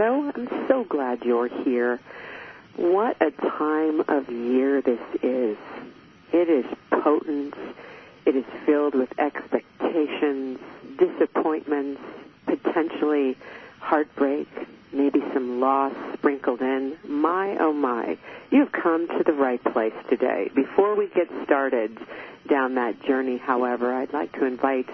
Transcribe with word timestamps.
I'm 0.00 0.48
so 0.68 0.84
glad 0.84 1.24
you're 1.24 1.48
here. 1.48 2.00
What 2.76 3.20
a 3.20 3.30
time 3.30 4.00
of 4.08 4.30
year 4.30 4.80
this 4.80 5.00
is. 5.22 5.58
It 6.32 6.48
is 6.48 6.64
potent. 6.90 7.54
It 8.24 8.36
is 8.36 8.44
filled 8.64 8.94
with 8.94 9.10
expectations, 9.18 10.58
disappointments, 10.98 12.00
potentially 12.46 13.36
heartbreak, 13.80 14.48
maybe 14.92 15.20
some 15.34 15.60
loss 15.60 15.92
sprinkled 16.14 16.62
in. 16.62 16.96
My, 17.06 17.58
oh 17.58 17.72
my, 17.72 18.16
you've 18.50 18.72
come 18.72 19.08
to 19.08 19.24
the 19.24 19.32
right 19.32 19.62
place 19.62 19.94
today. 20.08 20.50
Before 20.54 20.94
we 20.94 21.08
get 21.08 21.28
started 21.44 21.98
down 22.48 22.76
that 22.76 23.02
journey, 23.02 23.36
however, 23.36 23.92
I'd 23.92 24.12
like 24.12 24.32
to 24.32 24.46
invite 24.46 24.88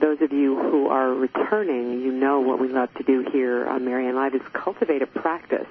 those 0.00 0.20
of 0.20 0.32
you 0.32 0.56
who 0.58 0.88
are 0.88 1.12
returning, 1.12 2.00
you 2.00 2.12
know 2.12 2.40
what 2.40 2.58
we 2.58 2.68
love 2.68 2.92
to 2.94 3.02
do 3.02 3.24
here 3.32 3.66
on 3.66 3.84
Marianne 3.84 4.16
Live 4.16 4.34
is 4.34 4.42
cultivate 4.52 5.02
a 5.02 5.06
practice. 5.06 5.66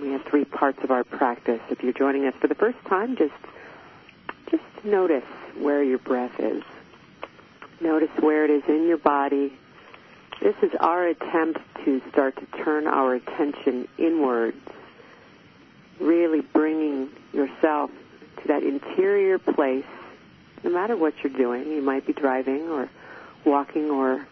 We 0.00 0.10
have 0.10 0.24
three 0.24 0.44
parts 0.44 0.82
of 0.82 0.90
our 0.90 1.04
practice. 1.04 1.60
If 1.70 1.82
you're 1.82 1.92
joining 1.92 2.26
us 2.26 2.34
for 2.40 2.48
the 2.48 2.54
first 2.54 2.78
time, 2.86 3.16
just 3.16 3.34
just 4.50 4.62
notice 4.84 5.24
where 5.58 5.82
your 5.82 5.98
breath 5.98 6.38
is. 6.40 6.62
Notice 7.80 8.10
where 8.20 8.44
it 8.44 8.50
is 8.50 8.62
in 8.68 8.86
your 8.86 8.96
body. 8.96 9.52
This 10.40 10.54
is 10.62 10.72
our 10.80 11.06
attempt 11.06 11.60
to 11.84 12.00
start 12.10 12.36
to 12.36 12.46
turn 12.64 12.86
our 12.86 13.14
attention 13.14 13.88
inwards, 13.98 14.60
really 16.00 16.40
bringing 16.40 17.10
yourself 17.32 17.90
to 18.42 18.48
that 18.48 18.62
interior 18.62 19.38
place, 19.38 19.84
no 20.64 20.70
matter 20.70 20.96
what 20.96 21.14
you're 21.22 21.32
doing. 21.32 21.68
You 21.68 21.82
might 21.82 22.06
be 22.06 22.12
driving 22.12 22.68
or 22.68 22.88
walking 23.44 23.90
or 23.90 24.26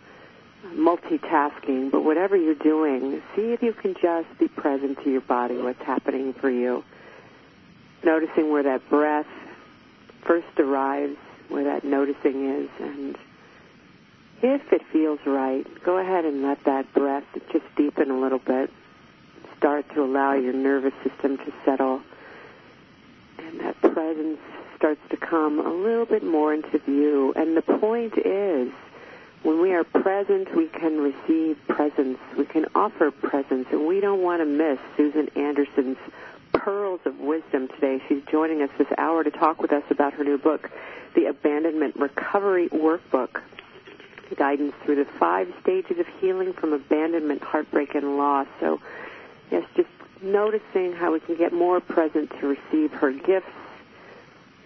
multitasking, 0.75 1.91
but 1.91 2.05
whatever 2.05 2.37
you're 2.37 2.55
doing, 2.55 3.23
see 3.35 3.53
if 3.53 3.63
you 3.63 3.73
can 3.73 3.95
just 4.01 4.27
be 4.39 4.49
present 4.49 5.03
to 5.05 5.11
your 5.11 5.21
body, 5.21 5.57
what's 5.57 5.83
happening 5.83 6.33
for 6.33 6.51
you. 6.51 6.83
Noticing 8.05 8.51
where 8.51 8.63
that 8.63 8.89
breath 8.89 9.27
first 10.25 10.59
arrives, 10.59 11.17
where 11.49 11.65
that 11.65 11.85
noticing 11.85 12.49
is, 12.49 12.69
and 12.81 13.17
if 14.43 14.73
it 14.73 14.83
feels 14.93 15.21
right, 15.25 15.67
go 15.85 15.99
ahead 15.99 16.25
and 16.25 16.43
let 16.43 16.63
that 16.65 16.93
breath 16.93 17.25
just 17.53 17.65
deepen 17.77 18.11
a 18.11 18.19
little 18.19 18.39
bit. 18.39 18.71
Start 19.57 19.89
to 19.95 20.03
allow 20.03 20.35
your 20.35 20.53
nervous 20.53 20.93
system 21.03 21.39
to 21.39 21.53
settle, 21.65 22.03
and 23.39 23.61
that 23.61 23.81
presence 23.81 24.39
starts 24.77 25.01
to 25.11 25.17
come 25.17 25.59
a 25.59 25.73
little 25.73 26.05
bit 26.05 26.23
more 26.23 26.53
into 26.53 26.79
view. 26.79 27.33
And 27.35 27.57
the 27.57 27.63
point 27.63 28.19
is, 28.19 28.73
when 29.47 29.63
we 29.63 29.73
are 29.75 29.85
present, 29.85 30.53
we 30.57 30.67
can 30.67 30.99
receive 30.99 31.57
presence. 31.69 32.19
We 32.37 32.47
can 32.47 32.67
offer 32.75 33.13
presence, 33.13 33.69
and 33.71 33.87
we 33.87 34.01
don't 34.01 34.21
want 34.21 34.41
to 34.41 34.45
miss 34.45 34.81
Susan 34.97 35.29
Anderson's 35.37 35.99
pearls 36.53 36.99
of 37.05 37.21
wisdom 37.21 37.69
today. 37.69 38.03
She's 38.09 38.25
joining 38.29 38.61
us 38.61 38.71
this 38.77 38.89
hour 38.99 39.23
to 39.23 39.31
talk 39.31 39.63
with 39.63 39.71
us 39.71 39.85
about 39.89 40.15
her 40.15 40.25
new 40.25 40.37
book, 40.37 40.69
The 41.15 41.27
Abandonment 41.27 41.95
Recovery 41.95 42.69
Workbook 42.71 43.41
Guidance 44.35 44.75
Through 44.85 44.97
the 44.97 45.05
Five 45.05 45.55
Stages 45.63 46.01
of 46.01 46.09
Healing 46.21 46.53
from 46.53 46.73
Abandonment, 46.73 47.41
Heartbreak, 47.45 47.95
and 47.95 48.19
Loss. 48.19 48.49
So, 48.59 48.81
yes, 49.53 49.63
just 49.77 49.89
noticing 50.21 50.93
how 50.93 51.13
we 51.13 51.21
can 51.21 51.37
get 51.37 51.53
more 51.53 51.79
present 51.81 52.33
to 52.41 52.49
receive 52.49 52.93
her 52.95 53.13
gifts. 53.13 53.47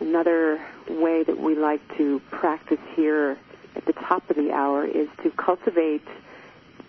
Another 0.01 0.59
way 0.89 1.23
that 1.23 1.39
we 1.39 1.55
like 1.55 1.83
to 1.99 2.21
practice 2.31 2.81
here 2.97 3.37
at 3.77 3.85
the 3.87 3.93
top 3.93 4.29
of 4.31 4.37
the 4.37 4.53
hour 4.53 4.85
is 4.85 5.09
to 5.23 5.31
cultivate 5.31 6.07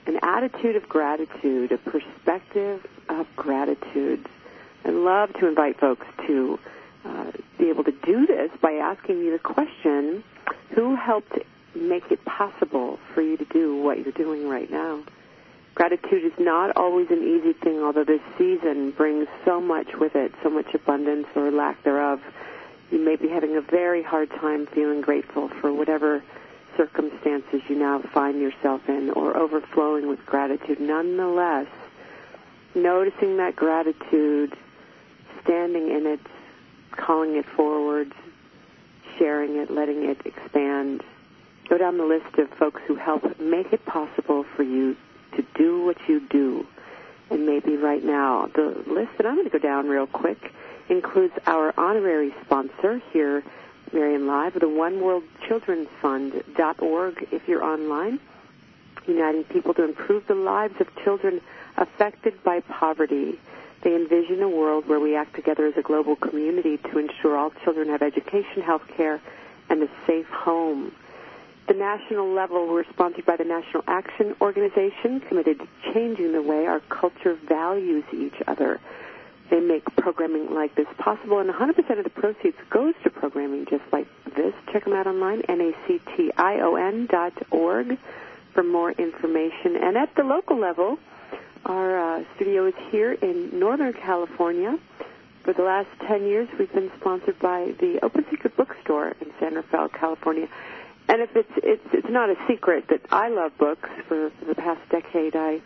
an 0.08 0.20
attitude 0.24 0.76
of 0.76 0.88
gratitude, 0.90 1.72
a 1.72 1.78
perspective 1.78 2.86
of 3.10 3.28
gratitude. 3.36 4.26
I 4.84 4.90
love 4.90 5.34
to 5.34 5.48
invite 5.48 5.80
folks 5.80 6.08
to 6.28 6.60
uh, 7.06 7.32
be 7.60 7.70
able 7.70 7.84
to 7.84 7.92
do 7.92 8.26
this 8.26 8.50
by 8.62 8.74
asking 8.74 9.20
you 9.20 9.32
the 9.32 9.40
question, 9.40 10.24
who 10.76 10.96
helped 10.96 11.38
make 11.76 12.12
it 12.12 12.24
possible 12.26 13.00
for 13.14 13.22
you 13.22 13.38
to 13.38 13.46
do 13.46 13.78
what 13.82 14.00
you're 14.00 14.12
doing 14.12 14.48
right 14.48 14.70
now? 14.70 15.02
Gratitude 15.76 16.26
is 16.26 16.34
not 16.38 16.76
always 16.76 17.10
an 17.12 17.24
easy 17.24 17.54
thing, 17.54 17.82
although 17.82 18.04
this 18.04 18.22
season 18.38 18.92
brings 18.92 19.28
so 19.46 19.62
much 19.62 19.88
with 19.96 20.16
it, 20.16 20.34
so 20.44 20.50
much 20.50 20.74
abundance 20.74 21.28
or 21.36 21.50
lack 21.50 21.82
thereof. 21.84 22.22
You 22.92 23.00
may 23.00 23.16
be 23.16 23.30
having 23.30 23.56
a 23.56 23.62
very 23.62 24.04
hard 24.04 24.30
time 24.32 24.68
feeling 24.68 25.00
grateful 25.00 25.48
for 25.48 25.72
whatever 25.72 26.22
circumstances 26.78 27.62
you 27.68 27.76
now 27.76 28.02
find 28.14 28.40
yourself 28.40 28.82
in 28.88 29.12
or 29.12 29.36
overflowing 29.38 30.08
with 30.08 30.26
gratitude. 30.26 30.80
Nonetheless, 30.80 31.68
noticing 32.76 33.38
that 33.38 33.56
gratitude, 33.56 34.56
standing 35.44 35.90
in 35.90 36.06
it, 36.06 36.20
calling 36.92 37.36
it 37.36 37.46
forward, 37.56 38.14
sharing 39.18 39.58
it, 39.58 39.72
letting 39.72 40.04
it 40.04 40.18
expand. 40.26 41.04
Go 41.70 41.78
down 41.78 41.98
the 41.98 42.06
list 42.06 42.38
of 42.38 42.50
folks 42.58 42.82
who 42.88 42.96
help 42.96 43.40
make 43.40 43.72
it 43.72 43.86
possible 43.86 44.46
for 44.56 44.64
you 44.64 44.96
to 45.36 45.46
do 45.56 45.86
what 45.86 45.98
you 46.08 46.20
do. 46.30 46.66
And 47.30 47.46
maybe 47.46 47.78
right 47.78 48.04
now, 48.04 48.50
the 48.54 48.84
list 48.88 49.12
that 49.18 49.26
I'm 49.26 49.36
going 49.36 49.50
to 49.50 49.52
go 49.52 49.60
down 49.60 49.88
real 49.88 50.08
quick 50.08 50.52
includes 50.90 51.34
our 51.48 51.74
honorary 51.78 52.34
sponsor 52.44 53.02
here 53.14 53.44
Marianne 53.94 54.28
Live, 54.28 54.60
the 54.60 54.70
One 54.70 55.02
World 55.02 55.24
Children's 55.48 55.90
if 56.04 57.48
you're 57.48 57.64
online, 57.64 58.20
uniting 59.08 59.44
people 59.46 59.74
to 59.74 59.84
improve 59.84 60.26
the 60.28 60.36
lives 60.36 60.80
of 60.80 60.88
children 61.04 61.42
affected 61.78 62.42
by 62.44 62.62
poverty. 62.62 63.40
They 63.84 63.96
envision 63.96 64.42
a 64.42 64.50
world 64.50 64.88
where 64.88 65.00
we 65.00 65.16
act 65.16 65.36
together 65.36 65.66
as 65.66 65.76
a 65.76 65.82
global 65.82 66.16
community 66.16 66.78
to 66.78 67.00
ensure 67.00 67.38
all 67.38 67.52
children 67.64 67.90
have 67.90 68.02
education, 68.02 68.62
health 68.62 68.88
care, 68.96 69.20
and 69.70 69.84
a 69.84 69.90
safe 70.06 70.28
home. 70.28 70.92
The 71.68 71.74
national 71.74 72.34
level, 72.34 72.68
we're 72.68 72.86
sponsored 72.90 73.26
by 73.26 73.38
the 73.38 73.46
National 73.46 73.84
Action 73.88 74.36
Organization, 74.42 75.20
committed 75.22 75.60
to 75.60 75.68
changing 75.94 76.34
the 76.34 76.42
way 76.42 76.66
our 76.66 76.82
culture 76.82 77.34
values 77.34 78.04
each 78.14 78.42
other. 78.48 78.80
They 79.52 79.60
make 79.60 79.84
programming 79.98 80.54
like 80.56 80.76
this 80.76 80.88
possible, 80.98 81.40
and 81.40 81.50
100% 81.50 81.98
of 81.98 82.04
the 82.06 82.10
proceeds 82.10 82.56
goes 82.70 82.94
to 83.04 83.10
programming 83.10 83.66
just 83.70 83.84
like 83.92 84.08
this. 84.34 84.54
Check 84.72 84.86
them 84.86 84.94
out 84.94 85.08
online, 85.08 85.42
N-A-C-T-I-O-N 85.42 87.08
dot 87.12 87.34
org 87.52 87.98
for 88.54 88.64
more 88.64 88.92
information. 88.94 89.76
And 89.76 89.98
at 89.98 90.16
the 90.16 90.24
local 90.24 90.58
level, 90.58 90.98
our 91.66 92.00
uh, 92.20 92.24
studio 92.38 92.68
is 92.68 92.74
here 92.92 93.12
in 93.12 93.60
Northern 93.60 93.92
California. 93.92 94.80
For 95.44 95.52
the 95.52 95.64
last 95.64 95.90
10 96.08 96.24
years, 96.28 96.48
we've 96.58 96.72
been 96.72 96.90
sponsored 97.02 97.38
by 97.40 97.74
the 97.78 98.00
Open 98.04 98.26
Secret 98.32 98.56
Bookstore 98.56 99.10
in 99.20 99.34
San 99.42 99.56
Rafael, 99.56 99.90
California. 99.90 100.48
And 101.10 101.22
if 101.22 101.36
it's, 101.36 101.52
it's, 101.58 101.88
it's 101.92 102.10
not 102.10 102.30
a 102.30 102.36
secret 102.48 102.86
that 102.88 103.02
I 103.12 103.28
love 103.28 103.58
books, 103.58 103.90
for, 104.08 104.30
for 104.40 104.46
the 104.46 104.56
past 104.56 104.80
decade 104.90 105.36
I 105.36 105.60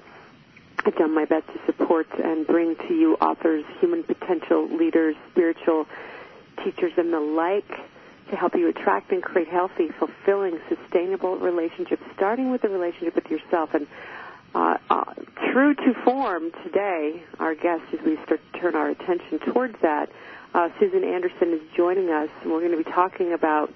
I've 0.85 0.95
done 0.95 1.15
my 1.15 1.25
best 1.25 1.47
to 1.47 1.59
support 1.65 2.07
and 2.23 2.45
bring 2.45 2.75
to 2.75 2.93
you 2.93 3.15
authors, 3.15 3.65
human 3.79 4.03
potential 4.03 4.67
leaders, 4.69 5.15
spiritual 5.31 5.87
teachers, 6.63 6.93
and 6.97 7.11
the 7.11 7.19
like 7.19 7.67
to 8.29 8.35
help 8.35 8.55
you 8.55 8.67
attract 8.69 9.11
and 9.11 9.21
create 9.23 9.47
healthy, 9.47 9.89
fulfilling, 9.89 10.59
sustainable 10.69 11.37
relationships, 11.37 12.03
starting 12.15 12.51
with 12.51 12.61
the 12.61 12.69
relationship 12.69 13.15
with 13.15 13.31
yourself. 13.31 13.73
And 13.73 13.87
uh, 14.53 14.77
uh, 14.91 15.13
true 15.51 15.73
to 15.73 15.93
form 16.03 16.51
today, 16.63 17.23
our 17.39 17.55
guest, 17.55 17.83
as 17.91 18.01
we 18.05 18.17
start 18.23 18.39
to 18.53 18.59
turn 18.59 18.75
our 18.75 18.89
attention 18.89 19.39
towards 19.39 19.79
that, 19.81 20.11
uh, 20.53 20.69
Susan 20.79 21.03
Anderson 21.03 21.51
is 21.53 21.61
joining 21.75 22.11
us, 22.11 22.29
and 22.43 22.51
we're 22.51 22.59
going 22.59 22.77
to 22.77 22.83
be 22.83 22.91
talking 22.91 23.33
about 23.33 23.73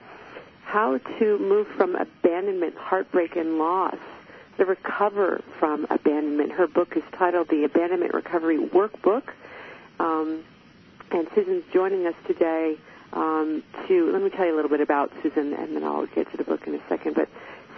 how 0.63 0.99
to 0.99 1.39
move 1.39 1.67
from 1.69 1.95
abandonment, 1.95 2.75
heartbreak, 2.75 3.35
and 3.35 3.57
loss 3.57 3.97
to 4.59 4.65
recover 4.65 5.41
from 5.59 5.87
abandonment. 5.89 6.51
Her 6.51 6.67
book 6.67 6.95
is 6.95 7.03
titled 7.17 7.47
The 7.49 7.63
Abandonment 7.63 8.13
Recovery 8.13 8.57
Workbook. 8.57 9.23
Um, 9.99 10.43
and 11.11 11.27
Susan's 11.33 11.63
joining 11.73 12.05
us 12.05 12.13
today 12.27 12.77
um, 13.13 13.63
to, 13.87 14.11
let 14.11 14.21
me 14.21 14.29
tell 14.29 14.45
you 14.45 14.53
a 14.53 14.57
little 14.57 14.69
bit 14.69 14.81
about 14.81 15.11
Susan, 15.23 15.53
and 15.53 15.75
then 15.75 15.83
I'll 15.83 16.05
get 16.07 16.29
to 16.31 16.37
the 16.37 16.43
book 16.43 16.67
in 16.67 16.75
a 16.75 16.81
second. 16.87 17.15
But 17.15 17.29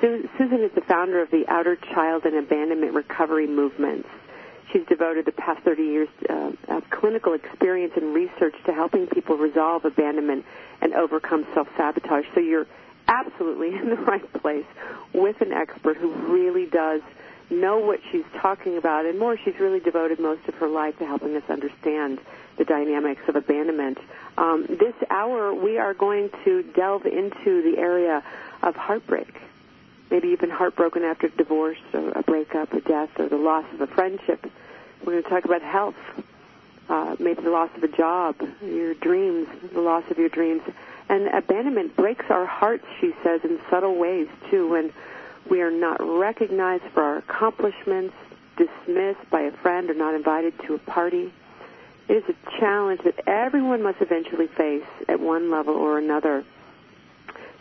Susan 0.02 0.64
is 0.64 0.72
the 0.74 0.82
founder 0.82 1.22
of 1.22 1.30
the 1.30 1.46
Outer 1.48 1.76
Child 1.76 2.26
and 2.26 2.36
Abandonment 2.36 2.94
Recovery 2.94 3.48
Movements. 3.48 4.10
She's 4.74 4.86
devoted 4.88 5.26
the 5.26 5.32
past 5.34 5.64
30 5.64 5.84
years 5.84 6.10
uh, 6.30 6.52
of 6.70 6.90
clinical 6.90 7.34
experience 7.34 7.94
and 7.96 8.14
research 8.14 8.56
to 8.66 8.74
helping 8.74 9.06
people 9.06 9.38
resolve 9.38 9.86
abandonment 9.86 10.46
and 10.82 10.94
overcome 10.94 11.46
self-sabotage. 11.54 12.26
So 12.34 12.40
you're 12.40 12.68
absolutely 13.12 13.76
in 13.80 13.90
the 13.90 13.96
right 13.98 14.34
place 14.34 14.66
with 15.14 15.42
an 15.42 15.52
expert 15.52 15.98
who 15.98 16.12
really 16.12 16.66
does 16.66 17.02
know 17.50 17.80
what 17.80 18.00
she's 18.12 18.26
talking 18.42 18.78
about, 18.78 19.06
and 19.06 19.20
more, 19.20 19.38
she's 19.38 19.60
really 19.60 19.82
devoted 19.82 20.20
most 20.20 20.48
of 20.48 20.56
her 20.56 20.70
life 20.70 20.98
to 21.00 21.06
helping 21.06 21.36
us 21.36 21.44
understand 21.50 22.20
the 22.58 22.64
dynamics 22.64 23.22
of 23.28 23.36
abandonment. 23.36 23.98
Um, 24.38 24.66
this 24.68 24.96
hour, 25.10 25.54
we 25.54 25.78
are 25.78 25.94
going 25.94 26.30
to 26.46 26.64
delve 26.64 27.06
into 27.06 27.62
the 27.62 27.76
area 27.78 28.24
of 28.64 28.76
heartbreak 28.76 29.28
Maybe 30.12 30.28
you've 30.28 30.42
been 30.42 30.50
heartbroken 30.50 31.04
after 31.04 31.28
a 31.28 31.30
divorce 31.30 31.80
or 31.94 32.10
a 32.12 32.22
breakup, 32.22 32.74
a 32.74 32.82
death, 32.82 33.10
or 33.18 33.30
the 33.30 33.38
loss 33.38 33.64
of 33.74 33.80
a 33.80 33.88
friendship. 33.88 34.46
We're 35.06 35.14
going 35.14 35.24
to 35.24 35.30
talk 35.30 35.46
about 35.46 35.62
health, 35.62 35.96
uh, 36.90 37.16
maybe 37.18 37.42
the 37.42 37.50
loss 37.50 37.70
of 37.78 37.84
a 37.84 37.88
job, 37.88 38.36
your 38.62 38.94
dreams, 38.94 39.48
the 39.74 39.80
loss 39.80 40.04
of 40.12 40.18
your 40.18 40.28
dreams. 40.28 40.64
And 41.12 41.28
abandonment 41.28 41.98
breaks 41.98 42.24
our 42.30 42.46
hearts, 42.46 42.86
she 43.02 43.12
says, 43.22 43.42
in 43.44 43.60
subtle 43.70 43.98
ways, 43.98 44.30
too, 44.50 44.70
when 44.70 44.94
we 45.50 45.62
are 45.62 45.70
not 45.70 45.98
recognized 46.00 46.86
for 46.94 47.04
our 47.04 47.18
accomplishments, 47.18 48.16
dismissed 48.56 49.30
by 49.30 49.42
a 49.42 49.52
friend, 49.52 49.90
or 49.90 49.94
not 49.94 50.16
invited 50.16 50.58
to 50.68 50.76
a 50.76 50.78
party. 50.78 51.34
It 52.08 52.14
is 52.14 52.24
a 52.30 52.60
challenge 52.62 53.02
that 53.04 53.28
everyone 53.28 53.84
must 53.84 54.02
eventually 54.02 54.48
face 54.48 54.86
at 55.10 55.20
one 55.20 55.52
level 55.52 55.76
or 55.76 55.98
another 55.98 56.46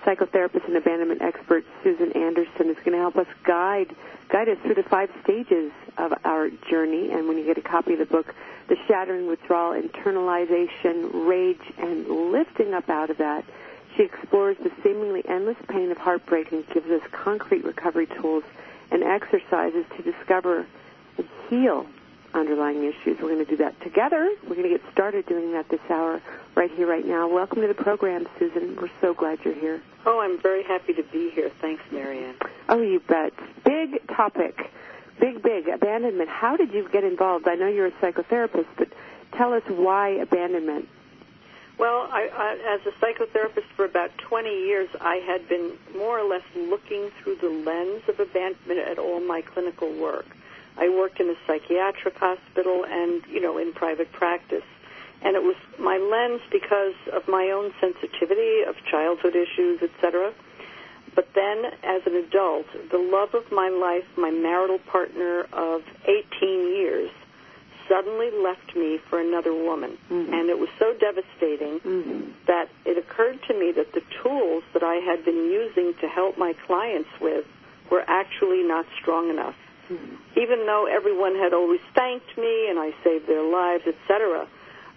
psychotherapist 0.04 0.66
and 0.66 0.76
abandonment 0.76 1.22
expert 1.22 1.64
Susan 1.82 2.12
Anderson 2.12 2.70
is 2.70 2.76
going 2.78 2.92
to 2.92 2.98
help 2.98 3.16
us 3.16 3.26
guide 3.44 3.94
guide 4.28 4.48
us 4.48 4.58
through 4.62 4.74
the 4.74 4.82
five 4.84 5.10
stages 5.24 5.72
of 5.98 6.12
our 6.24 6.50
journey. 6.50 7.10
And 7.10 7.26
when 7.26 7.36
you 7.36 7.44
get 7.44 7.58
a 7.58 7.62
copy 7.62 7.94
of 7.94 7.98
the 7.98 8.06
book, 8.06 8.32
the 8.68 8.76
shattering 8.86 9.26
withdrawal, 9.26 9.80
internalization, 9.80 11.26
rage, 11.26 11.60
and 11.78 12.08
lifting 12.30 12.72
up 12.72 12.88
out 12.88 13.10
of 13.10 13.18
that, 13.18 13.44
she 13.96 14.04
explores 14.04 14.56
the 14.58 14.70
seemingly 14.84 15.22
endless 15.28 15.56
pain 15.68 15.90
of 15.90 15.98
heartbreak 15.98 16.52
and 16.52 16.64
gives 16.68 16.88
us 16.90 17.02
concrete 17.10 17.64
recovery 17.64 18.06
tools 18.06 18.44
and 18.92 19.02
exercises 19.02 19.84
to 19.96 20.02
discover 20.02 20.64
and 21.18 21.28
heal 21.48 21.86
underlying 22.32 22.84
issues. 22.84 23.18
We're 23.20 23.34
going 23.34 23.44
to 23.44 23.50
do 23.50 23.56
that 23.56 23.80
together. 23.80 24.32
We're 24.44 24.54
going 24.54 24.70
to 24.70 24.78
get 24.78 24.82
started 24.92 25.26
doing 25.26 25.52
that 25.52 25.68
this 25.68 25.80
hour, 25.90 26.20
right 26.54 26.70
here, 26.70 26.86
right 26.86 27.04
now. 27.04 27.28
Welcome 27.28 27.62
to 27.62 27.68
the 27.68 27.74
program, 27.74 28.28
Susan. 28.38 28.76
We're 28.76 28.90
so 29.00 29.12
glad 29.12 29.40
you're 29.44 29.54
here. 29.54 29.82
Oh, 30.06 30.20
I'm 30.20 30.40
very 30.40 30.62
happy 30.62 30.94
to 30.94 31.02
be 31.02 31.30
here. 31.30 31.50
Thanks, 31.60 31.82
Marianne. 31.92 32.36
Oh, 32.68 32.80
you 32.80 33.00
bet. 33.00 33.32
Big 33.64 34.06
topic. 34.08 34.58
Big, 35.20 35.42
big. 35.42 35.68
Abandonment. 35.68 36.30
How 36.30 36.56
did 36.56 36.72
you 36.72 36.88
get 36.90 37.04
involved? 37.04 37.46
I 37.46 37.54
know 37.54 37.68
you're 37.68 37.86
a 37.86 37.92
psychotherapist, 37.92 38.66
but 38.76 38.88
tell 39.36 39.52
us 39.52 39.62
why 39.68 40.08
abandonment. 40.08 40.88
Well, 41.78 42.08
I, 42.10 42.28
I, 42.32 42.74
as 42.74 42.80
a 42.86 42.92
psychotherapist 43.04 43.64
for 43.74 43.84
about 43.84 44.10
20 44.18 44.48
years, 44.48 44.88
I 45.00 45.16
had 45.16 45.48
been 45.48 45.72
more 45.96 46.18
or 46.18 46.28
less 46.28 46.42
looking 46.54 47.10
through 47.22 47.36
the 47.36 47.48
lens 47.48 48.02
of 48.08 48.20
abandonment 48.20 48.80
at 48.80 48.98
all 48.98 49.20
my 49.20 49.40
clinical 49.40 49.90
work. 49.92 50.26
I 50.76 50.88
worked 50.88 51.20
in 51.20 51.28
a 51.28 51.34
psychiatric 51.46 52.16
hospital 52.16 52.84
and, 52.86 53.22
you 53.30 53.40
know, 53.40 53.58
in 53.58 53.72
private 53.72 54.12
practice. 54.12 54.64
And 55.22 55.36
it 55.36 55.42
was 55.42 55.56
my 55.78 55.98
lens 55.98 56.40
because 56.50 56.94
of 57.12 57.28
my 57.28 57.50
own 57.50 57.72
sensitivity 57.80 58.62
of 58.66 58.74
childhood 58.90 59.36
issues, 59.36 59.82
etc. 59.82 60.32
But 61.14 61.28
then, 61.34 61.64
as 61.82 62.02
an 62.06 62.16
adult, 62.16 62.66
the 62.90 62.98
love 62.98 63.34
of 63.34 63.50
my 63.52 63.68
life, 63.68 64.04
my 64.16 64.30
marital 64.30 64.78
partner 64.78 65.46
of 65.52 65.82
18 66.04 66.76
years, 66.76 67.10
suddenly 67.88 68.30
left 68.30 68.76
me 68.76 68.98
for 69.10 69.20
another 69.20 69.52
woman. 69.52 69.98
Mm-hmm. 70.08 70.32
And 70.32 70.48
it 70.48 70.58
was 70.58 70.68
so 70.78 70.94
devastating 70.94 71.80
mm-hmm. 71.80 72.30
that 72.46 72.68
it 72.86 72.96
occurred 72.96 73.40
to 73.48 73.54
me 73.58 73.72
that 73.72 73.92
the 73.92 74.02
tools 74.22 74.62
that 74.72 74.84
I 74.84 74.96
had 74.96 75.24
been 75.24 75.50
using 75.50 75.94
to 76.00 76.08
help 76.08 76.38
my 76.38 76.54
clients 76.66 77.10
with 77.20 77.44
were 77.90 78.04
actually 78.06 78.62
not 78.62 78.86
strong 79.00 79.28
enough. 79.28 79.56
Mm-hmm. 79.90 80.38
Even 80.40 80.66
though 80.66 80.86
everyone 80.86 81.34
had 81.34 81.52
always 81.52 81.80
thanked 81.94 82.38
me 82.38 82.70
and 82.70 82.78
I 82.78 82.94
saved 83.02 83.26
their 83.26 83.42
lives, 83.42 83.82
etc., 83.86 84.46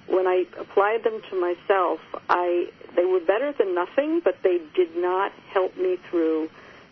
when 0.07 0.27
I 0.27 0.45
applied 0.59 1.03
them 1.03 1.21
to 1.29 1.39
myself, 1.39 1.99
I 2.29 2.69
they 2.95 3.05
were 3.05 3.19
better 3.19 3.53
than 3.53 3.73
nothing, 3.73 4.21
but 4.23 4.37
they 4.43 4.59
did 4.75 4.95
not 4.95 5.31
help 5.51 5.75
me 5.77 5.97
through 6.09 6.49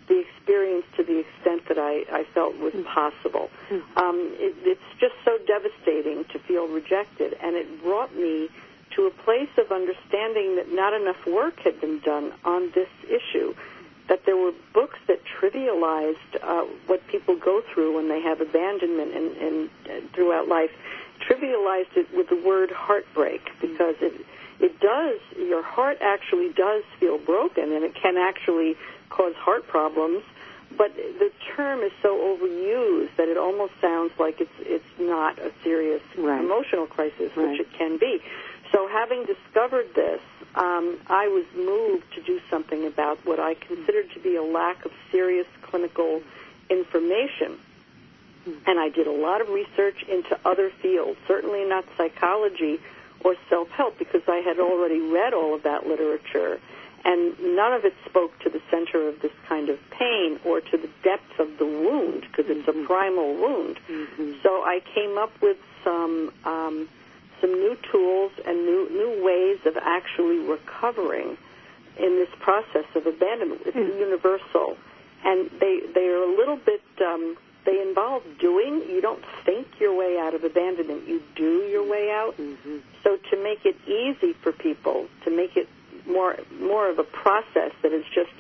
the 0.07 0.19
experience 0.19 0.85
to 0.97 1.03
the 1.03 1.19
extent 1.19 1.67
that 1.67 1.77
I, 1.77 2.03
I 2.11 2.25
felt 2.33 2.57
was 2.57 2.73
mm-hmm. 2.73 2.83
possible. 2.83 3.49
Mm-hmm. 3.69 3.97
Um, 3.99 4.33
it, 4.35 4.55
it's 4.63 4.99
just 4.99 5.13
so 5.23 5.37
devastating 5.45 6.25
to 6.33 6.39
feel 6.39 6.67
rejected, 6.67 7.37
and 7.41 7.55
it 7.55 7.83
brought 7.83 8.15
me 8.15 8.49
to 8.95 9.05
a 9.05 9.11
place 9.11 9.49
of 9.57 9.71
understanding 9.71 10.57
that 10.57 10.71
not 10.71 10.93
enough 10.93 11.25
work 11.25 11.59
had 11.59 11.79
been 11.79 11.99
done 11.99 12.33
on 12.43 12.71
this 12.75 12.89
issue 13.07 13.53
that 14.11 14.25
there 14.25 14.35
were 14.35 14.51
books 14.73 14.99
that 15.07 15.21
trivialized 15.23 16.35
uh, 16.43 16.65
what 16.87 16.99
people 17.07 17.33
go 17.37 17.61
through 17.73 17.95
when 17.95 18.09
they 18.09 18.21
have 18.21 18.41
abandonment 18.41 19.15
and, 19.15 19.37
and 19.37 19.69
uh, 19.85 20.05
throughout 20.13 20.49
life, 20.49 20.71
trivialized 21.21 21.95
it 21.95 22.07
with 22.15 22.29
the 22.29 22.35
word 22.35 22.71
heartbreak 22.71 23.41
because 23.59 23.95
it 24.01 24.25
it 24.59 24.79
does 24.79 25.19
your 25.37 25.63
heart 25.63 25.97
actually 26.01 26.51
does 26.53 26.83
feel 26.99 27.17
broken 27.17 27.71
and 27.71 27.83
it 27.83 27.95
can 27.95 28.17
actually 28.17 28.75
cause 29.09 29.33
heart 29.35 29.67
problems 29.67 30.23
but 30.77 30.95
the 30.95 31.31
term 31.55 31.81
is 31.81 31.91
so 32.01 32.17
overused 32.17 33.15
that 33.17 33.27
it 33.27 33.37
almost 33.37 33.73
sounds 33.81 34.11
like 34.17 34.39
it's 34.39 34.51
it's 34.59 34.85
not 34.99 35.37
a 35.39 35.51
serious 35.63 36.01
right. 36.17 36.39
emotional 36.39 36.87
crisis, 36.87 37.31
right. 37.35 37.49
which 37.49 37.59
it 37.59 37.67
can 37.77 37.97
be. 37.97 38.19
So, 38.71 38.87
having 38.87 39.25
discovered 39.25 39.93
this, 39.95 40.21
um, 40.55 40.97
I 41.07 41.27
was 41.27 41.45
moved 41.55 42.05
to 42.15 42.21
do 42.21 42.39
something 42.49 42.85
about 42.85 43.25
what 43.25 43.39
I 43.39 43.55
considered 43.55 44.11
to 44.13 44.19
be 44.19 44.35
a 44.35 44.43
lack 44.43 44.85
of 44.85 44.91
serious 45.11 45.47
clinical 45.61 46.21
information. 46.69 47.59
And 48.65 48.79
I 48.79 48.89
did 48.89 49.07
a 49.07 49.11
lot 49.11 49.41
of 49.41 49.49
research 49.49 50.03
into 50.09 50.39
other 50.45 50.71
fields, 50.81 51.19
certainly 51.27 51.63
not 51.65 51.85
psychology 51.97 52.79
or 53.23 53.35
self 53.49 53.69
help, 53.69 53.99
because 53.99 54.21
I 54.27 54.37
had 54.37 54.59
already 54.59 54.99
read 54.99 55.33
all 55.33 55.53
of 55.53 55.63
that 55.63 55.85
literature. 55.85 56.59
And 57.03 57.33
none 57.55 57.73
of 57.73 57.83
it 57.85 57.93
spoke 58.05 58.37
to 58.39 58.49
the 58.49 58.61
center 58.69 59.07
of 59.07 59.21
this 59.21 59.31
kind 59.49 59.69
of 59.69 59.79
pain 59.89 60.39
or 60.45 60.61
to 60.61 60.77
the 60.77 60.89
depth 61.03 61.39
of 61.39 61.57
the 61.57 61.65
wound, 61.65 62.21
because 62.21 62.45
it's 62.47 62.67
a 62.67 62.85
primal 62.85 63.35
wound. 63.35 63.79
Mm-hmm. 63.89 64.33
So 64.43 64.49
I 64.63 64.81
came 64.93 65.17
up 65.17 65.31
with 65.41 65.57
some. 65.83 66.31
Um, 66.45 66.89
some 67.41 67.53
new 67.53 67.75
tools 67.91 68.31
and 68.45 68.65
new 68.65 68.87
new 68.91 69.25
ways 69.25 69.57
of 69.65 69.75
actually 69.81 70.37
recovering 70.37 71.37
in 71.97 72.15
this 72.15 72.29
process 72.39 72.85
of 72.95 73.05
abandonment. 73.07 73.61
It's 73.65 73.75
mm. 73.75 73.99
universal, 73.99 74.77
and 75.25 75.49
they 75.59 75.81
they 75.93 76.07
are 76.07 76.23
a 76.23 76.37
little 76.37 76.57
bit. 76.57 76.81
Um, 77.03 77.35
they 77.65 77.81
involve 77.81 78.23
doing. 78.39 78.83
You 78.89 79.01
don't 79.01 79.23
think 79.45 79.67
your 79.79 79.95
way 79.95 80.17
out 80.19 80.33
of 80.33 80.43
abandonment. 80.43 81.07
You 81.07 81.21
do 81.35 81.59
your 81.69 81.87
way 81.87 82.09
out. 82.11 82.35
Mm-hmm. 82.37 82.77
So 83.03 83.17
to 83.17 83.43
make 83.43 83.65
it 83.65 83.75
easy 83.87 84.33
for 84.33 84.51
people, 84.51 85.07
to 85.25 85.35
make 85.35 85.55
it 85.57 85.67
more 86.07 86.35
more 86.59 86.89
of 86.89 86.99
a 86.99 87.03
process 87.03 87.71
that 87.83 87.91
is 87.91 88.05
just 88.13 88.31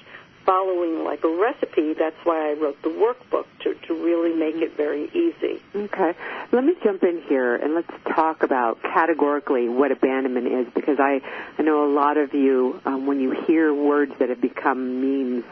following 0.45 1.03
like 1.03 1.23
a 1.23 1.29
recipe. 1.29 1.93
That's 1.93 2.15
why 2.23 2.51
I 2.51 2.53
wrote 2.53 2.81
the 2.81 2.89
workbook 2.89 3.45
to, 3.61 3.75
to 3.87 3.93
really 3.93 4.35
make 4.35 4.55
it 4.55 4.75
very 4.75 5.05
easy. 5.09 5.61
Okay. 5.75 6.13
Let 6.51 6.63
me 6.63 6.73
jump 6.83 7.03
in 7.03 7.21
here 7.27 7.55
and 7.55 7.75
let's 7.75 7.91
talk 8.15 8.43
about 8.43 8.81
categorically 8.81 9.69
what 9.69 9.91
abandonment 9.91 10.47
is 10.47 10.73
because 10.73 10.97
I, 10.99 11.21
I 11.57 11.61
know 11.61 11.85
a 11.85 11.91
lot 11.93 12.17
of 12.17 12.33
you, 12.33 12.81
um, 12.85 13.05
when 13.05 13.19
you 13.19 13.31
hear 13.31 13.73
words 13.73 14.13
that 14.19 14.29
have 14.29 14.41
become 14.41 15.01
memes, 15.01 15.45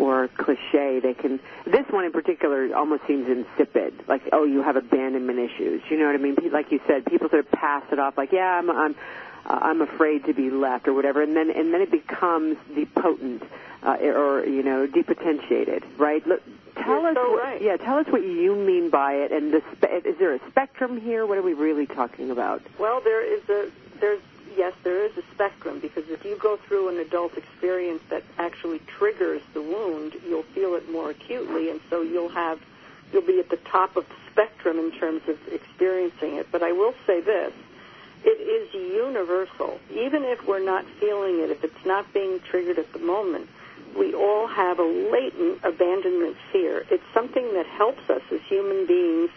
or 0.00 0.28
cliche. 0.28 0.98
They 1.00 1.14
can. 1.14 1.38
This 1.66 1.86
one 1.90 2.04
in 2.04 2.12
particular 2.12 2.74
almost 2.74 3.06
seems 3.06 3.28
insipid. 3.28 4.08
Like, 4.08 4.22
oh, 4.32 4.44
you 4.44 4.62
have 4.62 4.76
abandonment 4.76 5.38
issues. 5.38 5.82
You 5.90 5.98
know 5.98 6.06
what 6.06 6.14
I 6.14 6.18
mean? 6.18 6.36
Like 6.50 6.72
you 6.72 6.80
said, 6.86 7.04
people 7.04 7.28
sort 7.28 7.44
of 7.44 7.52
pass 7.52 7.84
it 7.92 7.98
off. 7.98 8.16
Like, 8.16 8.32
yeah, 8.32 8.58
I'm, 8.58 8.70
I'm, 8.70 8.94
uh, 9.44 9.58
I'm 9.60 9.82
afraid 9.82 10.24
to 10.24 10.32
be 10.32 10.50
left 10.50 10.88
or 10.88 10.94
whatever, 10.94 11.22
and 11.22 11.36
then 11.36 11.50
and 11.50 11.72
then 11.72 11.82
it 11.82 11.90
becomes 11.90 12.56
the 12.74 12.86
potent 12.86 13.42
uh, 13.82 13.96
or 14.00 14.46
you 14.46 14.62
know 14.62 14.86
depotentiated, 14.86 15.84
right? 15.98 16.26
Look, 16.26 16.42
tell 16.76 17.02
You're 17.02 17.10
us, 17.10 17.14
so 17.14 17.30
what, 17.32 17.42
right. 17.44 17.62
yeah, 17.62 17.76
tell 17.76 17.98
us 17.98 18.06
what 18.08 18.22
you 18.22 18.56
mean 18.56 18.88
by 18.88 19.12
it, 19.14 19.32
and 19.32 19.52
the 19.52 19.62
spe- 19.76 20.06
is 20.06 20.16
there 20.18 20.34
a 20.34 20.40
spectrum 20.48 20.98
here? 21.00 21.26
What 21.26 21.36
are 21.36 21.42
we 21.42 21.52
really 21.52 21.86
talking 21.86 22.30
about? 22.30 22.62
Well, 22.78 23.00
there 23.02 23.22
is 23.22 23.46
a 23.50 23.70
there's 24.00 24.22
yes, 24.56 24.72
there 24.84 25.04
is 25.04 25.16
a 25.16 25.22
spectrum 25.34 25.80
because 25.80 26.04
if 26.08 26.24
you 26.24 26.36
go 26.36 26.56
through 26.56 26.88
an 26.88 26.98
adult 26.98 27.36
experience 27.36 28.02
that 28.10 28.22
actually 28.38 28.80
triggers 28.98 29.42
the 29.54 29.62
wound, 29.62 30.14
you'll 30.26 30.42
feel 30.54 30.74
it 30.74 30.90
more 30.90 31.10
acutely, 31.10 31.70
and 31.70 31.80
so 31.88 32.02
you'll 32.02 32.28
have 32.28 32.60
you'll 33.12 33.26
be 33.26 33.40
at 33.40 33.48
the 33.50 33.58
top 33.70 33.96
of 33.96 34.08
the 34.08 34.14
spectrum 34.30 34.78
in 34.78 34.92
terms 34.92 35.22
of 35.28 35.36
experiencing 35.52 36.36
it. 36.36 36.46
But 36.52 36.62
I 36.62 36.72
will 36.72 36.94
say 37.06 37.20
this. 37.20 37.52
It 38.22 38.38
is 38.38 38.72
universal. 38.74 39.80
Even 39.90 40.24
if 40.24 40.46
we're 40.46 40.64
not 40.64 40.84
feeling 41.00 41.40
it, 41.40 41.50
if 41.50 41.64
it's 41.64 41.86
not 41.86 42.12
being 42.12 42.38
triggered 42.50 42.78
at 42.78 42.92
the 42.92 42.98
moment, 42.98 43.48
we 43.98 44.14
all 44.14 44.46
have 44.46 44.78
a 44.78 44.84
latent 44.84 45.64
abandonment 45.64 46.36
fear. 46.52 46.84
It's 46.90 47.02
something 47.14 47.54
that 47.54 47.66
helps 47.66 48.08
us 48.10 48.22
as 48.30 48.40
human 48.48 48.86
beings 48.86 49.30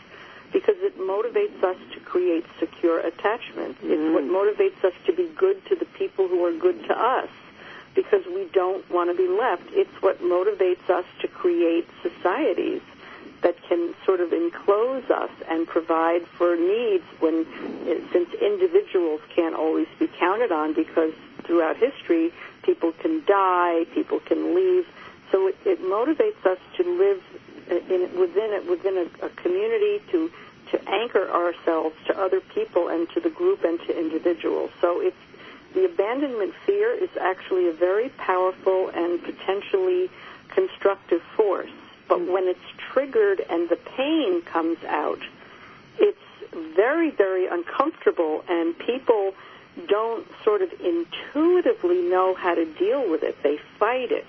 because 0.53 0.75
it 0.79 0.97
motivates 0.99 1.61
us 1.63 1.77
to 1.93 1.99
create 1.99 2.45
secure 2.59 2.99
attachment. 2.99 3.75
It's 3.81 3.99
mm-hmm. 3.99 4.13
what 4.13 4.23
motivates 4.23 4.83
us 4.85 4.93
to 5.07 5.13
be 5.13 5.27
good 5.35 5.65
to 5.65 5.75
the 5.75 5.85
people 5.85 6.27
who 6.27 6.45
are 6.45 6.53
good 6.57 6.85
to 6.85 6.97
us 6.97 7.29
because 7.95 8.25
we 8.27 8.47
don't 8.53 8.89
want 8.89 9.09
to 9.09 9.17
be 9.17 9.27
left. 9.27 9.63
It's 9.71 10.01
what 10.01 10.21
motivates 10.21 10.89
us 10.89 11.05
to 11.21 11.27
create 11.27 11.87
societies 12.01 12.81
that 13.41 13.61
can 13.67 13.93
sort 14.05 14.21
of 14.21 14.31
enclose 14.31 15.03
us 15.09 15.29
and 15.49 15.67
provide 15.67 16.25
for 16.37 16.55
needs 16.55 17.03
when 17.19 17.45
eh, 17.87 17.99
since 18.13 18.29
individuals 18.41 19.19
can't 19.35 19.53
always 19.53 19.87
be 19.99 20.07
counted 20.07 20.51
on 20.51 20.73
because 20.73 21.13
throughout 21.43 21.75
history 21.77 22.31
people 22.63 22.93
can 22.93 23.23
die, 23.25 23.85
people 23.93 24.19
can 24.21 24.55
leave. 24.55 24.87
So 25.31 25.47
it, 25.47 25.57
it 25.65 25.81
motivates 25.81 26.45
us 26.45 26.59
to 26.77 26.83
live 26.83 27.21
in, 27.69 28.19
within 28.19 28.53
it 28.53 28.69
within 28.69 28.97
a, 28.97 29.25
a 29.25 29.29
community 29.29 30.01
to 30.11 30.31
to 30.71 30.89
anchor 30.89 31.29
ourselves 31.29 31.95
to 32.07 32.19
other 32.19 32.39
people 32.39 32.87
and 32.87 33.09
to 33.11 33.19
the 33.19 33.29
group 33.29 33.63
and 33.63 33.79
to 33.81 33.97
individuals. 33.97 34.71
So 34.81 34.99
it's 35.01 35.15
the 35.73 35.85
abandonment 35.85 36.53
fear 36.65 36.91
is 36.91 37.09
actually 37.19 37.67
a 37.67 37.73
very 37.73 38.09
powerful 38.09 38.89
and 38.89 39.21
potentially 39.21 40.09
constructive 40.49 41.21
force. 41.35 41.71
But 42.07 42.19
hmm. 42.19 42.31
when 42.31 42.47
it's 42.47 42.59
triggered 42.91 43.41
and 43.49 43.69
the 43.69 43.75
pain 43.75 44.41
comes 44.41 44.77
out, 44.85 45.19
it's 45.99 46.17
very, 46.75 47.09
very 47.09 47.47
uncomfortable, 47.47 48.43
and 48.47 48.77
people 48.77 49.33
don't 49.87 50.27
sort 50.43 50.61
of 50.61 50.71
intuitively 50.79 52.01
know 52.01 52.35
how 52.35 52.53
to 52.53 52.65
deal 52.65 53.09
with 53.09 53.23
it. 53.23 53.41
They 53.41 53.57
fight 53.79 54.11
it. 54.11 54.27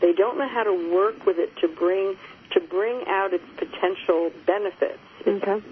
They 0.00 0.12
don't 0.12 0.38
know 0.38 0.48
how 0.48 0.62
to 0.62 0.94
work 0.94 1.26
with 1.26 1.38
it 1.38 1.54
to 1.58 1.68
bring 1.68 2.16
to 2.52 2.60
bring 2.60 3.04
out 3.06 3.32
its 3.32 3.44
potential 3.56 4.30
benefits. 4.46 4.98
Okay. 5.26 5.62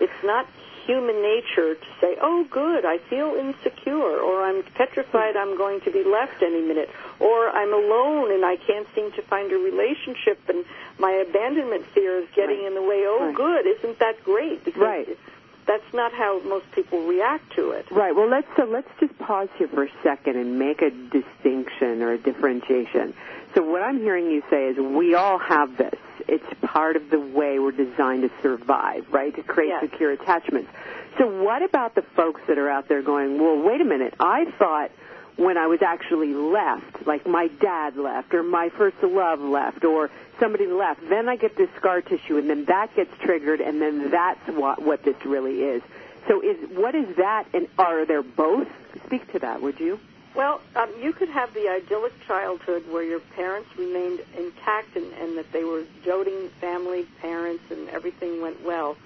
It's 0.00 0.22
not 0.24 0.46
human 0.86 1.20
nature 1.20 1.74
to 1.74 1.86
say, 2.00 2.16
"Oh, 2.20 2.44
good, 2.48 2.84
I 2.84 2.98
feel 2.98 3.34
insecure," 3.34 4.18
or 4.20 4.42
"I'm 4.42 4.62
petrified 4.74 5.36
I'm 5.36 5.56
going 5.56 5.80
to 5.80 5.90
be 5.90 6.04
left 6.04 6.42
any 6.42 6.60
minute," 6.62 6.90
or 7.18 7.48
"I'm 7.48 7.72
alone 7.74 8.30
and 8.30 8.44
I 8.44 8.56
can't 8.56 8.86
seem 8.94 9.10
to 9.12 9.22
find 9.22 9.50
a 9.52 9.58
relationship 9.58 10.38
and 10.48 10.64
my 10.98 11.10
abandonment 11.12 11.86
fear 11.86 12.18
is 12.18 12.28
getting 12.36 12.58
Right. 12.58 12.66
in 12.68 12.74
the 12.74 12.82
way." 12.82 13.02
Oh, 13.06 13.26
Right. 13.26 13.34
good, 13.34 13.66
isn't 13.66 13.98
that 13.98 14.22
great? 14.22 14.64
Because 14.64 14.80
Right. 14.82 15.18
that's 15.66 15.92
not 15.92 16.12
how 16.12 16.38
most 16.44 16.70
people 16.70 17.00
react 17.00 17.50
to 17.54 17.70
it. 17.72 17.86
Right. 17.90 18.14
Well, 18.14 18.28
let's 18.28 18.46
so 18.56 18.64
let's 18.64 18.88
just 19.00 19.18
pause 19.18 19.48
here 19.58 19.66
for 19.68 19.82
a 19.84 19.90
second 20.04 20.36
and 20.36 20.56
make 20.58 20.82
a 20.82 20.90
distinction 20.90 22.02
or 22.02 22.12
a 22.12 22.18
differentiation. 22.18 23.12
So 23.54 23.62
what 23.62 23.82
I'm 23.82 23.98
hearing 23.98 24.30
you 24.30 24.42
say 24.50 24.66
is 24.68 24.76
we 24.76 25.14
all 25.14 25.38
have 25.38 25.76
this. 25.78 25.98
It's 26.28 26.44
part 26.62 26.96
of 26.96 27.10
the 27.10 27.20
way 27.20 27.58
we're 27.58 27.70
designed 27.72 28.22
to 28.22 28.30
survive, 28.42 29.06
right? 29.12 29.34
To 29.36 29.42
create 29.42 29.68
Yes. 29.68 29.80
secure 29.82 30.10
attachments. 30.12 30.70
So 31.18 31.26
what 31.26 31.62
about 31.62 31.94
the 31.94 32.02
folks 32.02 32.40
that 32.48 32.58
are 32.58 32.68
out 32.68 32.88
there 32.88 33.02
going, 33.02 33.38
"Well, 33.40 33.56
wait 33.58 33.80
a 33.80 33.84
minute. 33.84 34.14
I 34.20 34.44
thought 34.58 34.90
when 35.36 35.56
I 35.56 35.66
was 35.66 35.82
actually 35.82 36.34
left, 36.34 37.06
like 37.06 37.26
my 37.26 37.48
dad 37.48 37.96
left 37.96 38.34
or 38.34 38.42
my 38.42 38.68
first 38.70 39.02
love 39.02 39.40
left 39.40 39.84
or 39.84 40.10
somebody 40.40 40.66
left, 40.66 41.08
then 41.08 41.28
I 41.28 41.36
get 41.36 41.56
this 41.56 41.68
scar 41.76 42.00
tissue 42.02 42.36
and 42.38 42.48
then 42.50 42.64
that 42.66 42.94
gets 42.94 43.16
triggered 43.18 43.60
and 43.60 43.80
then 43.80 44.10
that's 44.10 44.46
what 44.48 44.80
what 44.82 45.02
this 45.04 45.16
really 45.24 45.62
is." 45.62 45.82
So 46.28 46.40
is 46.40 46.56
what 46.70 46.94
is 46.94 47.16
that 47.16 47.46
and 47.54 47.68
are 47.78 48.04
there 48.04 48.22
both? 48.22 48.68
Speak 49.06 49.30
to 49.32 49.38
that, 49.38 49.62
would 49.62 49.78
you? 49.78 50.00
Well, 50.36 50.60
um, 50.74 50.92
you 51.00 51.14
could 51.14 51.30
have 51.30 51.54
the 51.54 51.66
idyllic 51.66 52.12
childhood 52.26 52.84
where 52.90 53.02
your 53.02 53.20
parents 53.20 53.70
remained 53.78 54.20
intact 54.36 54.94
and, 54.94 55.10
and 55.14 55.38
that 55.38 55.50
they 55.50 55.64
were 55.64 55.84
doting 56.04 56.50
family 56.60 57.06
parents 57.22 57.64
and 57.70 57.88
everything 57.88 58.42
went 58.42 58.62
well. 58.62 58.98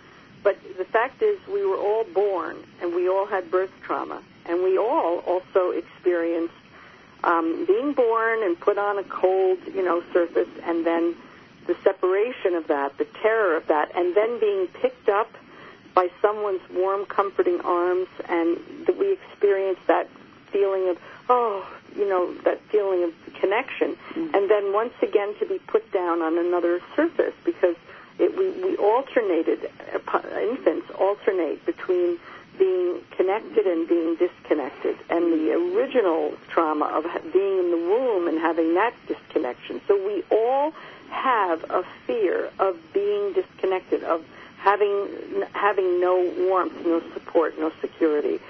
But 0.43 0.59
the 0.77 0.85
fact 0.85 1.23
is, 1.23 1.39
we 1.47 1.65
were 1.65 1.77
all 1.77 2.03
born 2.03 2.57
and 2.83 2.97
we 2.97 3.09
all 3.09 3.27
had 3.27 3.49
birth 3.49 3.71
trauma, 3.83 4.21
and 4.47 4.65
we 4.65 4.77
all 4.77 5.19
also 5.19 5.71
experienced 5.71 6.55
um, 7.23 7.65
being 7.65 7.93
born 7.93 8.43
and 8.43 8.59
put 8.59 8.77
on 8.77 8.99
a 8.99 9.05
cold, 9.05 9.59
you 9.73 9.85
know, 9.85 10.03
surface, 10.13 10.49
and 10.65 10.85
then 10.85 11.15
the 11.69 11.77
separation 11.85 12.55
of 12.55 12.67
that, 12.67 12.99
the 12.99 13.07
terror 13.23 13.57
of 13.57 13.69
that, 13.69 13.95
and 13.95 14.17
then 14.17 14.41
being 14.41 14.67
picked 14.67 15.09
up 15.09 15.31
by 15.95 16.11
someone's 16.21 16.63
warm, 16.75 17.05
comforting 17.07 17.61
arms, 17.61 18.09
and 18.29 18.59
that 18.87 18.97
we 18.99 19.13
experience 19.13 19.79
that 19.87 20.09
feeling 20.51 20.89
of, 20.89 20.99
oh, 21.31 21.65
you 21.97 22.09
know, 22.09 22.35
that 22.45 22.61
feeling 22.71 23.05
of 23.05 23.15
connection, 23.41 23.97
mm-hmm. 24.11 24.35
and 24.35 24.51
then 24.51 24.73
once 24.73 24.93
again 25.01 25.35
to 25.39 25.47
be 25.47 25.59
put 25.59 25.91
down 25.93 26.21
on 26.21 26.37
another 26.37 26.81
surface 26.97 27.35
because 27.45 27.77
it, 28.19 28.37
we, 28.37 28.51
we 28.63 28.77
alternated, 28.77 29.71
infants 30.43 30.91
alternate 30.99 31.65
between 31.65 32.19
being 32.59 33.01
connected 33.17 33.67
and 33.67 33.89
being 33.89 34.17
disconnected, 34.17 34.97
and 35.09 35.33
the 35.33 35.55
mm-hmm. 35.55 35.79
original 35.79 36.35
trauma 36.49 36.87
of 36.87 37.05
being 37.33 37.59
in 37.59 37.71
the 37.71 37.77
womb 37.77 38.29
and 38.29 38.39
having 38.39 38.75
that 38.75 38.93
disconnection. 39.07 39.81
So 39.87 39.95
we 39.97 40.23
all 40.31 40.75
have 41.11 41.65
a 41.71 41.85
fear 42.07 42.51
of 42.59 42.77
being 42.93 43.33
disconnected, 43.33 44.03
of 44.05 44.25
having 44.59 45.09
having 45.53 46.01
no 46.01 46.31
warmth, 46.39 46.85
no 46.85 47.01
support, 47.15 47.59
no 47.59 47.73
security. 47.81 48.41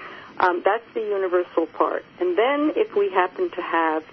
Um, 0.41 0.63
that's 0.65 0.83
the 0.95 1.01
universal 1.01 1.67
part. 1.67 2.03
And 2.19 2.35
then 2.35 2.73
if 2.75 2.95
we 2.95 3.11
happen 3.11 3.51
to 3.51 3.61
have 3.61 4.03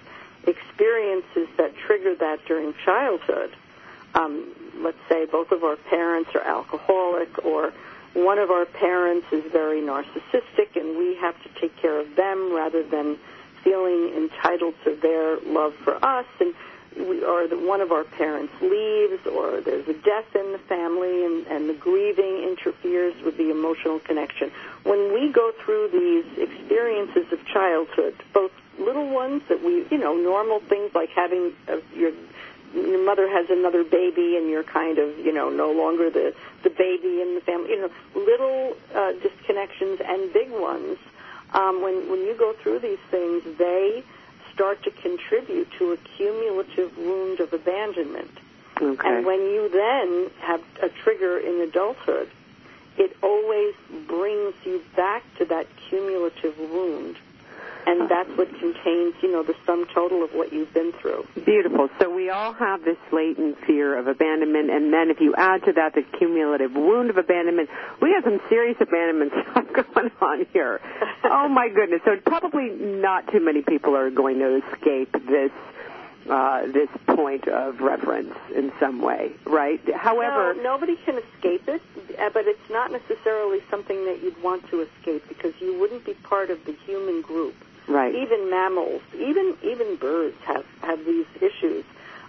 experiences 0.45 1.47
that 1.57 1.75
trigger 1.75 2.15
that 2.15 2.45
during 2.45 2.75
childhood, 2.85 3.55
um, 4.13 4.53
let's 4.75 4.99
say 5.09 5.25
both 5.25 5.51
of 5.51 5.63
our 5.63 5.75
parents 5.75 6.29
are 6.35 6.43
alcoholic 6.43 7.43
or 7.43 7.73
one 8.13 8.37
of 8.37 8.51
our 8.51 8.65
parents 8.65 9.25
is 9.31 9.43
very 9.51 9.81
narcissistic 9.81 10.75
and 10.75 10.97
we 10.97 11.15
have 11.15 11.35
to 11.43 11.49
take 11.59 11.75
care 11.77 11.99
of 11.99 12.15
them 12.15 12.53
rather 12.53 12.83
than 12.83 13.17
feeling 13.63 14.13
entitled 14.15 14.75
to 14.83 14.95
their 14.95 15.39
love 15.41 15.73
for 15.83 16.03
us 16.05 16.25
and 16.39 16.53
we, 16.99 17.23
or 17.23 17.47
that 17.47 17.59
one 17.59 17.81
of 17.81 17.91
our 17.91 18.03
parents 18.03 18.53
leaves 18.61 19.25
or 19.27 19.61
there's 19.61 19.87
a 19.87 19.93
death 19.93 20.35
in 20.35 20.51
the 20.51 20.61
family 20.67 21.25
and, 21.25 21.47
and 21.47 21.69
the 21.69 21.73
grieving 21.73 22.43
interferes 22.43 23.15
with 23.23 23.37
the 23.37 23.49
emotional 23.51 23.99
connection. 23.99 24.51
When 24.83 25.13
we 25.13 25.31
go 25.31 25.51
through 25.63 25.89
these 25.91 26.25
experiences 26.37 27.31
of 27.31 27.45
childhood, 27.45 28.15
both 28.33 28.51
little 28.77 29.09
ones 29.09 29.43
that 29.49 29.63
we, 29.63 29.85
you 29.91 29.97
know, 29.97 30.15
normal 30.15 30.59
things 30.61 30.91
like 30.93 31.09
having 31.09 31.53
a, 31.67 31.79
your 31.95 32.11
your 32.73 33.03
mother 33.03 33.27
has 33.27 33.49
another 33.49 33.83
baby 33.83 34.37
and 34.37 34.47
you're 34.47 34.63
kind 34.63 34.99
of, 34.99 35.17
you 35.17 35.33
know, 35.33 35.49
no 35.49 35.71
longer 35.71 36.11
the, 36.11 36.35
the 36.63 36.69
baby 36.69 37.19
in 37.21 37.33
the 37.33 37.41
family, 37.41 37.71
you 37.71 37.81
know, 37.81 37.89
little 38.15 38.77
uh, 38.93 39.13
disconnections 39.13 39.99
and 40.05 40.31
big 40.31 40.51
ones. 40.51 40.97
Um, 41.51 41.81
when, 41.81 42.09
when 42.11 42.19
you 42.19 42.35
go 42.37 42.53
through 42.53 42.79
these 42.79 42.99
things, 43.09 43.41
they 43.57 44.03
start 44.59 44.83
to 44.83 44.91
contribute 44.91 45.71
to 45.77 45.93
a 45.93 45.97
cumulative 46.17 46.97
wound 46.97 47.39
of 47.39 47.53
abandonment. 47.53 48.37
Okay. 48.81 49.07
And 49.07 49.25
when 49.25 49.39
you 49.39 49.69
then 49.71 50.29
have 50.41 50.61
a 50.83 50.89
trigger 50.89 51.39
in 51.39 51.61
adulthood, 51.61 52.29
it 52.97 53.15
always 53.23 53.73
brings 54.05 54.53
you 54.65 54.83
back 54.97 55.23
to 55.37 55.45
that 55.45 55.65
cumulative 55.87 56.59
wound. 56.59 57.15
And 57.89 58.07
that's 58.07 58.29
what 58.37 58.47
contains, 58.59 59.15
you 59.23 59.31
know, 59.31 59.41
the 59.41 59.55
sum 59.65 59.87
total 59.91 60.23
of 60.23 60.29
what 60.35 60.53
you've 60.53 60.71
been 60.75 60.91
through. 61.01 61.25
Beautiful. 61.43 61.89
So 61.99 62.13
we 62.13 62.29
all 62.29 62.53
have 62.53 62.83
this 62.83 62.97
latent 63.11 63.57
fear 63.65 63.97
of 63.97 64.05
abandonment, 64.05 64.69
and 64.69 64.93
then 64.93 65.09
if 65.09 65.19
you 65.19 65.33
add 65.35 65.63
to 65.65 65.73
that 65.73 65.95
the 65.95 66.03
cumulative 66.19 66.73
wound 66.73 67.09
of 67.09 67.17
abandonment, 67.17 67.67
we 67.99 68.11
have 68.11 68.23
some 68.23 68.39
serious 68.47 68.77
abandonment 68.79 69.33
stuff 69.51 69.65
going 69.73 70.11
on 70.21 70.45
here. 70.53 70.79
oh 71.23 71.49
my 71.49 71.67
goodness! 71.69 72.01
So 72.05 72.17
probably 72.23 72.69
not 72.69 73.31
too 73.31 73.43
many 73.43 73.63
people 73.63 73.95
are 73.95 74.11
going 74.11 74.37
to 74.37 74.61
escape 74.67 75.11
this 75.25 75.51
uh, 76.29 76.67
this 76.67 76.89
point 77.07 77.47
of 77.47 77.79
reference 77.79 78.35
in 78.55 78.71
some 78.79 79.01
way, 79.01 79.31
right? 79.45 79.81
However, 79.95 80.53
no, 80.53 80.61
nobody 80.61 80.95
can 80.95 81.17
escape 81.17 81.67
it, 81.67 81.81
uh, 82.19 82.29
but 82.31 82.45
it's 82.45 82.69
not 82.69 82.91
necessarily 82.91 83.61
something 83.71 84.05
that 84.05 84.21
you'd 84.21 84.41
want 84.43 84.69
to 84.69 84.81
escape 84.81 85.27
because 85.27 85.53
you 85.59 85.79
wouldn't 85.79 86.05
be 86.05 86.13
part 86.13 86.51
of 86.51 86.63
the 86.65 86.73
human 86.85 87.21
group. 87.21 87.55
Right. 87.89 88.13
Even 88.13 88.51
mammals, 88.51 89.01
even 89.17 89.57
even 89.63 89.95
birds 89.95 90.37
have 90.45 90.63
have 90.81 91.03
these 91.05 91.25
issues. 91.41 91.83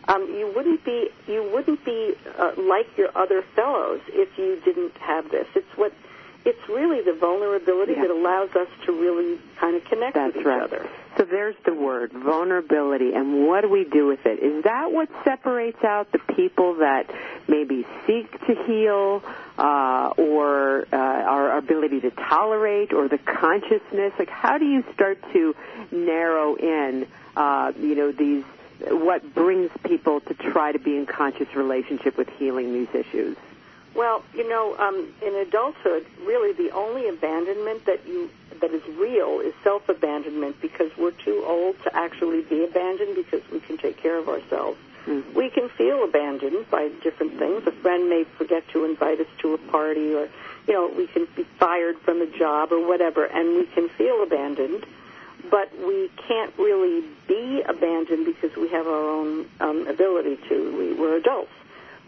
Um, 0.08 0.22
you 0.34 0.50
wouldn't 0.56 0.82
be 0.84 1.10
you 1.28 1.50
wouldn't 1.52 1.84
be 1.84 2.14
uh, 2.38 2.52
like 2.56 2.96
your 2.96 3.10
other 3.14 3.42
fellows 3.54 4.00
if 4.08 4.38
you 4.38 4.58
didn't 4.64 4.96
have 4.96 5.30
this. 5.30 5.46
It's 5.54 5.76
what 5.76 5.92
it's 6.44 6.68
really 6.68 7.02
the 7.02 7.12
vulnerability 7.12 7.92
Yeah. 7.92 8.02
that 8.02 8.10
allows 8.10 8.50
us 8.56 8.68
to 8.86 8.92
really 8.92 9.38
kind 9.58 9.76
of 9.76 9.84
connect 9.84 10.14
That's 10.14 10.34
with 10.34 10.40
each 10.42 10.46
right. 10.46 10.62
other. 10.62 10.88
So 11.16 11.24
there's 11.24 11.56
the 11.66 11.74
word, 11.74 12.12
vulnerability, 12.12 13.12
and 13.14 13.46
what 13.46 13.62
do 13.62 13.68
we 13.68 13.84
do 13.84 14.06
with 14.06 14.24
it? 14.24 14.38
Is 14.38 14.64
that 14.64 14.90
what 14.92 15.08
separates 15.24 15.82
out 15.84 16.10
the 16.12 16.18
people 16.34 16.76
that 16.76 17.10
maybe 17.48 17.84
seek 18.06 18.30
to 18.46 18.54
heal, 18.66 19.22
uh, 19.58 20.12
or 20.16 20.86
uh, 20.92 20.96
our 20.96 21.58
ability 21.58 22.00
to 22.02 22.10
tolerate, 22.10 22.92
or 22.92 23.08
the 23.08 23.18
consciousness? 23.18 24.12
Like, 24.18 24.30
how 24.30 24.56
do 24.56 24.64
you 24.64 24.84
start 24.94 25.18
to 25.32 25.54
narrow 25.90 26.54
in, 26.54 27.06
uh, 27.36 27.72
you 27.78 27.94
know, 27.96 28.12
these 28.12 28.44
what 28.88 29.34
brings 29.34 29.70
people 29.84 30.20
to 30.20 30.32
try 30.32 30.72
to 30.72 30.78
be 30.78 30.96
in 30.96 31.04
conscious 31.04 31.54
relationship 31.54 32.16
with 32.16 32.30
healing 32.38 32.72
these 32.72 32.88
issues? 32.94 33.36
Well, 33.94 34.22
you 34.34 34.48
know, 34.48 34.76
um, 34.78 35.12
in 35.20 35.34
adulthood, 35.34 36.06
really 36.24 36.52
the 36.52 36.70
only 36.70 37.08
abandonment 37.08 37.84
that 37.86 38.06
you 38.06 38.30
that 38.60 38.72
is 38.72 38.82
real 38.98 39.40
is 39.40 39.54
self-abandonment 39.64 40.60
because 40.60 40.90
we're 40.98 41.12
too 41.12 41.42
old 41.46 41.82
to 41.82 41.96
actually 41.96 42.42
be 42.42 42.62
abandoned 42.64 43.16
because 43.16 43.40
we 43.50 43.58
can 43.60 43.78
take 43.78 43.96
care 43.96 44.16
of 44.18 44.28
ourselves. 44.28 44.78
Mhm. 45.06 45.32
We 45.32 45.48
can 45.48 45.70
feel 45.70 46.04
abandoned 46.04 46.68
by 46.70 46.88
different 47.02 47.38
things. 47.38 47.66
A 47.66 47.72
friend 47.72 48.08
may 48.10 48.24
forget 48.24 48.68
to 48.68 48.84
invite 48.84 49.18
us 49.18 49.26
to 49.38 49.54
a 49.54 49.58
party, 49.58 50.14
or 50.14 50.28
you 50.66 50.74
know, 50.74 50.88
we 50.88 51.06
can 51.06 51.26
be 51.34 51.44
fired 51.58 51.98
from 52.00 52.20
a 52.20 52.26
job 52.26 52.70
or 52.70 52.80
whatever, 52.86 53.24
and 53.24 53.56
we 53.56 53.66
can 53.66 53.88
feel 53.88 54.22
abandoned. 54.22 54.84
But 55.50 55.70
we 55.78 56.10
can't 56.28 56.52
really 56.58 57.02
be 57.26 57.62
abandoned 57.62 58.26
because 58.26 58.54
we 58.56 58.68
have 58.68 58.86
our 58.86 59.08
own 59.08 59.46
um, 59.58 59.86
ability 59.86 60.36
to. 60.48 60.76
We, 60.76 60.92
we're 60.92 61.16
adults 61.16 61.52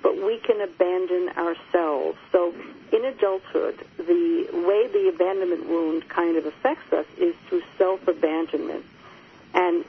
but 0.02 0.16
we 0.22 0.38
can 0.38 0.60
abandon 0.60 1.30
ourselves. 1.30 2.18
So 2.32 2.54
in 2.92 3.04
adulthood, 3.04 3.84
the 3.96 4.48
way 4.52 4.88
the 4.88 5.10
abandonment 5.14 5.68
wound 5.68 6.08
kind 6.08 6.36
of 6.36 6.46
affects 6.46 6.92
us 6.92 7.06
is 7.18 7.34
through 7.48 7.62
self-abandonment. 7.78 8.84
And 9.54 9.84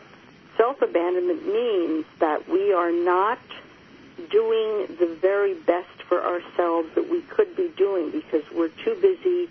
self-abandonment 0.57 1.47
means 1.47 2.05
that 2.19 2.47
we 2.47 2.73
are 2.73 2.91
not 2.91 3.39
doing 4.29 4.87
the 4.99 5.17
very 5.19 5.53
best 5.53 6.03
for 6.07 6.23
ourselves 6.23 6.89
that 6.95 7.09
we 7.09 7.21
could 7.21 7.55
be 7.55 7.69
doing 7.75 8.11
because 8.11 8.43
we're 8.51 8.69
too 8.69 8.95
busy 9.01 9.49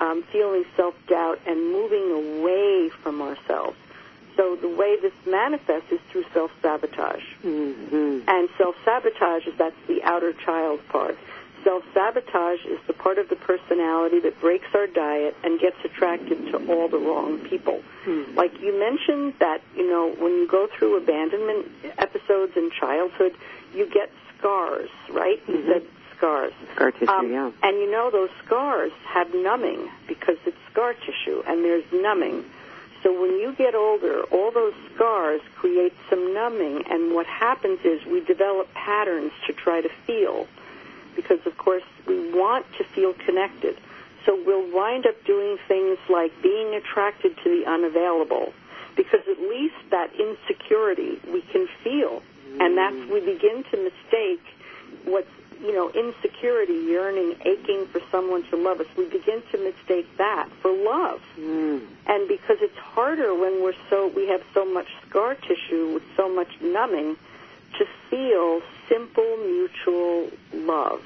um, 0.00 0.22
feeling 0.32 0.64
self-doubt 0.76 1.40
and 1.46 1.72
moving 1.72 2.40
away 2.40 2.88
from 2.88 3.20
ourselves. 3.20 3.76
So 4.36 4.56
the 4.56 4.68
way 4.68 4.96
this 5.00 5.12
manifests 5.26 5.92
is 5.92 6.00
through 6.10 6.24
self-sabotage. 6.32 7.22
Mm-hmm. 7.44 8.09
And 8.30 8.48
self-sabotage 8.58 9.46
is 9.48 9.54
that's 9.58 9.74
the 9.88 10.04
outer 10.04 10.32
child 10.32 10.78
part. 10.88 11.18
Self-sabotage 11.64 12.64
is 12.64 12.78
the 12.86 12.92
part 12.92 13.18
of 13.18 13.28
the 13.28 13.34
personality 13.34 14.20
that 14.20 14.40
breaks 14.40 14.68
our 14.72 14.86
diet 14.86 15.36
and 15.42 15.58
gets 15.60 15.76
attracted 15.84 16.38
to 16.52 16.56
all 16.72 16.88
the 16.88 16.96
wrong 16.96 17.38
people. 17.40 17.82
Hmm. 18.04 18.22
Like 18.36 18.52
you 18.60 18.78
mentioned 18.78 19.34
that, 19.40 19.60
you 19.76 19.90
know, 19.90 20.14
when 20.18 20.32
you 20.38 20.46
go 20.48 20.68
through 20.78 20.96
abandonment 20.96 21.66
episodes 21.98 22.52
in 22.56 22.70
childhood, 22.70 23.32
you 23.74 23.86
get 23.92 24.10
scars, 24.38 24.88
right? 25.10 25.42
You 25.48 25.54
Mhm. 25.56 25.66
said 25.72 25.82
scars. 26.16 26.52
Scar 26.76 26.92
tissue, 26.92 27.10
Um, 27.10 27.32
yeah. 27.32 27.50
And 27.62 27.78
you 27.78 27.90
know 27.90 28.10
those 28.10 28.30
scars 28.46 28.92
have 29.06 29.34
numbing 29.34 29.90
because 30.06 30.36
it's 30.46 30.56
scar 30.70 30.94
tissue 30.94 31.42
and 31.46 31.64
there's 31.64 31.84
numbing. 31.92 32.44
So 33.02 33.18
when 33.18 33.38
you 33.38 33.54
get 33.56 33.74
older, 33.74 34.22
all 34.24 34.50
those 34.50 34.74
scars 34.94 35.40
create 35.56 35.94
some 36.10 36.34
numbing, 36.34 36.84
and 36.90 37.14
what 37.14 37.26
happens 37.26 37.80
is 37.84 38.04
we 38.04 38.20
develop 38.20 38.72
patterns 38.74 39.32
to 39.46 39.52
try 39.52 39.80
to 39.80 39.88
feel, 40.06 40.46
because 41.16 41.44
of 41.46 41.56
course 41.56 41.82
we 42.06 42.30
want 42.30 42.66
to 42.78 42.84
feel 42.84 43.14
connected. 43.14 43.78
So 44.26 44.38
we'll 44.44 44.70
wind 44.70 45.06
up 45.06 45.24
doing 45.24 45.56
things 45.66 45.98
like 46.10 46.30
being 46.42 46.74
attracted 46.74 47.36
to 47.38 47.48
the 47.48 47.66
unavailable, 47.66 48.52
because 48.96 49.20
at 49.28 49.38
least 49.40 49.76
that 49.90 50.10
insecurity 50.14 51.18
we 51.32 51.40
can 51.40 51.66
feel, 51.82 52.22
and 52.58 52.76
that's 52.76 53.10
we 53.10 53.20
begin 53.20 53.64
to 53.70 53.76
mistake 53.78 54.42
what's 55.04 55.30
you 55.60 55.72
know 55.72 55.90
insecurity, 55.90 56.72
yearning, 56.72 57.36
aching 57.44 57.86
for 57.86 58.00
someone 58.10 58.42
to 58.50 58.56
love 58.56 58.80
us. 58.80 58.86
We 58.96 59.04
begin 59.04 59.42
to 59.52 59.58
mistake 59.58 60.06
that 60.18 60.48
for 60.60 60.72
love. 60.72 61.20
Mm. 61.38 61.86
and 62.06 62.28
because 62.28 62.58
it's 62.60 62.76
harder 62.78 63.34
when 63.34 63.62
we're 63.62 63.74
so 63.88 64.08
we 64.08 64.28
have 64.28 64.42
so 64.54 64.64
much 64.64 64.88
scar 65.08 65.34
tissue 65.34 65.94
with 65.94 66.02
so 66.16 66.28
much 66.28 66.48
numbing 66.60 67.16
to 67.78 67.86
feel 68.08 68.60
simple 68.88 69.36
mutual 69.38 70.30
love. 70.52 71.02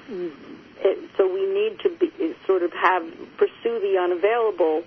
It, 0.81 1.11
so 1.17 1.33
we 1.33 1.47
need 1.47 1.79
to 1.81 1.89
be 1.91 2.35
sort 2.47 2.63
of 2.63 2.73
have 2.73 3.03
pursue 3.37 3.81
the 3.81 3.99
unavailable. 4.01 4.83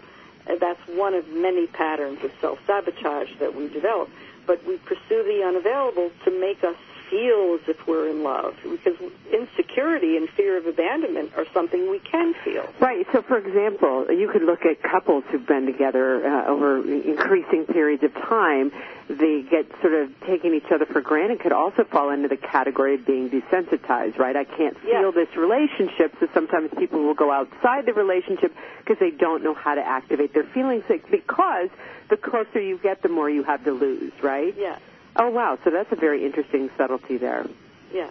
That's 0.60 0.80
one 0.88 1.14
of 1.14 1.28
many 1.30 1.68
patterns 1.68 2.24
of 2.24 2.32
self-sabotage 2.40 3.30
that 3.40 3.56
we 3.56 3.68
develop. 3.68 4.10
But 4.46 4.66
we 4.66 4.78
pursue 4.78 5.24
the 5.24 5.44
unavailable 5.46 6.12
to 6.24 6.32
make 6.40 6.64
us 6.64 6.78
feel 7.10 7.56
as 7.62 7.68
if 7.70 7.88
we're 7.88 8.10
in 8.10 8.24
love 8.24 8.56
because 8.64 8.96
insecurity 9.32 10.18
and 10.18 10.30
fear 10.30 10.58
of 10.58 10.66
abandonment 10.66 11.32
are 11.38 11.46
something 11.54 11.90
we 11.90 12.00
can 12.00 12.34
feel 12.44 12.68
Right. 12.80 13.06
So, 13.12 13.22
for 13.22 13.38
example, 13.38 14.08
you 14.12 14.30
could 14.32 14.44
look 14.44 14.66
at 14.66 14.82
couples 14.82 15.24
who've 15.32 15.46
been 15.46 15.66
together 15.66 16.26
uh, 16.28 16.48
over 16.48 16.78
increasing 16.88 17.66
periods 17.66 18.04
of 18.04 18.14
time. 18.14 18.72
They 19.10 19.44
get 19.50 19.66
sort 19.82 19.94
of 19.94 20.10
taking 20.28 20.54
each 20.54 20.70
other 20.74 20.86
for 20.86 21.02
granted. 21.02 21.40
Could 21.40 21.52
also 21.54 21.84
fall 21.86 22.10
into 22.12 22.28
the 22.28 22.38
category 22.38 22.96
of 22.96 23.06
being 23.06 23.30
desensitized. 23.30 24.18
Right. 24.18 24.36
I 24.36 24.44
can't 24.44 24.78
feel 24.80 25.14
Yes. 25.14 25.28
this 25.28 25.38
relationship. 25.38 26.16
So 26.20 26.28
sometimes 26.34 26.70
people 26.78 27.04
will 27.04 27.14
go 27.16 27.32
outside 27.32 27.86
the 27.86 27.94
relationship 27.94 28.54
because 28.80 28.98
they 29.00 29.12
don't 29.12 29.44
know 29.44 29.54
how 29.54 29.76
to 29.76 29.82
activate 29.82 30.34
their 30.34 30.44
feelings. 30.44 30.84
Because 31.10 31.70
the 32.10 32.18
closer 32.18 32.62
you 32.62 32.78
get, 32.78 33.02
the 33.02 33.10
more 33.10 33.30
you 33.30 33.44
have 33.44 33.64
to 33.66 33.72
lose. 33.72 34.12
Right. 34.22 34.54
yeah 34.58 34.78
Oh 35.18 35.30
wow. 35.30 35.58
So 35.64 35.72
that's 35.72 35.92
a 35.92 35.96
very 35.96 36.26
interesting 36.26 36.70
subtlety 36.78 37.18
there. 37.18 37.46
Yeah. 37.94 38.10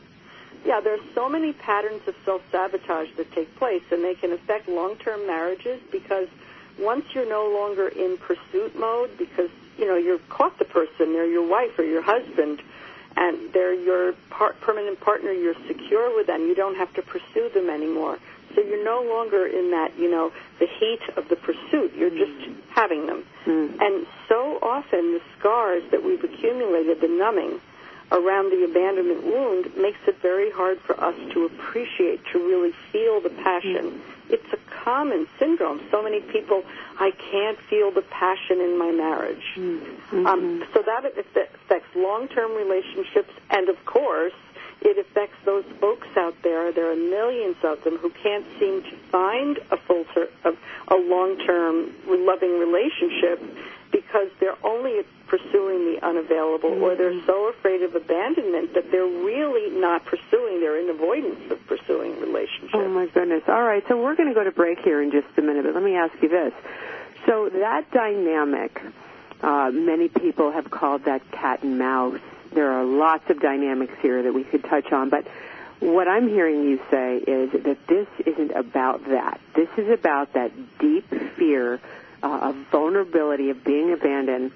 Yeah, 0.64 0.80
there's 0.80 1.00
so 1.14 1.28
many 1.28 1.52
patterns 1.52 2.02
of 2.08 2.14
self-sabotage 2.24 3.10
that 3.16 3.30
take 3.32 3.54
place, 3.56 3.82
and 3.92 4.02
they 4.02 4.14
can 4.14 4.32
affect 4.32 4.68
long-term 4.68 5.24
marriages 5.24 5.80
because 5.92 6.26
once 6.80 7.04
you're 7.14 7.28
no 7.28 7.48
longer 7.48 7.86
in 7.86 8.18
pursuit 8.18 8.76
mode 8.76 9.16
because, 9.16 9.50
you 9.78 9.86
know, 9.86 9.96
you've 9.96 10.28
caught 10.28 10.58
the 10.58 10.64
person, 10.64 11.12
they're 11.12 11.30
your 11.30 11.46
wife 11.48 11.78
or 11.78 11.84
your 11.84 12.02
husband, 12.02 12.60
and 13.16 13.52
they're 13.52 13.74
your 13.74 14.14
par- 14.30 14.56
permanent 14.60 15.00
partner, 15.00 15.30
you're 15.30 15.54
secure 15.68 16.14
with 16.16 16.26
them, 16.26 16.42
you 16.42 16.54
don't 16.56 16.76
have 16.76 16.92
to 16.94 17.02
pursue 17.02 17.48
them 17.54 17.70
anymore. 17.70 18.18
So 18.54 18.62
you're 18.62 18.84
no 18.84 19.02
longer 19.02 19.46
in 19.46 19.70
that, 19.72 19.98
you 19.98 20.10
know, 20.10 20.32
the 20.58 20.66
heat 20.66 21.00
of 21.16 21.28
the 21.28 21.36
pursuit. 21.36 21.92
You're 21.94 22.10
just 22.10 22.50
having 22.70 23.06
them. 23.06 23.24
Mm. 23.44 23.80
And 23.80 24.06
so 24.28 24.58
often 24.62 25.12
the 25.14 25.20
scars 25.38 25.82
that 25.90 26.04
we've 26.04 26.22
accumulated, 26.22 27.00
the 27.00 27.08
numbing 27.08 27.60
around 28.12 28.50
the 28.50 28.64
abandonment 28.64 29.24
wound, 29.24 29.76
makes 29.76 29.98
it 30.06 30.16
very 30.22 30.50
hard 30.50 30.78
for 30.80 30.98
us 31.02 31.16
to 31.32 31.44
appreciate, 31.44 32.24
to 32.32 32.38
really 32.38 32.72
feel 32.92 33.20
the 33.20 33.30
passion. 33.30 34.00
It's 34.28 34.52
a 34.52 34.58
common 34.84 35.26
syndrome. 35.38 35.80
So 35.90 36.02
many 36.02 36.20
people, 36.20 36.62
I 36.98 37.10
can't 37.10 37.58
feel 37.68 37.90
the 37.90 38.02
passion 38.02 38.60
in 38.60 38.78
my 38.78 38.90
marriage. 38.92 39.42
Um, 40.12 40.64
so 40.72 40.82
that 40.82 41.04
affects 41.04 41.88
long-term 41.96 42.52
relationships, 42.52 43.32
and 43.50 43.68
of 43.68 43.84
course, 43.84 44.32
it 44.80 44.98
affects 44.98 45.36
those 45.44 45.64
folks 45.80 46.08
out 46.16 46.34
there. 46.42 46.72
There 46.72 46.90
are 46.90 46.96
millions 46.96 47.56
of 47.64 47.82
them 47.84 47.96
who 47.98 48.10
can't 48.10 48.44
seem 48.58 48.82
to 48.82 48.96
find 49.10 49.58
a 49.70 49.76
full 49.76 50.04
ter- 50.14 50.28
a, 50.44 50.52
a 50.94 50.96
long-term 50.96 51.92
loving 52.06 52.58
relationship 52.58 53.42
because 53.90 54.28
they're 54.40 54.58
only 54.64 55.02
pursuing 55.28 55.92
the 55.94 56.06
unavailable, 56.06 56.70
or 56.84 56.94
they're 56.94 57.20
so 57.24 57.48
afraid 57.48 57.82
of 57.82 57.94
abandonment 57.94 58.74
that 58.74 58.90
they're 58.92 59.04
really 59.04 59.70
not 59.78 60.04
pursuing. 60.04 60.60
They're 60.60 60.78
in 60.80 60.88
avoidance 60.90 61.50
of 61.50 61.66
pursuing 61.66 62.20
relationships. 62.20 62.74
Oh 62.74 62.88
my 62.88 63.06
goodness. 63.06 63.42
All 63.48 63.62
right, 63.62 63.82
so 63.88 64.00
we're 64.00 64.14
going 64.14 64.28
to 64.28 64.34
go 64.34 64.44
to 64.44 64.52
break 64.52 64.80
here 64.80 65.02
in 65.02 65.10
just 65.10 65.26
a 65.36 65.42
minute, 65.42 65.64
but 65.64 65.74
let 65.74 65.82
me 65.82 65.96
ask 65.96 66.12
you 66.22 66.28
this. 66.28 66.52
So 67.26 67.48
that 67.48 67.90
dynamic, 67.90 68.80
uh, 69.42 69.70
many 69.72 70.08
people 70.08 70.52
have 70.52 70.70
called 70.70 71.04
that 71.06 71.28
cat 71.32 71.62
and 71.64 71.78
mouse. 71.78 72.20
There 72.56 72.72
are 72.72 72.84
lots 72.84 73.28
of 73.28 73.38
dynamics 73.38 73.92
here 74.00 74.22
that 74.22 74.32
we 74.32 74.42
could 74.42 74.64
touch 74.64 74.90
on, 74.90 75.10
but 75.10 75.26
what 75.80 76.08
I'm 76.08 76.26
hearing 76.26 76.62
you 76.62 76.80
say 76.90 77.18
is 77.18 77.52
that 77.52 77.76
this 77.86 78.08
isn't 78.24 78.50
about 78.52 79.04
that. 79.10 79.42
This 79.54 79.68
is 79.76 79.90
about 79.90 80.32
that 80.32 80.52
deep 80.78 81.06
fear 81.36 81.78
uh, 82.22 82.38
of 82.48 82.56
vulnerability, 82.72 83.50
of 83.50 83.62
being 83.62 83.92
abandoned, 83.92 84.52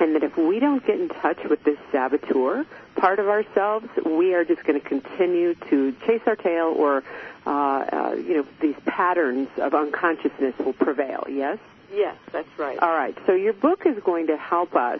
and 0.00 0.16
that 0.16 0.24
if 0.24 0.36
we 0.36 0.58
don't 0.58 0.84
get 0.84 0.98
in 0.98 1.08
touch 1.08 1.38
with 1.48 1.62
this 1.62 1.78
saboteur 1.92 2.66
part 2.96 3.20
of 3.20 3.28
ourselves, 3.28 3.86
we 4.04 4.34
are 4.34 4.44
just 4.44 4.64
going 4.64 4.80
to 4.80 4.86
continue 4.86 5.54
to 5.70 5.92
chase 6.04 6.22
our 6.26 6.34
tail, 6.34 6.74
or 6.76 7.04
uh, 7.46 7.50
uh, 7.50 8.14
you 8.14 8.38
know, 8.38 8.46
these 8.60 8.74
patterns 8.86 9.48
of 9.58 9.72
unconsciousness 9.72 10.54
will 10.58 10.72
prevail. 10.72 11.24
Yes. 11.28 11.58
Yes, 11.92 12.16
that's 12.32 12.58
right. 12.58 12.76
All 12.80 12.92
right. 12.92 13.16
So 13.24 13.34
your 13.34 13.52
book 13.52 13.86
is 13.86 14.02
going 14.02 14.26
to 14.26 14.36
help 14.36 14.74
us 14.74 14.98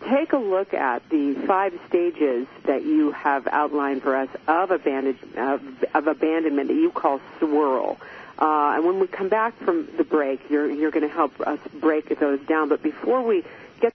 take 0.00 0.32
a 0.32 0.38
look 0.38 0.74
at 0.74 1.08
the 1.08 1.34
five 1.46 1.78
stages 1.88 2.46
that 2.64 2.84
you 2.84 3.12
have 3.12 3.46
outlined 3.48 4.02
for 4.02 4.16
us 4.16 4.28
of, 4.46 4.70
abandon, 4.70 5.18
of, 5.36 5.62
of 5.94 6.06
abandonment 6.06 6.68
that 6.68 6.74
you 6.74 6.90
call 6.90 7.20
swirl. 7.38 7.98
Uh, 8.38 8.74
and 8.76 8.84
when 8.84 9.00
we 9.00 9.06
come 9.06 9.28
back 9.28 9.56
from 9.60 9.88
the 9.96 10.04
break, 10.04 10.40
you're, 10.50 10.70
you're 10.70 10.90
going 10.90 11.08
to 11.08 11.14
help 11.14 11.40
us 11.40 11.58
break 11.80 12.18
those 12.20 12.40
down. 12.46 12.68
But 12.68 12.82
before 12.82 13.22
we 13.22 13.44
get 13.80 13.94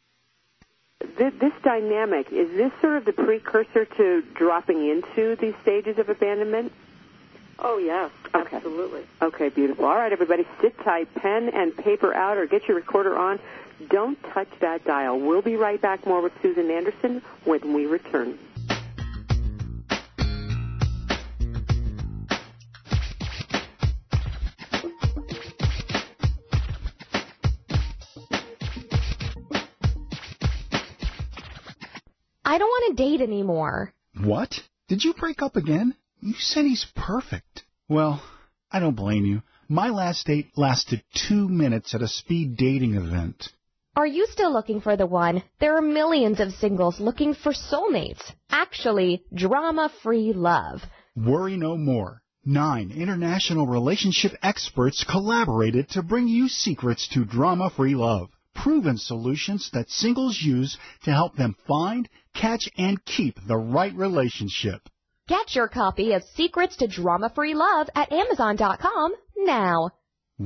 this, 1.17 1.33
this 1.39 1.53
dynamic, 1.63 2.31
is 2.31 2.49
this 2.49 2.71
sort 2.81 2.97
of 2.97 3.05
the 3.05 3.13
precursor 3.13 3.85
to 3.85 4.23
dropping 4.33 4.89
into 4.89 5.35
these 5.35 5.53
stages 5.61 5.99
of 5.99 6.09
abandonment? 6.09 6.71
Oh, 7.59 7.77
yes, 7.77 8.09
Okay. 8.33 8.55
absolutely. 8.57 9.03
Okay, 9.21 9.49
beautiful. 9.49 9.85
All 9.85 9.93
right, 9.95 10.11
everybody, 10.11 10.47
sit 10.61 10.75
tight, 10.79 11.13
pen 11.13 11.49
and 11.49 11.77
paper 11.77 12.11
out, 12.11 12.37
or 12.37 12.47
get 12.47 12.67
your 12.67 12.75
recorder 12.77 13.15
on. 13.15 13.39
Don't 13.89 14.17
touch 14.33 14.49
that 14.61 14.85
dial. 14.85 15.19
We'll 15.19 15.41
be 15.41 15.55
right 15.55 15.81
back 15.81 16.05
more 16.05 16.21
with 16.21 16.33
Susan 16.41 16.69
Anderson 16.69 17.21
when 17.45 17.73
we 17.73 17.85
return. 17.85 18.37
I 32.43 32.57
don't 32.57 32.67
want 32.67 32.97
to 32.97 33.03
date 33.03 33.21
anymore. 33.21 33.93
What? 34.21 34.53
Did 34.89 35.05
you 35.05 35.13
break 35.13 35.41
up 35.41 35.55
again? 35.55 35.95
You 36.19 36.33
said 36.37 36.65
he's 36.65 36.85
perfect. 36.95 37.63
Well, 37.87 38.21
I 38.69 38.79
don't 38.79 38.95
blame 38.95 39.25
you. 39.25 39.41
My 39.69 39.89
last 39.89 40.27
date 40.27 40.51
lasted 40.57 41.01
two 41.29 41.47
minutes 41.47 41.95
at 41.95 42.01
a 42.01 42.07
speed 42.09 42.57
dating 42.57 42.95
event. 42.95 43.47
Are 43.93 44.07
you 44.07 44.25
still 44.31 44.53
looking 44.53 44.79
for 44.79 44.95
the 44.95 45.05
one? 45.05 45.43
There 45.59 45.75
are 45.75 45.81
millions 45.81 46.39
of 46.39 46.53
singles 46.53 47.01
looking 47.01 47.33
for 47.33 47.51
soulmates. 47.51 48.21
Actually, 48.49 49.25
drama-free 49.33 50.31
love. 50.31 50.81
Worry 51.13 51.57
no 51.57 51.75
more. 51.75 52.21
Nine 52.45 52.91
international 52.95 53.67
relationship 53.67 54.31
experts 54.41 55.03
collaborated 55.03 55.89
to 55.89 56.03
bring 56.03 56.29
you 56.29 56.47
secrets 56.47 57.09
to 57.09 57.25
drama-free 57.25 57.95
love. 57.95 58.29
Proven 58.55 58.97
solutions 58.97 59.69
that 59.73 59.89
singles 59.89 60.41
use 60.41 60.77
to 61.03 61.11
help 61.11 61.35
them 61.35 61.57
find, 61.67 62.07
catch, 62.33 62.69
and 62.77 63.03
keep 63.03 63.35
the 63.45 63.57
right 63.57 63.93
relationship. 63.93 64.87
Get 65.27 65.53
your 65.53 65.67
copy 65.67 66.13
of 66.13 66.23
Secrets 66.35 66.77
to 66.77 66.87
Drama-Free 66.87 67.55
Love 67.55 67.89
at 67.93 68.11
Amazon.com 68.13 69.13
now. 69.37 69.91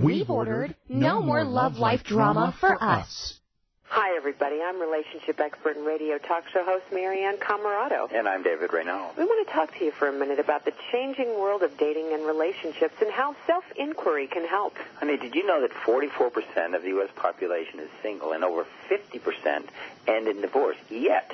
We've 0.03 0.29
ordered 0.29 0.75
No 0.89 1.21
More 1.21 1.45
Love 1.45 1.77
Life 1.77 2.03
Drama 2.03 2.53
for 2.59 2.83
Us. 2.83 3.39
Hi, 3.83 4.17
everybody. 4.17 4.59
I'm 4.61 4.81
relationship 4.81 5.39
expert 5.39 5.77
and 5.77 5.85
radio 5.85 6.17
talk 6.17 6.43
show 6.49 6.65
host 6.65 6.83
Marianne 6.91 7.37
Camarado. 7.37 8.13
And 8.13 8.27
I'm 8.27 8.43
David 8.43 8.73
Reynolds. 8.73 9.17
We 9.17 9.23
want 9.23 9.47
to 9.47 9.53
talk 9.53 9.73
to 9.77 9.85
you 9.85 9.91
for 9.91 10.09
a 10.09 10.11
minute 10.11 10.37
about 10.39 10.65
the 10.65 10.73
changing 10.91 11.39
world 11.39 11.63
of 11.63 11.77
dating 11.77 12.11
and 12.11 12.25
relationships 12.25 12.95
and 12.99 13.09
how 13.09 13.37
self-inquiry 13.47 14.27
can 14.27 14.45
help. 14.45 14.75
Honey, 14.95 15.15
did 15.15 15.33
you 15.33 15.47
know 15.47 15.61
that 15.61 15.71
44% 15.71 16.75
of 16.75 16.81
the 16.81 16.89
U.S. 16.89 17.09
population 17.15 17.79
is 17.79 17.89
single 18.03 18.33
and 18.33 18.43
over 18.43 18.65
50% 18.91 19.63
end 20.09 20.27
in 20.27 20.41
divorce? 20.41 20.77
Yet, 20.89 21.33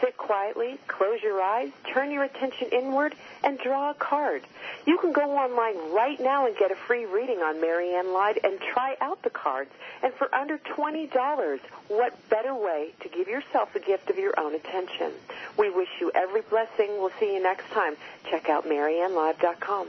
Sit 0.00 0.16
quietly, 0.16 0.78
close 0.86 1.22
your 1.22 1.40
eyes, 1.42 1.70
turn 1.92 2.10
your 2.10 2.24
attention 2.24 2.68
inward, 2.72 3.14
and 3.44 3.58
draw 3.58 3.90
a 3.90 3.94
card. 3.94 4.42
You 4.86 4.98
can 4.98 5.12
go 5.12 5.36
online 5.36 5.92
right 5.92 6.18
now 6.18 6.46
and 6.46 6.56
get 6.56 6.70
a 6.70 6.76
free 6.76 7.04
reading 7.04 7.38
on 7.38 7.60
Marianne 7.60 8.12
Live 8.12 8.38
and 8.42 8.58
try 8.60 8.96
out 9.00 9.22
the 9.22 9.30
cards. 9.30 9.70
And 10.02 10.14
for 10.14 10.34
under 10.34 10.58
$20, 10.58 11.60
what 11.88 12.28
better 12.30 12.54
way 12.54 12.92
to 13.00 13.08
give 13.08 13.28
yourself 13.28 13.72
the 13.72 13.80
gift 13.80 14.08
of 14.10 14.16
your 14.16 14.38
own 14.38 14.54
attention? 14.54 15.12
We 15.58 15.70
wish 15.70 15.88
you 16.00 16.10
every 16.14 16.42
blessing. 16.42 16.88
We'll 16.98 17.12
see 17.20 17.34
you 17.34 17.42
next 17.42 17.68
time. 17.70 17.96
Check 18.30 18.48
out 18.48 18.64
MarianneLive.com. 18.64 19.88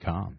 com. 0.00 0.38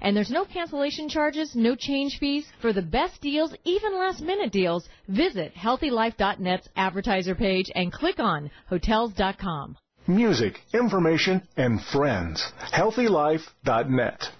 And 0.00 0.16
there's 0.16 0.30
no 0.30 0.44
cancellation 0.44 1.08
charges, 1.08 1.54
no 1.54 1.74
change 1.74 2.18
fees. 2.18 2.46
For 2.60 2.72
the 2.72 2.82
best 2.82 3.20
deals, 3.20 3.54
even 3.64 3.94
last 3.96 4.22
minute 4.22 4.52
deals, 4.52 4.88
visit 5.08 5.54
HealthyLife.net's 5.54 6.68
advertiser 6.76 7.34
page 7.34 7.70
and 7.74 7.92
click 7.92 8.18
on 8.18 8.50
Hotels.com. 8.68 9.76
Music, 10.06 10.60
information, 10.72 11.42
and 11.56 11.80
friends. 11.92 12.52
HealthyLife.net. 12.72 14.39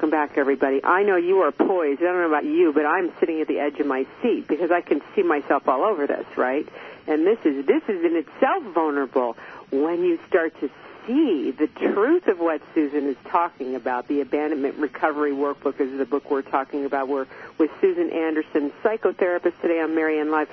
Welcome 0.00 0.18
back, 0.18 0.38
everybody. 0.38 0.82
I 0.82 1.02
know 1.02 1.16
you 1.16 1.40
are 1.40 1.52
poised. 1.52 2.00
I 2.00 2.04
don't 2.04 2.22
know 2.22 2.28
about 2.28 2.46
you, 2.46 2.72
but 2.72 2.86
I'm 2.86 3.12
sitting 3.20 3.42
at 3.42 3.48
the 3.48 3.58
edge 3.58 3.80
of 3.80 3.86
my 3.86 4.06
seat 4.22 4.48
because 4.48 4.70
I 4.70 4.80
can 4.80 5.02
see 5.14 5.22
myself 5.22 5.68
all 5.68 5.84
over 5.84 6.06
this, 6.06 6.24
right? 6.38 6.66
And 7.06 7.26
this 7.26 7.38
is 7.44 7.66
this 7.66 7.82
is 7.86 8.02
in 8.02 8.16
itself 8.16 8.62
vulnerable 8.72 9.36
when 9.70 10.02
you 10.02 10.18
start 10.26 10.58
to 10.60 10.70
see 11.06 11.50
the 11.50 11.66
truth 11.66 12.28
of 12.28 12.38
what 12.38 12.62
Susan 12.74 13.10
is 13.10 13.16
talking 13.26 13.74
about. 13.74 14.08
The 14.08 14.22
Abandonment 14.22 14.76
Recovery 14.76 15.32
Workbook 15.32 15.78
is 15.80 15.98
the 15.98 16.06
book 16.06 16.30
we're 16.30 16.40
talking 16.40 16.86
about. 16.86 17.08
We're 17.08 17.26
with 17.58 17.70
Susan 17.82 18.08
Anderson, 18.08 18.72
psychotherapist 18.82 19.60
today 19.60 19.82
on 19.82 19.94
Marianne 19.94 20.30
Live. 20.30 20.48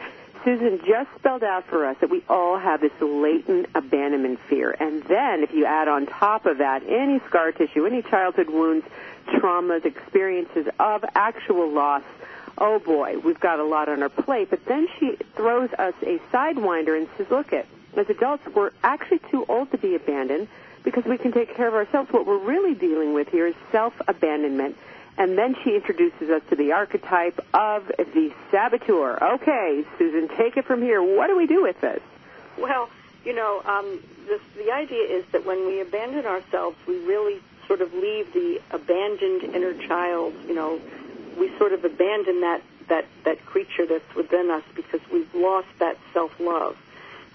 Susan 0.48 0.80
just 0.88 1.10
spelled 1.20 1.44
out 1.44 1.66
for 1.66 1.86
us 1.86 1.98
that 2.00 2.10
we 2.10 2.24
all 2.30 2.58
have 2.58 2.80
this 2.80 2.94
latent 3.02 3.68
abandonment 3.76 4.40
fear. 4.48 4.74
And 4.80 5.04
then 5.04 5.44
if 5.44 5.54
you 5.54 5.66
add 5.66 5.90
on 5.90 6.06
top 6.06 6.46
of 6.46 6.60
that 6.60 6.84
any 6.88 7.20
scar 7.28 7.52
tissue, 7.52 7.86
any 7.86 8.02
childhood 8.02 8.50
wounds, 8.50 8.86
traumas, 9.28 9.84
experiences 9.84 10.66
of 10.80 11.04
actual 11.16 11.70
loss, 11.70 12.04
oh 12.58 12.80
boy, 12.80 13.18
we've 13.18 13.42
got 13.42 13.60
a 13.60 13.64
lot 13.66 13.90
on 13.90 14.02
our 14.02 14.08
plate. 14.08 14.50
But 14.50 14.64
then 14.64 14.88
she 14.98 15.18
throws 15.36 15.70
us 15.74 15.94
a 16.02 16.18
sidewinder 16.32 16.98
and 16.98 17.10
says, 17.18 17.30
look 17.30 17.52
it, 17.52 17.68
as 17.98 18.10
adults, 18.10 18.46
we're 18.56 18.72
actually 18.86 19.20
too 19.30 19.44
old 19.50 19.72
to 19.72 19.78
be 19.78 19.96
abandoned 19.96 20.48
because 20.86 21.04
we 21.04 21.18
can 21.18 21.34
take 21.34 21.58
care 21.58 21.68
of 21.68 21.74
ourselves. 21.74 22.10
What 22.14 22.26
we're 22.26 22.38
really 22.38 22.74
dealing 22.74 23.14
with 23.14 23.28
here 23.28 23.48
is 23.48 23.56
self-abandonment. 23.74 24.78
And 25.18 25.38
then 25.38 25.56
she 25.64 25.76
introduces 25.76 26.30
us 26.30 26.44
to 26.50 26.56
the 26.56 26.74
archetype 26.74 27.40
of 27.54 27.88
the 27.88 28.32
saboteur. 28.52 29.18
Okay, 29.34 29.84
Susan, 29.98 30.28
take 30.28 30.58
it 30.58 30.66
from 30.66 30.82
here. 30.82 31.02
What 31.02 31.28
do 31.28 31.36
we 31.36 31.48
do 31.48 31.64
with 31.64 31.82
this? 31.82 32.02
Well, 32.58 32.90
you 33.26 33.34
know, 33.34 33.62
um, 33.66 34.00
this, 34.28 34.42
the 34.56 34.72
idea 34.72 35.04
is 35.04 35.26
that 35.32 35.46
when 35.46 35.66
we 35.66 35.82
abandon 35.82 36.26
ourselves, 36.26 36.78
we 36.88 36.98
really 37.00 37.40
sort 37.68 37.82
of 37.82 37.94
leave 37.94 38.32
the 38.34 38.62
abandoned 38.72 39.44
inner 39.56 39.74
child. 39.88 40.34
You 40.48 40.54
know, 40.54 40.80
we 41.38 41.56
sort 41.58 41.74
of 41.74 41.84
abandon 41.84 42.42
that 42.42 42.62
that 42.88 43.06
that 43.26 43.46
creature 43.46 43.86
that's 43.86 44.16
within 44.16 44.50
us 44.50 44.64
because 44.76 45.02
we've 45.12 45.34
lost 45.36 45.68
that 45.80 45.98
self-love. 46.14 46.78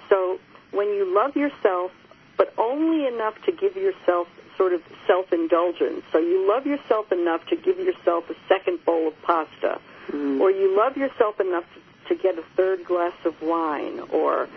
So 0.09 0.39
when 0.71 0.89
you 0.89 1.15
love 1.15 1.37
yourself, 1.37 1.93
but 2.39 2.55
only 2.57 3.07
enough 3.07 3.35
to 3.45 3.53
give 3.53 3.77
yourself 3.77 4.29
sort 4.63 4.75
of 4.75 4.83
self-indulgence. 5.09 6.05
So 6.13 6.19
you 6.19 6.49
love 6.49 6.67
yourself 6.67 7.11
enough 7.11 7.45
to 7.47 7.57
give 7.57 7.79
yourself 7.79 8.31
a 8.31 8.35
second 8.49 8.85
bowl 8.85 9.09
of 9.09 9.23
pasta, 9.23 9.81
mm. 10.09 10.41
or 10.41 10.53
you 10.53 10.77
love 10.77 10.97
yourself 10.97 11.41
enough 11.41 11.65
to, 11.75 12.15
to 12.15 12.23
get 12.23 12.39
a 12.39 12.45
third 12.57 12.85
glass 12.85 13.15
of 13.25 13.35
wine, 13.43 13.99
or 14.13 14.49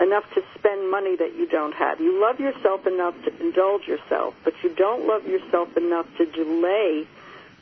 enough 0.00 0.24
to 0.34 0.42
spend 0.58 0.90
money 0.90 1.14
that 1.14 1.36
you 1.36 1.46
don't 1.46 1.74
have. 1.74 2.00
You 2.00 2.20
love 2.20 2.40
yourself 2.40 2.88
enough 2.88 3.14
to 3.24 3.40
indulge 3.40 3.86
yourself, 3.86 4.34
but 4.42 4.54
you 4.64 4.74
don't 4.74 5.06
love 5.06 5.28
yourself 5.28 5.76
enough 5.76 6.06
to 6.18 6.26
delay 6.26 7.06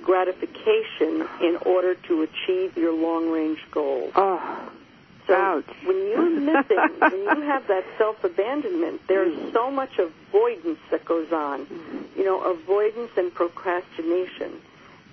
gratification 0.02 1.28
in 1.42 1.58
order 1.66 1.94
to 2.08 2.22
achieve 2.22 2.78
your 2.78 2.94
long 2.94 3.30
range 3.30 3.58
goals. 3.70 4.12
Oh. 4.16 4.72
So 5.30 5.36
Ouch. 5.36 5.64
when 5.84 5.96
you're 6.08 6.28
missing, 6.40 6.76
when 6.98 7.22
you 7.22 7.42
have 7.42 7.68
that 7.68 7.84
self 7.96 8.24
abandonment, 8.24 9.02
there's 9.06 9.32
mm. 9.32 9.52
so 9.52 9.70
much 9.70 9.96
avoidance 9.96 10.80
that 10.90 11.04
goes 11.04 11.30
on. 11.32 11.68
You 12.16 12.24
know, 12.24 12.40
avoidance 12.42 13.12
and 13.16 13.32
procrastination, 13.32 14.60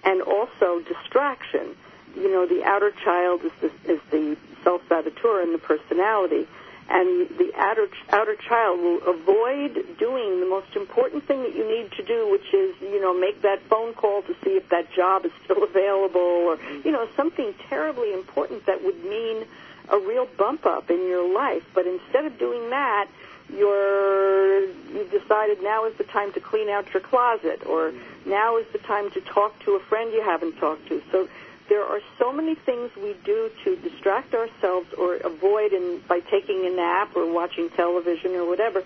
and 0.03 0.23
also 0.23 0.79
distraction. 0.79 1.75
You 2.15 2.31
know, 2.33 2.47
the 2.47 2.63
outer 2.63 2.89
child 2.89 3.41
is 3.45 3.51
the, 3.61 3.93
is 3.93 4.01
the 4.09 4.37
self 4.63 4.81
saboteur 4.89 5.43
in 5.43 5.51
the 5.51 5.59
personality, 5.59 6.47
and 6.89 7.29
the 7.37 7.51
outer 7.55 7.87
outer 8.09 8.37
child 8.37 8.79
will 8.79 9.03
avoid 9.07 9.99
doing 9.99 10.39
the 10.39 10.47
most 10.49 10.75
important 10.75 11.27
thing 11.27 11.43
that 11.43 11.55
you 11.55 11.67
need 11.69 11.91
to 11.91 12.01
do, 12.01 12.27
which 12.31 12.51
is 12.55 12.73
you 12.81 12.99
know 12.99 13.13
make 13.13 13.43
that 13.43 13.61
phone 13.69 13.93
call 13.93 14.23
to 14.23 14.33
see 14.43 14.57
if 14.57 14.67
that 14.69 14.91
job 14.93 15.25
is 15.25 15.31
still 15.43 15.63
available, 15.69 16.19
or 16.19 16.57
you 16.83 16.91
know 16.91 17.07
something 17.15 17.53
terribly 17.69 18.13
important 18.13 18.65
that 18.65 18.83
would 18.83 19.03
mean 19.03 19.45
a 19.89 19.97
real 19.97 20.27
bump 20.37 20.65
up 20.65 20.89
in 20.89 21.07
your 21.07 21.33
life. 21.33 21.63
But 21.73 21.87
instead 21.87 22.25
of 22.25 22.37
doing 22.37 22.69
that, 22.69 23.07
you're 23.49 24.61
you've 24.65 25.11
decided 25.11 25.63
now 25.63 25.85
is 25.85 25.95
the 25.97 26.03
time 26.03 26.33
to 26.33 26.39
clean 26.39 26.69
out 26.69 26.93
your 26.93 27.01
closet, 27.01 27.65
or 27.65 27.93
now 28.25 28.57
is 28.57 28.65
the 28.73 28.79
time 28.79 29.09
to 29.11 29.21
talk 29.21 29.57
to 29.63 29.75
a 29.75 29.79
friend 29.79 30.11
you 30.11 30.21
haven't 30.21 30.57
talked 30.57 30.87
to. 30.89 31.01
So 31.11 31.29
there 31.69 31.83
are 31.83 32.01
so 32.17 32.31
many 32.31 32.55
things 32.55 32.91
we 32.95 33.15
do 33.23 33.49
to 33.63 33.75
distract 33.77 34.33
ourselves 34.33 34.93
or 34.93 35.15
avoid 35.15 35.73
in, 35.73 36.01
by 36.07 36.19
taking 36.19 36.65
a 36.65 36.69
nap 36.69 37.15
or 37.15 37.31
watching 37.31 37.69
television 37.69 38.35
or 38.35 38.45
whatever, 38.45 38.83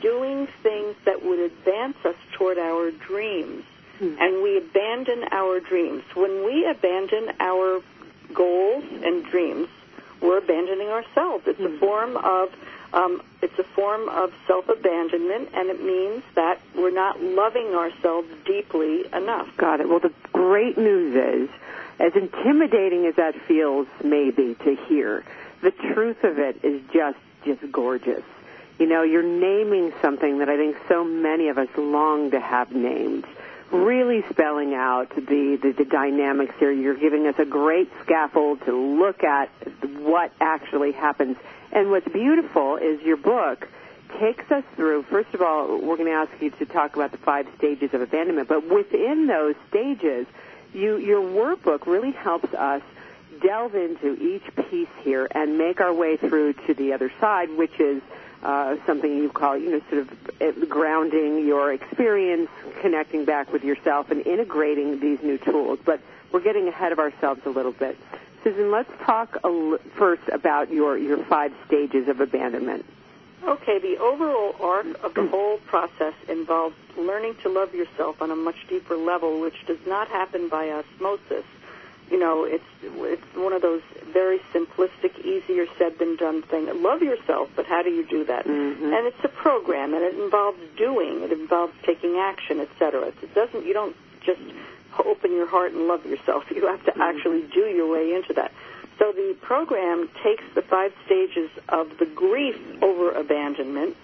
doing 0.00 0.46
things 0.62 0.96
that 1.04 1.24
would 1.24 1.38
advance 1.38 1.96
us 2.04 2.16
toward 2.32 2.58
our 2.58 2.90
dreams. 2.90 3.64
Hmm. 3.98 4.16
And 4.18 4.42
we 4.42 4.58
abandon 4.58 5.24
our 5.30 5.60
dreams. 5.60 6.02
When 6.14 6.44
we 6.44 6.66
abandon 6.66 7.30
our 7.40 7.80
goals 8.32 8.84
and 8.90 9.24
dreams, 9.24 9.68
we're 10.24 10.38
abandoning 10.38 10.88
ourselves. 10.88 11.46
It's 11.46 11.60
a 11.60 11.78
form 11.78 12.16
of 12.16 12.50
um, 12.94 13.22
it's 13.42 13.58
a 13.58 13.64
form 13.64 14.08
of 14.08 14.32
self-abandonment, 14.46 15.50
and 15.52 15.68
it 15.68 15.82
means 15.82 16.22
that 16.36 16.60
we're 16.76 16.92
not 16.92 17.20
loving 17.20 17.74
ourselves 17.74 18.28
deeply 18.46 19.04
enough. 19.12 19.48
Got 19.56 19.80
it. 19.80 19.88
Well, 19.88 19.98
the 19.98 20.12
great 20.32 20.78
news 20.78 21.14
is, 21.16 21.50
as 21.98 22.14
intimidating 22.14 23.06
as 23.06 23.16
that 23.16 23.34
feels, 23.48 23.88
maybe 24.02 24.54
to 24.64 24.76
hear, 24.88 25.24
the 25.60 25.72
truth 25.72 26.22
of 26.22 26.38
it 26.38 26.64
is 26.64 26.80
just 26.92 27.18
just 27.44 27.70
gorgeous. 27.70 28.22
You 28.78 28.86
know, 28.86 29.02
you're 29.02 29.22
naming 29.22 29.92
something 30.00 30.38
that 30.38 30.48
I 30.48 30.56
think 30.56 30.76
so 30.88 31.04
many 31.04 31.48
of 31.48 31.58
us 31.58 31.68
long 31.76 32.30
to 32.30 32.40
have 32.40 32.72
named. 32.72 33.24
Really 33.74 34.22
spelling 34.30 34.72
out 34.72 35.10
the, 35.16 35.58
the, 35.60 35.74
the 35.76 35.84
dynamics 35.84 36.54
here. 36.60 36.70
You're 36.70 36.94
giving 36.94 37.26
us 37.26 37.34
a 37.38 37.44
great 37.44 37.90
scaffold 38.02 38.64
to 38.66 38.72
look 38.72 39.24
at 39.24 39.48
what 39.98 40.32
actually 40.40 40.92
happens. 40.92 41.36
And 41.72 41.90
what's 41.90 42.06
beautiful 42.06 42.76
is 42.76 43.02
your 43.02 43.16
book 43.16 43.68
takes 44.20 44.48
us 44.52 44.62
through, 44.76 45.02
first 45.02 45.34
of 45.34 45.42
all, 45.42 45.76
we're 45.80 45.96
going 45.96 46.06
to 46.06 46.12
ask 46.12 46.30
you 46.40 46.50
to 46.50 46.66
talk 46.66 46.94
about 46.94 47.10
the 47.10 47.18
five 47.18 47.48
stages 47.58 47.92
of 47.94 48.00
abandonment, 48.00 48.46
but 48.48 48.64
within 48.72 49.26
those 49.26 49.56
stages, 49.70 50.28
you, 50.72 50.96
your 50.98 51.22
workbook 51.22 51.86
really 51.86 52.12
helps 52.12 52.54
us 52.54 52.82
delve 53.42 53.74
into 53.74 54.14
each 54.22 54.70
piece 54.70 54.88
here 55.02 55.26
and 55.32 55.58
make 55.58 55.80
our 55.80 55.92
way 55.92 56.16
through 56.16 56.52
to 56.52 56.74
the 56.74 56.92
other 56.92 57.12
side, 57.20 57.50
which 57.50 57.80
is 57.80 58.00
uh, 58.44 58.76
something 58.86 59.16
you 59.16 59.30
call, 59.30 59.56
you 59.56 59.70
know, 59.70 59.80
sort 59.90 60.02
of 60.02 60.30
uh, 60.40 60.66
grounding 60.66 61.46
your 61.46 61.72
experience, 61.72 62.50
connecting 62.80 63.24
back 63.24 63.52
with 63.52 63.64
yourself, 63.64 64.10
and 64.10 64.26
integrating 64.26 65.00
these 65.00 65.22
new 65.22 65.38
tools. 65.38 65.78
But 65.84 66.00
we're 66.32 66.42
getting 66.42 66.68
ahead 66.68 66.92
of 66.92 66.98
ourselves 66.98 67.40
a 67.46 67.50
little 67.50 67.72
bit. 67.72 67.96
Susan, 68.42 68.70
let's 68.70 68.90
talk 69.00 69.38
first 69.94 70.28
about 70.30 70.70
your, 70.70 70.98
your 70.98 71.16
five 71.24 71.54
stages 71.66 72.08
of 72.08 72.20
abandonment. 72.20 72.84
Okay, 73.42 73.78
the 73.78 73.98
overall 73.98 74.54
arc 74.60 75.02
of 75.04 75.14
the 75.14 75.26
whole 75.26 75.58
process 75.58 76.14
involves 76.28 76.76
learning 76.96 77.36
to 77.42 77.48
love 77.48 77.74
yourself 77.74 78.20
on 78.22 78.30
a 78.30 78.36
much 78.36 78.66
deeper 78.68 78.96
level, 78.96 79.40
which 79.40 79.66
does 79.66 79.78
not 79.86 80.08
happen 80.08 80.48
by 80.48 80.70
osmosis. 80.70 81.44
You 82.10 82.18
know, 82.18 82.44
it's 82.44 82.64
it's 82.82 83.34
one 83.34 83.52
of 83.52 83.62
those 83.62 83.82
very 84.14 84.38
simplistic, 84.54 85.18
easier 85.18 85.66
said 85.76 85.98
than 85.98 86.16
done 86.16 86.40
thing. 86.42 86.70
Love 86.82 87.02
yourself, 87.02 87.50
but 87.54 87.66
how 87.66 87.82
do 87.82 87.90
you 87.90 88.06
do 88.06 88.24
that? 88.24 88.46
Mm-hmm. 88.46 88.84
And 88.84 89.06
it's 89.06 89.22
a 89.24 89.28
program, 89.28 89.92
and 89.92 90.02
it 90.02 90.14
involves 90.14 90.58
doing. 90.78 91.22
It 91.22 91.32
involves 91.32 91.74
taking 91.84 92.16
action, 92.16 92.60
etc. 92.60 93.08
It 93.08 93.34
doesn't. 93.34 93.66
You 93.66 93.74
don't 93.74 93.96
just 94.24 94.40
open 95.04 95.32
your 95.32 95.46
heart 95.46 95.72
and 95.72 95.86
love 95.86 96.06
yourself. 96.06 96.44
You 96.54 96.68
have 96.68 96.84
to 96.84 96.94
actually 97.02 97.42
do 97.52 97.66
your 97.66 97.90
way 97.90 98.14
into 98.14 98.32
that. 98.34 98.52
So 98.98 99.10
the 99.10 99.36
program 99.42 100.08
takes 100.22 100.44
the 100.54 100.62
five 100.62 100.92
stages 101.04 101.50
of 101.68 101.98
the 101.98 102.06
grief 102.06 102.56
over 102.80 103.10
abandonment, 103.10 103.96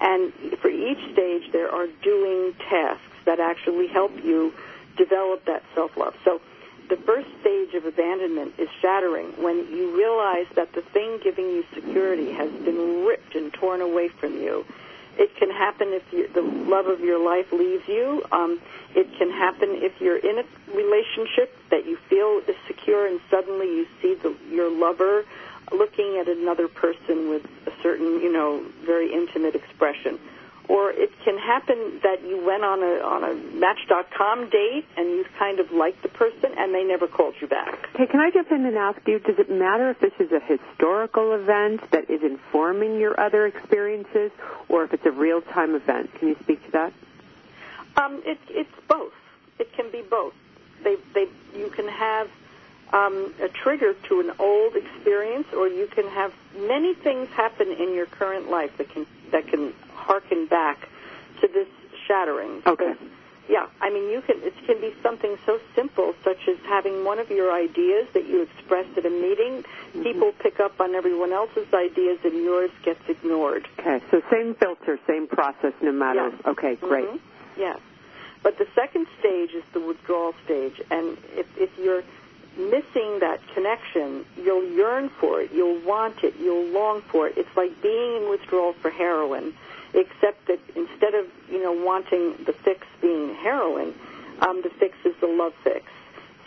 and 0.00 0.32
for 0.62 0.68
each 0.68 1.02
stage 1.12 1.50
there 1.52 1.68
are 1.68 1.88
doing 2.02 2.54
tasks 2.70 3.02
that 3.24 3.40
actually 3.40 3.88
help 3.88 4.12
you 4.24 4.54
develop 4.96 5.44
that 5.46 5.64
self-love. 5.74 6.14
So 6.24 6.40
the 6.88 6.96
first 6.96 7.28
stage 7.40 7.74
of 7.74 7.84
abandonment 7.84 8.54
is 8.58 8.68
shattering 8.80 9.26
when 9.42 9.66
you 9.70 9.96
realize 9.96 10.46
that 10.54 10.72
the 10.72 10.82
thing 10.82 11.18
giving 11.22 11.46
you 11.46 11.64
security 11.74 12.32
has 12.32 12.50
been 12.50 13.04
ripped 13.04 13.34
and 13.34 13.52
torn 13.52 13.80
away 13.80 14.08
from 14.08 14.34
you. 14.34 14.64
It 15.18 15.34
can 15.36 15.50
happen 15.50 15.88
if 15.90 16.02
you, 16.12 16.28
the 16.28 16.42
love 16.42 16.86
of 16.86 17.00
your 17.00 17.18
life 17.18 17.50
leaves 17.50 17.88
you. 17.88 18.22
Um, 18.30 18.60
it 18.94 19.08
can 19.18 19.30
happen 19.30 19.70
if 19.72 20.00
you're 20.00 20.18
in 20.18 20.38
a 20.38 20.44
relationship 20.76 21.56
that 21.70 21.86
you 21.86 21.96
feel 22.08 22.42
is 22.46 22.56
secure 22.66 23.06
and 23.06 23.20
suddenly 23.30 23.66
you 23.66 23.86
see 24.02 24.14
the, 24.14 24.36
your 24.50 24.70
lover 24.70 25.24
looking 25.72 26.18
at 26.20 26.28
another 26.28 26.68
person 26.68 27.30
with 27.30 27.44
a 27.66 27.72
certain, 27.82 28.20
you 28.20 28.32
know, 28.32 28.64
very 28.84 29.12
intimate 29.12 29.54
expression. 29.54 30.18
Or 30.68 30.90
it 30.90 31.10
can 31.24 31.38
happen 31.38 32.00
that 32.02 32.22
you 32.26 32.44
went 32.44 32.64
on 32.64 32.82
a 32.82 33.00
on 33.04 33.22
a 33.22 33.34
Match.com 33.56 34.50
date 34.50 34.84
and 34.96 35.08
you 35.10 35.24
kind 35.38 35.60
of 35.60 35.70
liked 35.70 36.02
the 36.02 36.08
person 36.08 36.52
and 36.56 36.74
they 36.74 36.82
never 36.82 37.06
called 37.06 37.34
you 37.40 37.46
back. 37.46 37.88
Okay, 37.94 38.06
can 38.06 38.20
I 38.20 38.30
jump 38.30 38.50
in 38.50 38.66
and 38.66 38.76
ask 38.76 38.98
you, 39.06 39.20
does 39.20 39.38
it 39.38 39.50
matter 39.50 39.90
if 39.90 40.00
this 40.00 40.12
is 40.18 40.32
a 40.32 40.40
historical 40.40 41.34
event 41.34 41.88
that 41.92 42.10
is 42.10 42.22
informing 42.22 42.98
your 42.98 43.18
other 43.18 43.46
experiences 43.46 44.32
or 44.68 44.84
if 44.84 44.92
it's 44.92 45.06
a 45.06 45.12
real-time 45.12 45.74
event? 45.74 46.12
Can 46.14 46.28
you 46.28 46.36
speak 46.42 46.64
to 46.66 46.70
that? 46.72 46.92
Um, 47.96 48.22
it, 48.24 48.38
it's 48.48 48.68
both. 48.88 49.12
It 49.58 49.72
can 49.72 49.90
be 49.90 50.02
both. 50.02 50.34
They, 50.82 50.96
they, 51.14 51.28
you 51.54 51.70
can 51.70 51.88
have 51.88 52.28
um, 52.92 53.32
a 53.40 53.48
trigger 53.48 53.94
to 54.08 54.20
an 54.20 54.32
old 54.38 54.76
experience, 54.76 55.46
or 55.56 55.68
you 55.68 55.86
can 55.86 56.08
have 56.08 56.32
many 56.56 56.94
things 56.94 57.28
happen 57.30 57.68
in 57.72 57.94
your 57.94 58.06
current 58.06 58.50
life 58.50 58.76
that 58.78 58.90
can 58.90 59.06
that 59.32 59.46
can 59.48 59.72
harken 59.94 60.46
back 60.46 60.88
to 61.40 61.48
this 61.48 61.68
shattering. 62.06 62.62
Okay. 62.66 62.94
Yeah, 63.48 63.68
I 63.80 63.90
mean, 63.90 64.10
you 64.10 64.22
can. 64.26 64.42
It 64.42 64.54
can 64.66 64.80
be 64.80 64.92
something 65.04 65.36
so 65.46 65.60
simple, 65.76 66.14
such 66.24 66.48
as 66.48 66.56
having 66.66 67.04
one 67.04 67.20
of 67.20 67.30
your 67.30 67.52
ideas 67.52 68.08
that 68.12 68.26
you 68.26 68.42
expressed 68.42 68.98
at 68.98 69.06
a 69.06 69.10
meeting. 69.10 69.62
Mm-hmm. 69.62 70.02
People 70.02 70.32
pick 70.42 70.58
up 70.58 70.80
on 70.80 70.96
everyone 70.96 71.32
else's 71.32 71.72
ideas, 71.72 72.18
and 72.24 72.34
yours 72.42 72.72
gets 72.84 72.98
ignored. 73.08 73.68
Okay, 73.78 74.02
so 74.10 74.20
same 74.32 74.56
filter, 74.56 74.98
same 75.06 75.28
process, 75.28 75.72
no 75.80 75.92
matter. 75.92 76.30
Yeah. 76.30 76.50
Okay, 76.50 76.74
great. 76.74 77.04
Mhm. 77.06 77.20
Yes. 77.56 77.78
But 78.42 78.58
the 78.58 78.66
second 78.74 79.06
stage 79.20 79.50
is 79.54 79.62
the 79.72 79.80
withdrawal 79.80 80.34
stage, 80.44 80.80
and 80.90 81.16
if, 81.34 81.46
if 81.56 81.70
you're 81.78 82.02
missing 82.56 83.20
that 83.20 83.40
connection, 83.54 84.24
you'll 84.36 84.68
yearn 84.70 85.08
for 85.08 85.40
it, 85.40 85.52
you'll 85.52 85.80
want 85.82 86.22
it, 86.24 86.34
you'll 86.40 86.66
long 86.72 87.02
for 87.02 87.28
it. 87.28 87.36
It's 87.36 87.56
like 87.56 87.80
being 87.82 88.22
in 88.22 88.30
withdrawal 88.30 88.72
for 88.74 88.90
heroin, 88.90 89.54
except 89.94 90.46
that 90.46 90.60
instead 90.74 91.14
of 91.14 91.26
you 91.50 91.62
know 91.62 91.72
wanting 91.72 92.34
the 92.44 92.52
fix 92.52 92.86
being 93.00 93.34
heroin, 93.34 93.94
um, 94.40 94.62
the 94.62 94.70
fix 94.70 94.96
is 95.04 95.14
the 95.20 95.26
love 95.26 95.54
fix. 95.62 95.84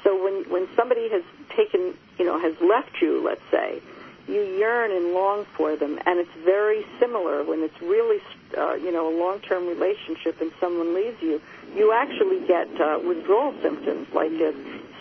So 0.04 0.24
when 0.24 0.50
when 0.50 0.68
somebody 0.76 1.10
has 1.10 1.24
taken 1.56 1.94
you 2.18 2.26
know 2.26 2.40
has 2.40 2.60
left 2.62 3.02
you, 3.02 3.24
let's 3.24 3.42
say, 3.52 3.82
you 4.28 4.42
yearn 4.42 4.92
and 4.92 5.14
long 5.14 5.46
for 5.58 5.76
them, 5.76 6.00
and 6.06 6.20
it's 6.20 6.36
very 6.46 6.86
similar 7.00 7.44
when 7.44 7.62
it's 7.62 7.82
really 7.82 8.22
uh, 8.58 8.74
you 8.74 8.92
know 8.92 9.10
a 9.10 9.16
long-term 9.18 9.68
relationship 9.68 10.40
and 10.42 10.52
someone 10.60 10.94
leaves 10.94 11.22
you. 11.22 11.42
You 11.76 11.94
actually 11.94 12.46
get 12.48 12.68
uh, 12.80 13.00
withdrawal 13.06 13.54
symptoms 13.62 14.08
like 14.14 14.32
uh, 14.32 14.52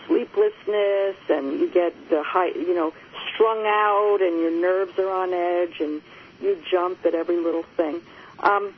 sleeplessness, 0.09 1.17
and 1.29 1.61
you 1.61 1.71
get 1.71 1.95
uh, 2.11 2.23
high, 2.25 2.49
you 2.49 2.75
know, 2.75 2.93
strung 3.33 3.65
out, 3.65 4.19
and 4.21 4.41
your 4.41 4.51
nerves 4.51 4.99
are 4.99 5.13
on 5.13 5.33
edge, 5.33 5.81
and 5.81 6.03
you 6.41 6.61
jump 6.71 7.07
at 7.07 7.15
every 7.15 7.37
little 7.37 7.65
thing. 7.77 8.01
Um, 8.41 8.75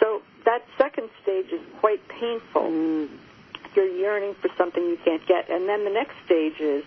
so 0.00 0.20
that 0.44 0.62
second 0.76 1.08
stage 1.22 1.46
is 1.52 1.62
quite 1.80 2.06
painful. 2.08 3.08
You're 3.74 3.86
yearning 3.86 4.34
for 4.34 4.50
something 4.58 4.82
you 4.82 4.98
can't 5.02 5.26
get, 5.26 5.48
and 5.48 5.68
then 5.68 5.84
the 5.84 5.90
next 5.90 6.14
stage 6.26 6.60
is 6.60 6.84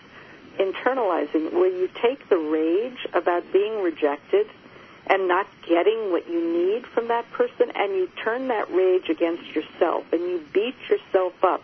internalizing, 0.59 1.53
where 1.53 1.69
you 1.69 1.89
take 2.01 2.29
the 2.29 2.37
rage 2.37 3.07
about 3.13 3.43
being 3.51 3.81
rejected 3.81 4.47
and 5.07 5.27
not 5.27 5.47
getting 5.67 6.11
what 6.11 6.27
you 6.29 6.41
need 6.41 6.85
from 6.87 7.07
that 7.09 7.29
person, 7.31 7.71
and 7.75 7.95
you 7.95 8.09
turn 8.23 8.47
that 8.47 8.71
rage 8.71 9.09
against 9.09 9.55
yourself, 9.55 10.03
and 10.11 10.21
you 10.21 10.43
beat 10.53 10.75
yourself 10.89 11.33
up, 11.43 11.61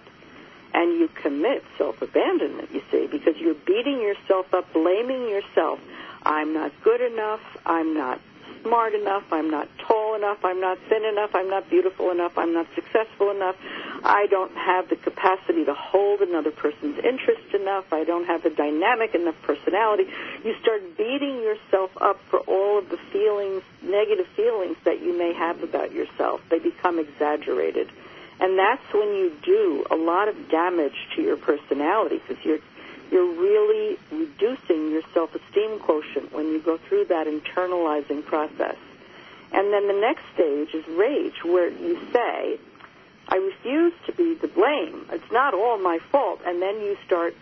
and 0.73 0.99
you 0.99 1.07
commit 1.09 1.63
self-abandonment, 1.77 2.69
you 2.71 2.81
see, 2.91 3.07
because 3.07 3.35
you're 3.37 3.53
beating 3.53 4.01
yourself 4.01 4.53
up, 4.53 4.71
blaming 4.73 5.29
yourself. 5.29 5.79
I'm 6.23 6.53
not 6.53 6.71
good 6.83 7.01
enough. 7.01 7.41
I'm 7.65 7.93
not 7.93 8.21
smart 8.63 8.93
enough. 8.93 9.23
I'm 9.31 9.49
not 9.49 9.67
tall 9.87 10.15
enough. 10.15 10.43
I'm 10.43 10.61
not 10.61 10.77
thin 10.87 11.03
enough. 11.03 11.31
I'm 11.33 11.49
not 11.49 11.69
beautiful 11.69 12.11
enough. 12.11 12.37
I'm 12.37 12.53
not 12.53 12.67
successful 12.75 13.31
enough. 13.31 13.55
I 14.03 14.27
don't 14.27 14.55
have 14.55 14.89
the 14.89 14.95
capacity 14.95 15.65
to 15.65 15.73
hold 15.73 16.21
another 16.21 16.51
person's 16.51 16.97
interest 16.99 17.53
enough. 17.53 17.91
I 17.91 18.03
don't 18.03 18.25
have 18.25 18.43
the 18.43 18.49
dynamic 18.49 19.13
enough 19.13 19.35
personality. 19.43 20.05
You 20.43 20.55
start 20.61 20.97
beating 20.97 21.41
yourself 21.41 21.91
up 21.99 22.19
for 22.29 22.39
all 22.39 22.79
of 22.79 22.89
the 22.89 22.97
feelings, 23.11 23.63
negative 23.81 24.27
feelings 24.35 24.77
that 24.85 25.01
you 25.01 25.17
may 25.17 25.33
have 25.33 25.61
about 25.63 25.91
yourself. 25.91 26.41
They 26.49 26.59
become 26.59 26.99
exaggerated. 26.99 27.89
And 28.41 28.57
that's 28.57 28.83
when 28.91 29.09
you 29.13 29.31
do 29.43 29.85
a 29.91 29.95
lot 29.95 30.27
of 30.27 30.49
damage 30.49 31.07
to 31.15 31.21
your 31.21 31.37
personality 31.37 32.19
because 32.27 32.43
you're 32.43 32.59
you're 33.11 33.33
really 33.33 33.97
reducing 34.09 34.89
your 34.89 35.01
self-esteem 35.13 35.79
quotient 35.79 36.33
when 36.33 36.47
you 36.47 36.59
go 36.59 36.77
through 36.77 37.05
that 37.05 37.27
internalizing 37.27 38.25
process. 38.25 38.77
And 39.51 39.73
then 39.73 39.87
the 39.87 39.99
next 39.99 40.23
stage 40.33 40.73
is 40.73 40.87
rage, 40.87 41.43
where 41.43 41.69
you 41.69 41.99
say, 42.13 42.57
I 43.27 43.35
refuse 43.35 43.93
to 44.05 44.13
be 44.13 44.35
the 44.35 44.47
blame. 44.47 45.05
It's 45.11 45.29
not 45.29 45.53
all 45.53 45.77
my 45.77 45.99
fault. 45.99 46.39
And 46.45 46.61
then 46.61 46.79
you 46.79 46.97
start 47.05 47.35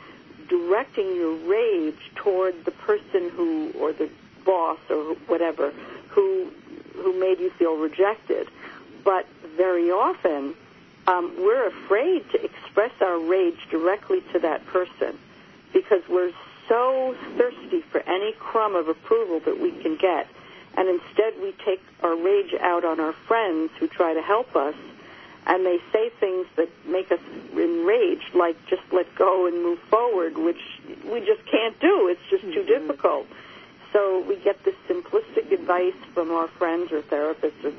directing 0.48 1.16
your 1.16 1.36
rage 1.36 2.00
toward 2.16 2.66
the 2.66 2.72
person 2.72 3.30
who, 3.30 3.72
or 3.80 3.94
the 3.94 4.10
boss 4.44 4.80
or 4.90 5.14
whatever, 5.28 5.72
who, 6.10 6.48
who 6.96 7.20
made 7.20 7.40
you 7.40 7.52
feel 7.52 7.78
rejected. 7.78 8.48
But 9.04 9.28
very 9.56 9.92
often, 9.92 10.56
um, 11.10 11.34
we're 11.38 11.68
afraid 11.68 12.24
to 12.32 12.44
express 12.44 12.92
our 13.02 13.20
rage 13.20 13.58
directly 13.72 14.22
to 14.32 14.40
that 14.40 14.64
person 14.68 15.18
because 15.74 16.04
we're 16.08 16.32
so 16.68 17.16
thirsty 17.36 17.82
for 17.92 18.02
any 18.02 18.34
crumb 18.34 18.76
of 18.76 18.88
approval 18.88 19.40
that 19.40 19.60
we 19.60 19.72
can 19.72 19.98
get. 19.98 20.28
And 20.78 20.88
instead, 20.88 21.34
we 21.42 21.56
take 21.66 21.82
our 22.04 22.16
rage 22.16 22.54
out 22.60 22.86
on 22.86 23.00
our 23.00 23.14
friends 23.28 23.72
who 23.80 23.88
try 23.88 24.14
to 24.14 24.22
help 24.22 24.56
us, 24.56 24.76
and 25.48 25.66
they 25.66 25.80
say 25.92 26.12
things 26.20 26.46
that 26.58 26.70
make 26.86 27.12
us 27.12 27.20
enraged, 27.54 28.36
like 28.36 28.56
just 28.68 28.84
let 28.92 29.14
go 29.16 29.48
and 29.48 29.64
move 29.64 29.80
forward, 29.90 30.38
which 30.38 30.62
we 31.12 31.22
just 31.22 31.44
can't 31.50 31.80
do. 31.80 32.08
It's 32.08 32.22
just 32.30 32.44
too 32.44 32.62
mm-hmm. 32.62 32.88
difficult. 32.88 33.26
So 33.92 34.24
we 34.30 34.36
get 34.36 34.64
this 34.64 34.76
simplistic 34.88 35.52
advice 35.52 35.98
from 36.14 36.30
our 36.30 36.48
friends 36.48 36.92
or 36.92 37.02
therapists, 37.02 37.66
or, 37.66 37.74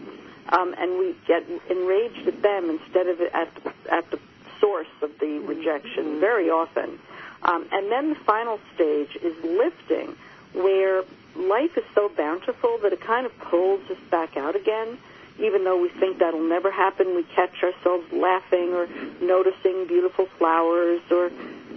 um, 0.50 0.74
and 0.78 0.98
we 0.98 1.14
get 1.26 1.44
enraged 1.70 2.26
at 2.26 2.42
them 2.42 2.70
instead 2.70 3.06
of 3.06 3.20
at 3.20 3.54
the, 3.62 3.72
at 3.92 4.10
the 4.10 4.18
source 4.60 4.94
of 5.02 5.10
the 5.18 5.38
rejection 5.46 6.04
mm-hmm. 6.04 6.20
very 6.20 6.50
often. 6.50 6.98
Um, 7.42 7.66
and 7.72 7.90
then 7.90 8.10
the 8.10 8.20
final 8.26 8.60
stage 8.74 9.16
is 9.22 9.34
lifting, 9.44 10.14
where 10.52 11.02
life 11.36 11.76
is 11.76 11.84
so 11.94 12.10
bountiful 12.10 12.78
that 12.82 12.92
it 12.92 13.00
kind 13.00 13.24
of 13.24 13.38
pulls 13.38 13.80
us 13.90 13.98
back 14.10 14.36
out 14.36 14.56
again. 14.56 14.98
Even 15.38 15.64
though 15.64 15.80
we 15.80 15.88
think 15.88 16.18
that'll 16.18 16.46
never 16.46 16.70
happen, 16.70 17.16
we 17.16 17.22
catch 17.22 17.62
ourselves 17.62 18.04
laughing 18.12 18.74
or 18.74 18.86
noticing 19.22 19.86
beautiful 19.86 20.26
flowers, 20.36 21.00
or, 21.10 21.30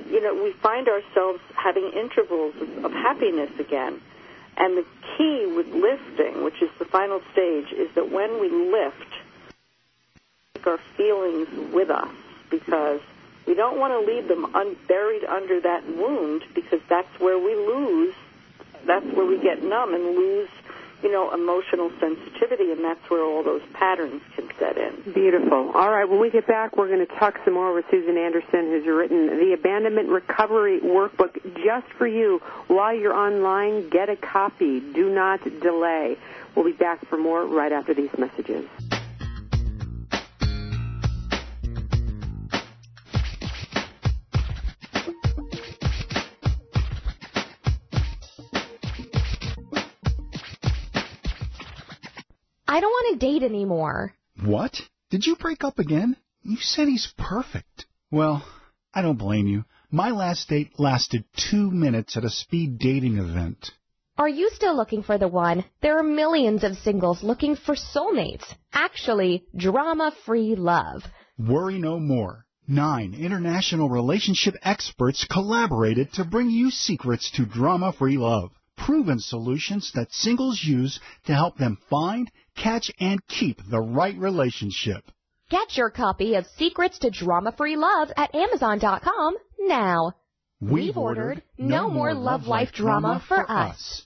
you 0.10 0.22
know, 0.22 0.34
we 0.44 0.52
find 0.52 0.90
ourselves 0.90 1.40
having 1.56 1.90
intervals 1.94 2.54
of, 2.60 2.86
of 2.86 2.92
happiness 2.92 3.52
again. 3.60 4.02
And 4.58 4.78
the 4.78 4.86
key 5.18 5.46
with 5.56 5.68
lifting, 5.68 6.44
which 6.44 6.62
is 6.62 6.70
the 6.80 6.86
final 6.86 7.22
stage, 7.32 7.72
is 7.72 7.90
that 7.96 8.12
when 8.12 8.40
we 8.40 8.50
lift, 8.50 9.12
take 10.56 10.68
our 10.68 10.80
feelings 10.96 11.48
with 11.74 11.90
us 11.90 12.10
because 12.50 13.02
we 13.48 13.56
don't 13.56 13.80
want 13.80 13.94
to 13.94 14.12
leave 14.12 14.28
them 14.28 14.56
un- 14.56 14.78
buried 14.88 15.24
under 15.24 15.60
that 15.62 15.86
wound 15.88 16.44
because 16.54 16.82
that's 16.88 17.20
where 17.20 17.40
we 17.40 17.56
lose. 17.56 18.14
That's 18.86 19.06
where 19.08 19.26
we 19.26 19.40
get 19.40 19.64
numb 19.64 19.94
and 19.94 20.04
lose, 20.04 20.50
you 21.04 21.12
know, 21.12 21.34
emotional 21.34 21.92
sensitivity, 22.00 22.72
and 22.72 22.84
that's 22.84 23.10
where 23.10 23.24
all 23.24 23.44
those 23.44 23.62
patterns 23.74 24.22
can 24.36 24.50
set 24.58 24.78
in. 24.78 25.14
Beautiful. 25.14 25.72
All 25.76 25.92
right, 25.92 26.08
when 26.08 26.20
we 26.20 26.32
get 26.32 26.48
back, 26.48 26.78
we're 26.78 26.88
going 26.88 27.06
to 27.06 27.16
talk 27.16 27.40
some 27.44 27.56
more 27.56 27.74
with 27.74 27.86
Susan 27.92 28.18
Anderson, 28.18 28.72
who's 28.72 28.88
written 28.88 29.28
the 29.28 29.54
Abandonment 29.54 30.10
Recovery 30.10 30.80
Workbook 30.80 31.34
just 31.64 31.88
for 31.98 32.08
you. 32.08 32.40
While 32.68 32.96
you're 32.96 33.16
online, 33.16 33.90
get 33.90 34.10
a 34.10 34.16
copy. 34.16 34.80
Do 34.80 35.10
not 35.10 35.44
delay. 35.62 36.18
We'll 36.56 36.66
be 36.66 36.72
back 36.72 37.06
for 37.08 37.18
more 37.18 37.46
right 37.46 37.72
after 37.72 37.94
these 37.94 38.12
messages. 38.18 38.66
I 52.74 52.80
don't 52.80 52.90
want 52.90 53.20
to 53.20 53.28
date 53.28 53.44
anymore. 53.44 54.16
What? 54.44 54.76
Did 55.12 55.28
you 55.28 55.36
break 55.36 55.64
up 55.64 55.78
again? 55.78 56.18
You 56.42 56.58
said 56.60 56.88
he's 56.88 57.14
perfect. 57.20 57.86
Well, 58.10 58.44
I 58.92 59.04
don't 59.04 59.20
blame 59.20 59.46
you. 59.46 59.66
My 59.92 60.10
last 60.10 60.50
date 60.50 60.80
lasted 60.80 61.24
two 61.52 61.70
minutes 61.70 62.18
at 62.18 62.26
a 62.26 62.32
speed 62.32 62.80
dating 62.80 63.20
event. 63.20 63.70
Are 64.18 64.28
you 64.28 64.50
still 64.56 64.76
looking 64.76 65.04
for 65.04 65.20
the 65.20 65.28
one? 65.28 65.64
There 65.84 66.00
are 66.00 66.04
millions 66.04 66.64
of 66.64 66.76
singles 66.78 67.22
looking 67.22 67.56
for 67.56 67.76
soulmates. 67.76 68.46
Actually, 68.74 69.44
drama-free 69.56 70.56
love. 70.56 71.04
Worry 71.38 71.78
no 71.78 72.00
more. 72.00 72.48
Nine 72.68 73.14
international 73.14 73.88
relationship 73.88 74.56
experts 74.64 75.28
collaborated 75.30 76.12
to 76.14 76.26
bring 76.26 76.50
you 76.50 76.72
secrets 76.72 77.30
to 77.36 77.46
drama-free 77.46 78.18
love. 78.18 78.50
Proven 78.78 79.20
solutions 79.20 79.92
that 79.96 80.12
singles 80.12 80.64
use 80.64 81.00
to 81.26 81.34
help 81.34 81.58
them 81.58 81.78
find 81.90 82.30
catch, 82.56 82.92
and 83.00 83.26
keep 83.28 83.60
the 83.70 83.82
right 83.82 84.18
relationship. 84.18 85.04
Get 85.50 85.78
your 85.78 85.90
copy 85.90 86.36
of 86.36 86.46
Secrets 86.58 87.00
to 87.00 87.12
Drama-Free 87.12 87.76
Love 87.76 88.12
at 88.18 88.34
Amazon.com 88.34 89.36
now. 89.60 90.14
We've 90.62 90.98
ordered 90.98 91.44
No 91.58 91.90
More 91.90 92.14
Love 92.14 92.48
Life 92.48 92.72
Drama 92.72 93.24
for 93.28 93.50
Us. 93.50 94.06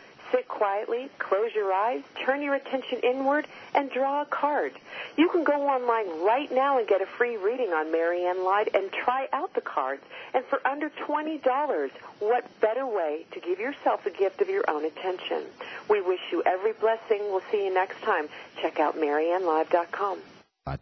Sit 0.31 0.47
quietly, 0.47 1.09
close 1.19 1.53
your 1.53 1.73
eyes, 1.73 2.01
turn 2.25 2.41
your 2.41 2.55
attention 2.55 2.99
inward, 3.03 3.47
and 3.75 3.89
draw 3.91 4.21
a 4.21 4.25
card. 4.25 4.73
You 5.17 5.29
can 5.29 5.43
go 5.43 5.67
online 5.67 6.25
right 6.25 6.51
now 6.51 6.77
and 6.77 6.87
get 6.87 7.01
a 7.01 7.05
free 7.05 7.37
reading 7.37 7.73
on 7.73 7.91
Marianne 7.91 8.43
Live 8.43 8.69
and 8.73 8.91
try 8.91 9.27
out 9.33 9.53
the 9.53 9.61
cards. 9.61 10.03
And 10.33 10.45
for 10.45 10.65
under 10.65 10.89
$20, 10.89 11.91
what 12.19 12.61
better 12.61 12.85
way 12.85 13.25
to 13.31 13.39
give 13.39 13.59
yourself 13.59 14.05
a 14.05 14.11
gift 14.11 14.41
of 14.41 14.49
your 14.49 14.63
own 14.69 14.85
attention? 14.85 15.43
We 15.89 16.01
wish 16.01 16.21
you 16.31 16.43
every 16.45 16.73
blessing. 16.73 17.19
We'll 17.29 17.43
see 17.51 17.65
you 17.65 17.73
next 17.73 18.01
time. 18.01 18.29
Check 18.61 18.79
out 18.79 18.95
MarianneLive.com. 18.95 20.19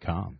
.com. 0.00 0.39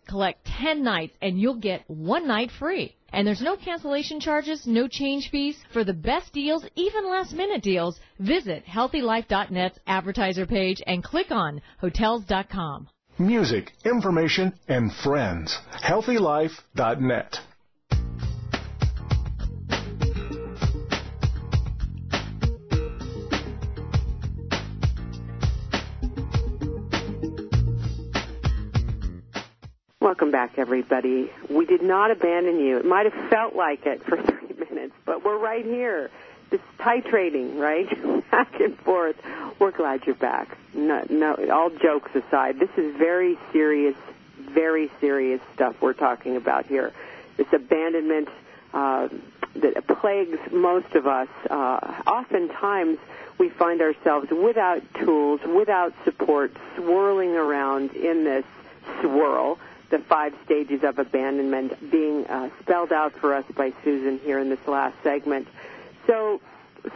Collect 0.07 0.45
10 0.45 0.83
nights 0.83 1.15
and 1.21 1.39
you'll 1.39 1.59
get 1.59 1.83
one 1.89 2.27
night 2.27 2.51
free. 2.51 2.95
And 3.13 3.27
there's 3.27 3.41
no 3.41 3.57
cancellation 3.57 4.19
charges, 4.19 4.65
no 4.65 4.87
change 4.87 5.29
fees. 5.29 5.57
For 5.73 5.83
the 5.83 5.93
best 5.93 6.31
deals, 6.33 6.65
even 6.75 7.09
last 7.09 7.33
minute 7.33 7.61
deals, 7.61 7.99
visit 8.19 8.65
healthylife.net's 8.65 9.79
advertiser 9.85 10.45
page 10.45 10.81
and 10.87 11.03
click 11.03 11.31
on 11.31 11.61
hotels.com. 11.79 12.87
Music, 13.19 13.71
information, 13.83 14.53
and 14.67 14.91
friends. 15.03 15.57
healthylife.net. 15.83 17.39
Welcome 30.11 30.31
back, 30.31 30.57
everybody. 30.57 31.31
We 31.49 31.65
did 31.65 31.81
not 31.81 32.11
abandon 32.11 32.59
you. 32.59 32.79
It 32.79 32.85
might 32.85 33.09
have 33.09 33.29
felt 33.29 33.55
like 33.55 33.85
it 33.85 34.03
for 34.03 34.17
three 34.21 34.67
minutes, 34.69 34.93
but 35.05 35.23
we're 35.23 35.37
right 35.37 35.63
here. 35.63 36.11
This 36.49 36.59
titrating, 36.77 37.57
right? 37.57 37.87
back 38.31 38.59
and 38.59 38.77
forth. 38.79 39.15
We're 39.57 39.71
glad 39.71 40.05
you're 40.05 40.15
back. 40.15 40.57
No, 40.73 41.05
no, 41.09 41.37
all 41.49 41.69
jokes 41.69 42.11
aside, 42.13 42.59
this 42.59 42.69
is 42.75 42.93
very 42.97 43.39
serious, 43.53 43.95
very 44.37 44.91
serious 44.99 45.39
stuff 45.53 45.81
we're 45.81 45.93
talking 45.93 46.35
about 46.35 46.65
here. 46.65 46.91
This 47.37 47.47
abandonment 47.53 48.27
uh, 48.73 49.07
that 49.55 49.87
plagues 49.87 50.39
most 50.51 50.93
of 50.93 51.07
us. 51.07 51.29
Uh, 51.49 52.01
oftentimes, 52.05 52.99
we 53.37 53.47
find 53.47 53.81
ourselves 53.81 54.29
without 54.29 54.83
tools, 54.95 55.39
without 55.43 55.93
support, 56.03 56.51
swirling 56.75 57.37
around 57.37 57.93
in 57.93 58.25
this 58.25 58.43
swirl 58.99 59.57
the 59.91 59.99
five 59.99 60.33
stages 60.45 60.83
of 60.83 60.97
abandonment 60.97 61.91
being 61.91 62.25
uh, 62.25 62.49
spelled 62.61 62.91
out 62.91 63.13
for 63.13 63.35
us 63.35 63.45
by 63.55 63.73
Susan 63.83 64.19
here 64.19 64.39
in 64.39 64.49
this 64.49 64.65
last 64.67 64.95
segment. 65.03 65.47
So, 66.07 66.41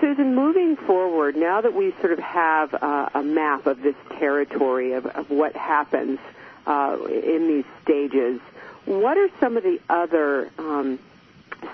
Susan, 0.02 0.34
moving 0.34 0.78
forward, 0.78 1.36
now 1.36 1.62
that 1.62 1.74
we 1.76 1.94
sort 2.00 2.14
of 2.14 2.20
have 2.20 2.74
uh, 2.74 3.10
a 3.14 3.22
map 3.22 3.68
of 3.68 3.82
this 3.82 3.96
territory 4.18 4.94
of, 4.94 5.06
of 5.06 5.30
what 5.30 5.56
happens 5.56 6.18
uh, 6.66 6.98
in 7.08 7.48
these 7.48 7.66
stages, 7.84 8.40
what 8.86 9.18
are 9.18 9.30
some 9.40 9.58
of 9.58 9.64
the 9.64 9.80
other 9.90 10.50
um, 10.58 10.98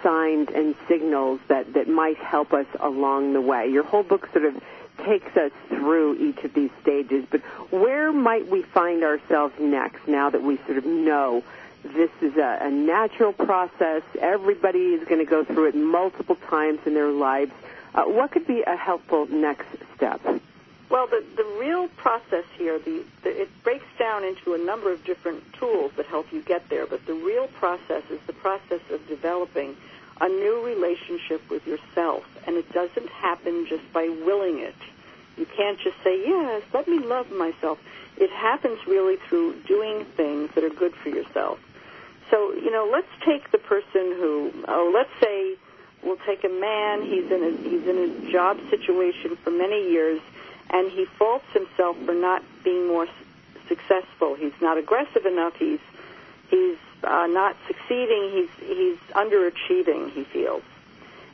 signs 0.03 0.49
and 0.53 0.75
signals 0.87 1.39
that, 1.47 1.73
that 1.73 1.87
might 1.87 2.17
help 2.17 2.51
us 2.51 2.65
along 2.79 3.33
the 3.33 3.41
way? 3.41 3.69
Your 3.69 3.83
whole 3.83 4.03
book 4.03 4.27
sort 4.33 4.45
of 4.45 4.61
takes 5.05 5.35
us 5.37 5.51
through 5.69 6.17
each 6.17 6.43
of 6.43 6.53
these 6.53 6.71
stages. 6.81 7.25
But 7.29 7.41
where 7.71 8.11
might 8.11 8.47
we 8.47 8.61
find 8.61 9.03
ourselves 9.03 9.53
next 9.59 10.07
now 10.07 10.29
that 10.29 10.43
we 10.43 10.57
sort 10.65 10.77
of 10.77 10.85
know 10.85 11.43
this 11.83 12.11
is 12.21 12.37
a, 12.37 12.59
a 12.61 12.69
natural 12.69 13.33
process? 13.33 14.03
Everybody 14.19 14.93
is 14.95 15.07
going 15.07 15.23
to 15.23 15.29
go 15.29 15.43
through 15.43 15.69
it 15.69 15.75
multiple 15.75 16.37
times 16.49 16.79
in 16.85 16.93
their 16.93 17.11
lives. 17.11 17.51
Uh, 17.93 18.03
what 18.03 18.31
could 18.31 18.47
be 18.47 18.61
a 18.61 18.75
helpful 18.75 19.27
next 19.27 19.67
step? 19.95 20.21
Well, 20.89 21.07
the, 21.07 21.23
the 21.37 21.45
real 21.57 21.87
process 21.87 22.43
here, 22.57 22.77
the, 22.77 23.05
the, 23.23 23.43
it 23.43 23.63
breaks 23.63 23.85
down 23.97 24.25
into 24.25 24.53
a 24.53 24.57
number 24.57 24.91
of 24.91 25.03
different 25.05 25.41
tools 25.53 25.93
that 25.95 26.05
help 26.05 26.33
you 26.33 26.41
get 26.41 26.67
there, 26.67 26.85
but 26.85 27.05
the 27.05 27.13
real 27.13 27.47
process 27.47 28.03
is 28.09 28.19
the 28.27 28.33
process 28.33 28.81
of 28.91 29.07
developing 29.07 29.77
a 30.21 30.29
new 30.29 30.63
relationship 30.63 31.41
with 31.49 31.65
yourself, 31.65 32.23
and 32.45 32.55
it 32.55 32.71
doesn't 32.71 33.09
happen 33.09 33.65
just 33.67 33.91
by 33.91 34.07
willing 34.23 34.59
it. 34.59 34.75
You 35.35 35.47
can't 35.57 35.79
just 35.79 35.97
say, 36.03 36.21
yes, 36.23 36.61
let 36.73 36.87
me 36.87 36.99
love 36.99 37.31
myself. 37.31 37.79
It 38.17 38.29
happens 38.29 38.77
really 38.85 39.17
through 39.27 39.55
doing 39.67 40.05
things 40.05 40.51
that 40.53 40.63
are 40.63 40.69
good 40.69 40.93
for 40.93 41.09
yourself. 41.09 41.59
So, 42.29 42.53
you 42.53 42.71
know, 42.71 42.87
let's 42.91 43.07
take 43.25 43.51
the 43.51 43.57
person 43.57 44.13
who, 44.15 44.51
oh, 44.67 44.91
let's 44.93 45.09
say 45.19 45.57
we'll 46.03 46.21
take 46.25 46.43
a 46.43 46.49
man, 46.49 47.01
he's 47.01 47.31
in 47.31 47.43
a, 47.43 47.69
he's 47.69 47.87
in 47.87 47.97
a 47.97 48.31
job 48.31 48.59
situation 48.69 49.35
for 49.37 49.49
many 49.49 49.91
years, 49.91 50.21
and 50.69 50.91
he 50.91 51.05
faults 51.05 51.45
himself 51.51 51.97
for 52.05 52.13
not 52.13 52.43
being 52.63 52.87
more 52.87 53.07
successful. 53.67 54.35
He's 54.35 54.53
not 54.61 54.77
aggressive 54.77 55.25
enough, 55.25 55.55
he's, 55.55 55.79
he's 56.49 56.77
uh, 57.03 57.27
not 57.27 57.55
succeeding, 57.67 58.31
he's, 58.33 58.67
he's 58.67 58.97
underachieving, 59.15 60.11
he 60.11 60.23
feels. 60.23 60.63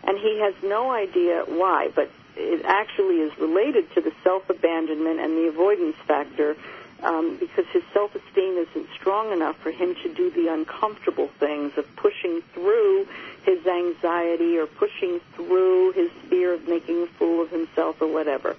And 0.04 0.18
he 0.18 0.40
has 0.40 0.54
no 0.64 0.92
idea 0.92 1.44
why, 1.48 1.90
but 1.94 2.10
it 2.36 2.64
actually 2.66 3.16
is 3.16 3.38
related 3.40 3.92
to 3.96 4.02
the 4.02 4.14
self-abandonment 4.24 5.20
and 5.20 5.36
the 5.36 5.48
avoidance 5.48 5.96
factor 6.08 6.56
um, 7.04 7.38
because 7.40 7.66
his 7.72 7.84
self-esteem 7.94 8.66
isn't 8.70 8.88
strong 8.96 9.32
enough 9.32 9.58
for 9.58 9.72
him 9.72 9.96
to 10.04 10.14
do 10.14 10.32
the 10.32 10.52
uncomfortable 10.52 11.30
things 11.40 11.74
of 11.78 11.86
pushing 11.96 12.42
through 12.54 13.08
his 13.44 13.66
anxiety 13.66 14.58
or 14.58 14.66
pushing 14.66 15.20
through 15.36 15.92
his 15.92 16.10
fear 16.30 16.54
of 16.54 16.68
making 16.68 17.04
a 17.04 17.08
fool 17.08 17.42
of 17.42 17.50
himself 17.50 18.02
or 18.02 18.08
whatever. 18.08 18.56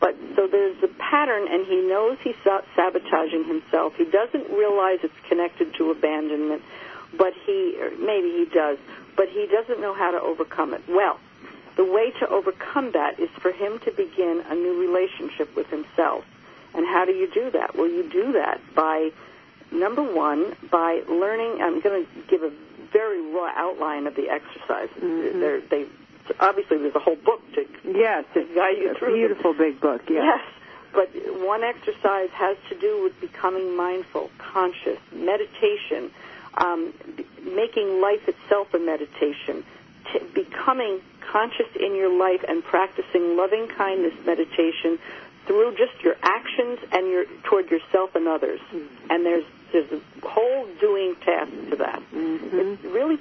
But 0.00 0.16
so 0.36 0.46
there's 0.46 0.80
a 0.82 0.88
pattern, 0.88 1.48
and 1.50 1.66
he 1.66 1.80
knows 1.80 2.18
he's 2.22 2.36
sabotaging 2.76 3.44
himself. 3.44 3.94
He 3.96 4.04
doesn't 4.04 4.48
realize 4.50 5.00
it's 5.02 5.14
connected 5.28 5.74
to 5.74 5.90
abandonment, 5.90 6.62
but 7.16 7.32
he, 7.44 7.76
maybe 7.98 8.30
he 8.30 8.46
does, 8.52 8.78
but 9.16 9.28
he 9.28 9.46
doesn't 9.46 9.80
know 9.80 9.94
how 9.94 10.12
to 10.12 10.20
overcome 10.20 10.74
it. 10.74 10.82
Well, 10.88 11.18
the 11.76 11.84
way 11.84 12.12
to 12.20 12.28
overcome 12.28 12.92
that 12.92 13.18
is 13.18 13.30
for 13.40 13.52
him 13.52 13.78
to 13.80 13.90
begin 13.90 14.44
a 14.48 14.54
new 14.54 14.80
relationship 14.80 15.54
with 15.56 15.68
himself. 15.68 16.24
And 16.74 16.86
how 16.86 17.04
do 17.04 17.12
you 17.12 17.28
do 17.32 17.50
that? 17.50 17.76
Well, 17.76 17.88
you 17.88 18.08
do 18.08 18.32
that 18.32 18.60
by, 18.74 19.10
number 19.72 20.02
one, 20.02 20.54
by 20.70 21.02
learning. 21.08 21.62
I'm 21.62 21.80
going 21.80 22.04
to 22.04 22.22
give 22.28 22.42
a 22.42 22.52
very 22.92 23.20
raw 23.32 23.50
outline 23.54 24.06
of 24.06 24.14
the 24.14 24.28
exercises. 24.28 24.96
Mm-hmm. 25.00 25.40
They're, 25.40 25.60
they 25.60 25.86
obviously 26.40 26.78
there's 26.78 26.94
a 26.94 27.00
whole 27.00 27.16
book 27.16 27.40
to 27.54 27.66
yes, 27.84 28.24
it's 28.34 28.54
guide 28.54 28.78
you 28.78 28.92
a 28.92 28.94
through. 28.94 29.14
Beautiful 29.14 29.52
them. 29.52 29.72
big 29.72 29.80
book. 29.80 30.02
Yes. 30.08 30.24
yes. 30.24 30.40
But 30.92 31.10
one 31.46 31.64
exercise 31.64 32.30
has 32.32 32.56
to 32.70 32.78
do 32.78 33.02
with 33.02 33.20
becoming 33.20 33.76
mindful, 33.76 34.30
conscious, 34.38 34.98
meditation, 35.12 36.10
um, 36.56 36.92
making 37.44 38.00
life 38.00 38.26
itself 38.26 38.72
a 38.74 38.78
meditation, 38.78 39.64
t- 40.12 40.20
becoming 40.34 41.00
conscious 41.20 41.68
in 41.78 41.94
your 41.94 42.10
life 42.18 42.42
and 42.48 42.64
practicing 42.64 43.36
loving 43.36 43.68
kindness 43.68 44.14
meditation 44.24 44.98
through 45.46 45.74
just 45.76 46.02
your 46.02 46.16
actions 46.22 46.78
and 46.92 47.06
your 47.08 47.24
toward 47.44 47.70
yourself 47.70 48.14
and 48.14 48.26
others. 48.26 48.60
Mm-hmm. 48.72 49.10
And 49.10 49.26
there's 49.26 49.44
there's 49.72 49.92
a 49.92 50.26
whole 50.26 50.66
doing 50.80 51.14
task 51.16 51.50
to 51.70 51.76
that. 51.76 52.02
Mm-hmm. 52.12 52.58
It's 52.58 52.82
really 52.84 53.18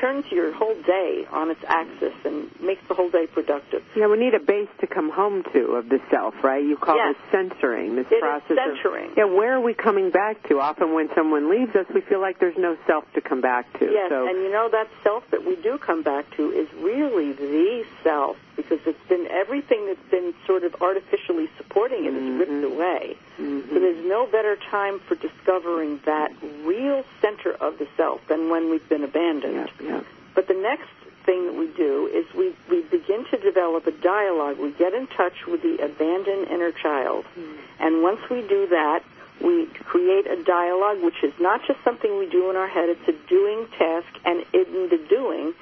turns 0.00 0.24
your 0.30 0.52
whole 0.52 0.74
day 0.82 1.26
on 1.30 1.50
its 1.50 1.60
axis 1.66 2.14
and 2.24 2.48
makes 2.60 2.82
the 2.88 2.94
whole 2.94 3.10
day 3.10 3.26
productive. 3.26 3.82
Yeah, 3.94 4.06
we 4.08 4.18
need 4.18 4.34
a 4.34 4.40
base 4.40 4.68
to 4.80 4.86
come 4.86 5.10
home 5.10 5.42
to 5.52 5.76
of 5.76 5.88
the 5.88 6.00
self, 6.10 6.34
right? 6.42 6.64
You 6.64 6.76
call 6.76 6.96
yes. 6.96 7.14
this 7.14 7.32
centering, 7.32 7.96
this 7.96 8.06
it 8.10 8.20
process 8.20 8.50
is 8.50 8.58
centering. 8.58 9.10
Of, 9.12 9.16
yeah, 9.16 9.24
where 9.24 9.54
are 9.54 9.60
we 9.60 9.74
coming 9.74 10.10
back 10.10 10.48
to? 10.48 10.60
Often 10.60 10.94
when 10.94 11.08
someone 11.14 11.50
leaves 11.50 11.74
us, 11.76 11.86
we 11.94 12.00
feel 12.00 12.20
like 12.20 12.38
there's 12.38 12.58
no 12.58 12.76
self 12.86 13.04
to 13.14 13.20
come 13.20 13.40
back 13.40 13.70
to. 13.78 13.84
Yes, 13.84 14.10
so. 14.10 14.26
and 14.28 14.38
you 14.38 14.50
know 14.50 14.68
that 14.70 14.88
self 15.02 15.24
that 15.30 15.44
we 15.44 15.56
do 15.56 15.78
come 15.78 16.02
back 16.02 16.24
to 16.36 16.50
is 16.50 16.68
really 16.80 17.32
the 17.32 17.84
self 18.02 18.36
because 18.56 18.80
it's 18.86 19.08
been 19.08 19.26
everything 19.30 19.86
that's 19.86 20.10
been 20.10 20.34
sort 20.46 20.64
of 20.64 20.74
artificially 20.80 21.48
supporting 21.56 22.06
it 22.06 22.12
mm-hmm. 22.12 22.40
is 22.40 22.48
ripped 22.48 22.64
away. 22.64 23.16
Mm-hmm. 23.38 23.68
So 23.68 23.80
there's 23.80 24.04
no 24.06 24.26
better 24.26 24.56
time 24.70 24.98
for 25.00 25.14
discovering 25.14 26.00
that 26.06 26.32
real 26.64 27.04
center 27.20 27.52
of 27.52 27.78
the 27.78 27.86
self 27.96 28.26
than 28.28 28.48
when 28.48 28.70
we've 28.70 28.88
been 28.88 29.04
abandoned. 29.04 29.70
Yeah, 29.80 29.86
yeah. 29.86 30.00
But 30.34 30.48
the 30.48 30.54
next 30.54 30.88
thing 31.24 31.46
that 31.46 31.54
we 31.54 31.66
do 31.76 32.06
is 32.06 32.24
we, 32.34 32.54
we 32.70 32.82
begin 32.82 33.26
to 33.30 33.36
develop 33.36 33.86
a 33.86 33.92
dialogue. 33.92 34.58
We 34.58 34.72
get 34.72 34.94
in 34.94 35.06
touch 35.08 35.46
with 35.46 35.62
the 35.62 35.84
abandoned 35.84 36.48
inner 36.48 36.72
child. 36.72 37.24
Mm. 37.38 37.56
And 37.80 38.02
once 38.02 38.20
we 38.30 38.42
do 38.42 38.68
that, 38.68 39.02
we 39.42 39.66
create 39.66 40.26
a 40.26 40.42
dialogue 40.42 41.02
which 41.02 41.22
is 41.22 41.34
not 41.38 41.60
just 41.66 41.82
something 41.84 42.18
we 42.18 42.28
do 42.28 42.48
in 42.48 42.56
our 42.56 42.68
head, 42.68 42.88
it's 42.88 43.08
a 43.08 43.28
doing 43.28 43.66
task, 43.78 44.08
and 44.24 44.44
in 44.54 44.88
the 44.88 45.04
doing, 45.10 45.52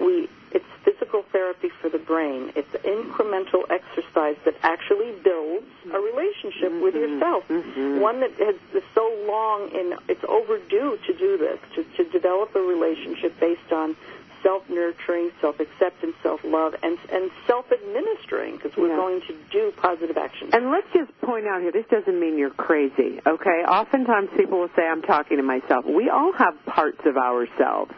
we 0.00 0.28
it's 0.54 0.64
physical 0.84 1.24
therapy 1.32 1.68
for 1.80 1.90
the 1.90 1.98
brain. 1.98 2.52
It's 2.56 2.70
incremental 2.84 3.68
exercise 3.70 4.36
that 4.44 4.54
actually 4.62 5.12
builds 5.22 5.66
a 5.92 5.98
relationship 5.98 6.70
mm-hmm. 6.70 6.82
with 6.82 6.94
yourself. 6.94 7.44
Mm-hmm. 7.48 8.00
One 8.00 8.20
that 8.20 8.32
has 8.38 8.56
so 8.94 9.04
long 9.26 9.70
in 9.74 9.94
it's 10.08 10.24
overdue 10.28 10.98
to 11.06 11.12
do 11.18 11.36
this, 11.36 11.58
to, 11.74 11.84
to 11.96 12.10
develop 12.10 12.54
a 12.54 12.60
relationship 12.60 13.38
based 13.40 13.72
on 13.72 13.96
self-nurturing, 14.44 15.30
self-acceptance, 15.40 16.14
self-love, 16.22 16.74
and, 16.82 16.98
and 17.10 17.30
self-administering, 17.46 18.56
because 18.56 18.76
we're 18.76 18.88
yeah. 18.88 18.96
going 18.96 19.20
to 19.22 19.34
do 19.50 19.72
positive 19.78 20.18
action. 20.18 20.50
And 20.52 20.70
let's 20.70 20.86
just 20.92 21.18
point 21.22 21.46
out 21.46 21.62
here, 21.62 21.72
this 21.72 21.86
doesn't 21.90 22.20
mean 22.20 22.36
you're 22.36 22.50
crazy, 22.50 23.20
okay? 23.26 23.64
Oftentimes 23.66 24.28
people 24.36 24.60
will 24.60 24.70
say, 24.76 24.82
I'm 24.86 25.00
talking 25.00 25.38
to 25.38 25.42
myself. 25.42 25.86
We 25.86 26.10
all 26.10 26.34
have 26.34 26.54
parts 26.66 27.00
of 27.06 27.16
ourselves 27.16 27.92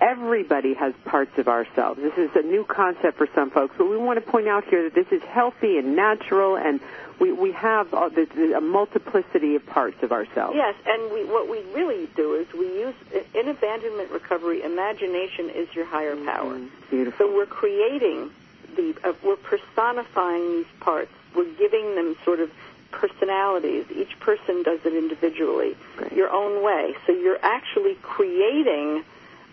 everybody 0.00 0.74
has 0.74 0.94
parts 1.04 1.36
of 1.38 1.48
ourselves. 1.48 2.00
This 2.00 2.16
is 2.16 2.30
a 2.34 2.42
new 2.42 2.64
concept 2.64 3.18
for 3.18 3.28
some 3.34 3.50
folks, 3.50 3.74
but 3.76 3.88
we 3.88 3.96
want 3.96 4.24
to 4.24 4.30
point 4.30 4.48
out 4.48 4.64
here 4.64 4.84
that 4.84 4.94
this 4.94 5.08
is 5.12 5.22
healthy 5.22 5.78
and 5.78 5.94
natural, 5.94 6.56
and 6.56 6.80
we, 7.20 7.32
we 7.32 7.52
have 7.52 7.92
a, 7.92 8.10
a 8.56 8.60
multiplicity 8.60 9.56
of 9.56 9.66
parts 9.66 10.02
of 10.02 10.10
ourselves. 10.12 10.56
Yes, 10.56 10.74
and 10.86 11.12
we, 11.12 11.24
what 11.24 11.48
we 11.50 11.62
really 11.74 12.08
do 12.16 12.34
is 12.34 12.46
we 12.52 12.66
use, 12.66 12.94
in 13.34 13.48
abandonment 13.48 14.10
recovery, 14.10 14.62
imagination 14.62 15.50
is 15.50 15.68
your 15.74 15.84
higher 15.84 16.16
power. 16.16 16.54
Mm-hmm. 16.54 16.90
Beautiful. 16.90 17.26
So 17.26 17.34
we're 17.34 17.46
creating 17.46 18.30
the, 18.76 18.94
uh, 19.04 19.12
we're 19.22 19.36
personifying 19.36 20.58
these 20.58 20.72
parts. 20.80 21.12
We're 21.34 21.52
giving 21.54 21.94
them 21.94 22.16
sort 22.24 22.40
of 22.40 22.50
personalities. 22.90 23.86
Each 23.94 24.18
person 24.18 24.62
does 24.62 24.80
it 24.84 24.94
individually, 24.94 25.76
Great. 25.96 26.12
your 26.12 26.30
own 26.30 26.64
way. 26.64 26.94
So 27.06 27.12
you're 27.12 27.38
actually 27.42 27.94
creating, 28.02 29.04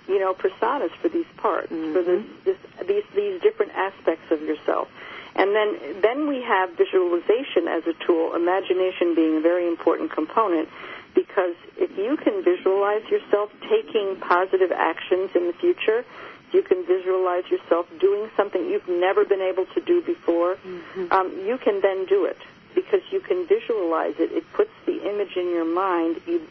you 0.07 0.19
know, 0.19 0.33
personas 0.33 0.91
for 1.01 1.09
these 1.09 1.25
parts, 1.37 1.71
Mm-hmm. 1.71 1.93
for 1.93 2.01
this, 2.03 2.23
this, 2.45 2.57
these 2.87 3.03
these 3.15 3.41
different 3.41 3.73
aspects 3.73 4.31
of 4.31 4.41
yourself. 4.41 4.87
And 5.35 5.53
then 5.55 6.01
then 6.01 6.27
we 6.27 6.41
have 6.41 6.71
visualization 6.77 7.67
as 7.67 7.85
a 7.85 7.93
tool, 8.05 8.33
imagination 8.35 9.13
being 9.15 9.37
a 9.37 9.41
very 9.41 9.67
important 9.67 10.11
component. 10.11 10.69
Because 11.13 11.55
if 11.77 11.97
you 11.97 12.15
can 12.17 12.43
visualize 12.43 13.03
yourself 13.09 13.51
taking 13.69 14.17
positive 14.21 14.71
actions 14.71 15.31
in 15.33 15.47
the 15.47 15.53
future, 15.53 16.05
you 16.53 16.61
can 16.61 16.85
visualize 16.85 17.43
yourself 17.49 17.87
doing 17.99 18.29
something 18.37 18.69
you've 18.69 18.87
never 18.87 19.25
been 19.25 19.41
able 19.41 19.65
to 19.73 19.81
do 19.81 20.01
before, 20.01 20.57
um, 21.11 21.33
you 21.45 21.57
can 21.57 21.81
then 21.81 22.05
do 22.05 22.25
it 22.25 22.37
because 22.75 23.01
you 23.11 23.19
can 23.19 23.47
visualize 23.47 24.13
it. 24.19 24.31
It 24.31 24.45
puts 24.53 24.69
the 24.85 25.09
image 25.09 25.35
in 25.35 25.49
your 25.49 25.65
mind. 25.65 26.21
You 26.27 26.41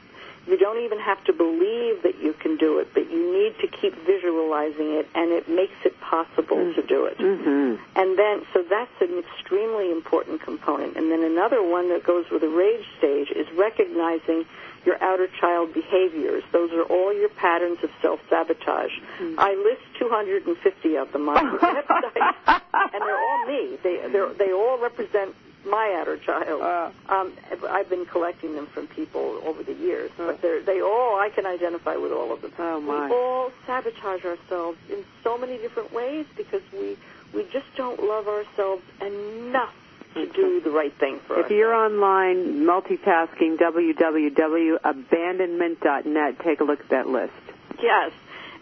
you 0.47 0.57
don't 0.57 0.85
even 0.85 0.99
have 1.01 1.23
to 1.25 1.33
believe 1.33 2.03
that 2.03 2.23
you 2.23 2.33
can 2.33 2.57
do 2.57 2.79
it, 2.79 2.95
but 2.95 3.11
you 3.11 3.33
need 3.33 3.59
to 3.61 3.67
keep 3.67 3.95
visualizing 4.07 4.95
it, 4.95 5.09
and 5.15 5.33
it 5.33 5.49
makes 5.49 5.75
it 5.85 6.01
possible 6.01 6.73
to 6.75 6.83
do 6.83 7.07
it. 7.07 7.19
Mm-hmm. 7.19 7.83
And 7.97 8.19
then, 8.19 8.47
so 8.53 8.63
that's 8.63 8.95
an 9.01 9.19
extremely 9.19 9.91
important 9.91 10.41
component. 10.43 10.97
And 10.97 11.11
then 11.11 11.23
another 11.23 11.63
one 11.63 11.89
that 11.89 12.05
goes 12.05 12.27
with 12.31 12.43
the 12.43 12.49
rage 12.49 12.87
stage 12.99 13.31
is 13.31 13.47
recognizing 13.57 14.45
your 14.85 15.03
outer 15.03 15.27
child 15.41 15.75
behaviors. 15.75 16.45
Those 16.53 16.71
are 16.73 16.85
all 16.85 17.13
your 17.13 17.29
patterns 17.29 17.79
of 17.83 17.91
self-sabotage. 18.01 18.93
I 19.37 19.55
list 19.55 19.83
250 19.99 20.97
of 20.97 21.13
them 21.13 21.29
on 21.29 21.53
the 21.53 21.59
website, 21.75 22.63
and 22.95 23.03
they're 23.03 23.19
all 23.19 23.47
me. 23.47 23.77
They 23.83 23.99
they 24.39 24.53
all 24.53 24.79
represent 24.79 25.35
my 25.67 25.97
outer 26.01 26.17
child. 26.17 26.63
Uh. 26.63 26.91
um, 27.13 27.33
I've 27.69 27.89
been 27.89 28.07
collecting 28.07 28.55
them 28.55 28.67
from 28.67 28.87
people 28.87 29.41
over 29.45 29.63
the 29.63 29.75
years, 29.75 30.11
but 30.17 30.41
they're, 30.41 30.63
they 30.63 30.81
all 30.81 31.19
I 31.19 31.31
can 31.35 31.47
identify 31.47 31.97
with 31.97 32.13
all 32.13 32.33
of 32.33 32.43
them. 32.43 32.53
Oh, 32.59 32.81
my. 32.81 33.07
We 33.07 33.13
all 33.15 33.51
sabotage 33.67 34.25
ourselves 34.25 34.79
in 34.91 35.05
so 35.23 35.37
many 35.37 35.59
different 35.59 35.93
ways 35.93 36.27
because 36.37 36.63
we 36.73 36.97
we 37.35 37.45
just 37.53 37.67
don't 37.77 38.03
love 38.03 38.29
ourselves 38.29 38.83
enough 39.01 39.75
to 40.15 40.27
do 40.33 40.61
the 40.63 40.71
right 40.71 40.95
thing 40.95 41.19
for 41.27 41.39
us. 41.39 41.45
If 41.45 41.51
you're 41.51 41.75
online 41.75 42.65
multitasking, 42.65 43.59
www.abandonment.net, 43.59 46.41
take 46.41 46.61
a 46.61 46.65
look 46.65 46.81
at 46.81 46.89
that 46.89 47.07
list. 47.09 47.35
Yes. 47.83 48.13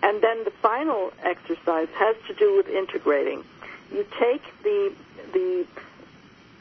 And 0.03 0.21
then 0.21 0.43
the 0.45 0.51
final 0.51 1.13
exercise 1.23 1.87
has 1.95 2.17
to 2.27 2.35
do 2.35 2.57
with 2.57 2.69
integrating. 2.69 3.45
You 3.93 4.05
take 4.21 4.43
the 4.63 4.93
the 5.33 5.67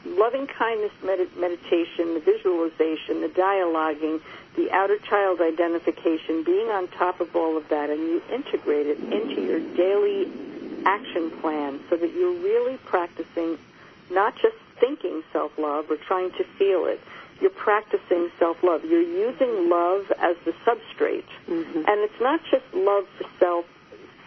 loving 0.06 0.46
kindness 0.46 0.92
med- 1.02 1.36
meditation, 1.36 2.14
the 2.14 2.20
visualization, 2.20 3.20
the 3.20 3.32
dialoguing, 3.34 4.20
the 4.56 4.70
outer 4.70 4.98
child 4.98 5.40
identification, 5.40 6.44
being 6.44 6.68
on 6.68 6.88
top 6.88 7.20
of 7.20 7.34
all 7.34 7.56
of 7.56 7.68
that, 7.68 7.90
and 7.90 8.00
you 8.00 8.22
integrate 8.32 8.86
it 8.86 8.98
into 9.00 9.42
your 9.42 9.60
daily 9.74 10.30
action 10.86 11.30
plan 11.40 11.80
so 11.88 11.96
that 11.96 12.12
you're 12.12 12.38
really 12.40 12.76
practicing 12.84 13.58
not 14.10 14.34
just 14.36 14.56
thinking 14.80 15.22
self-love 15.32 15.90
or 15.90 15.96
trying 15.96 16.30
to 16.32 16.44
feel 16.58 16.86
it. 16.86 17.00
You're 17.40 17.50
practicing 17.50 18.30
self-love. 18.38 18.84
You're 18.84 19.02
using 19.02 19.68
love 19.68 20.12
as 20.18 20.36
the 20.44 20.52
substrate. 20.64 21.24
Mm-hmm. 21.48 21.78
And 21.78 22.00
it's 22.00 22.20
not 22.20 22.40
just 22.50 22.64
love 22.74 23.06
for 23.18 23.26
self 23.38 23.64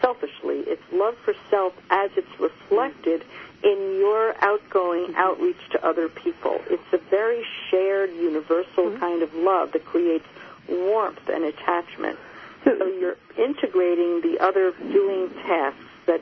selfishly. 0.07 0.59
It's 0.67 0.81
love 0.91 1.17
for 1.25 1.33
self 1.49 1.73
as 1.89 2.11
it's 2.15 2.39
reflected 2.39 3.23
in 3.63 3.97
your 3.99 4.35
outgoing 4.41 5.07
mm-hmm. 5.07 5.15
outreach 5.15 5.57
to 5.71 5.85
other 5.85 6.07
people. 6.07 6.61
It's 6.69 6.93
a 6.93 6.97
very 7.09 7.43
shared, 7.69 8.11
universal 8.11 8.85
mm-hmm. 8.85 8.99
kind 8.99 9.21
of 9.21 9.33
love 9.33 9.73
that 9.73 9.83
creates 9.85 10.25
warmth 10.69 11.27
and 11.27 11.43
attachment. 11.43 12.17
So 12.63 12.85
you're 12.85 13.17
integrating 13.37 14.21
the 14.21 14.37
other 14.39 14.71
doing 14.71 15.29
tasks 15.45 15.83
that 16.05 16.21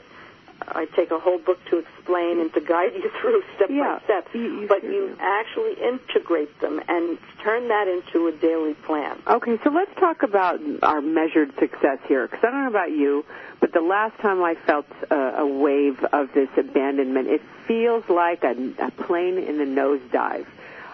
I 0.67 0.85
take 0.95 1.11
a 1.11 1.19
whole 1.19 1.37
book 1.37 1.59
to 1.69 1.77
explain 1.79 2.39
and 2.39 2.53
to 2.53 2.61
guide 2.61 2.93
you 2.95 3.09
through 3.21 3.43
step 3.55 3.69
Yeah, 3.69 3.99
by 3.99 4.03
step. 4.05 4.27
you- 4.33 4.61
you 4.61 4.67
but 4.67 4.81
sure 4.81 4.91
you 4.91 5.07
do. 5.09 5.15
actually 5.19 5.73
integrate 5.81 6.59
them 6.59 6.81
and 6.87 7.17
turn 7.43 7.67
that 7.69 7.87
into 7.87 8.27
a 8.27 8.31
daily 8.31 8.73
plan. 8.73 9.17
Okay, 9.27 9.59
so 9.63 9.69
let's 9.69 9.93
talk 9.99 10.23
about 10.23 10.59
our 10.83 11.01
measured 11.01 11.53
success 11.59 11.99
here. 12.07 12.27
Because 12.27 12.43
I 12.43 12.51
don't 12.51 12.61
know 12.63 12.69
about 12.69 12.91
you, 12.91 13.25
but 13.59 13.71
the 13.73 13.81
last 13.81 14.17
time 14.19 14.43
I 14.43 14.55
felt 14.55 14.87
a, 15.11 15.15
a 15.41 15.45
wave 15.47 16.03
of 16.11 16.31
this 16.33 16.49
abandonment, 16.57 17.27
it 17.27 17.41
feels 17.67 18.03
like 18.09 18.43
a, 18.43 18.55
a 18.79 18.91
plane 18.91 19.37
in 19.37 19.57
the 19.57 19.65
nosedive. 19.65 20.45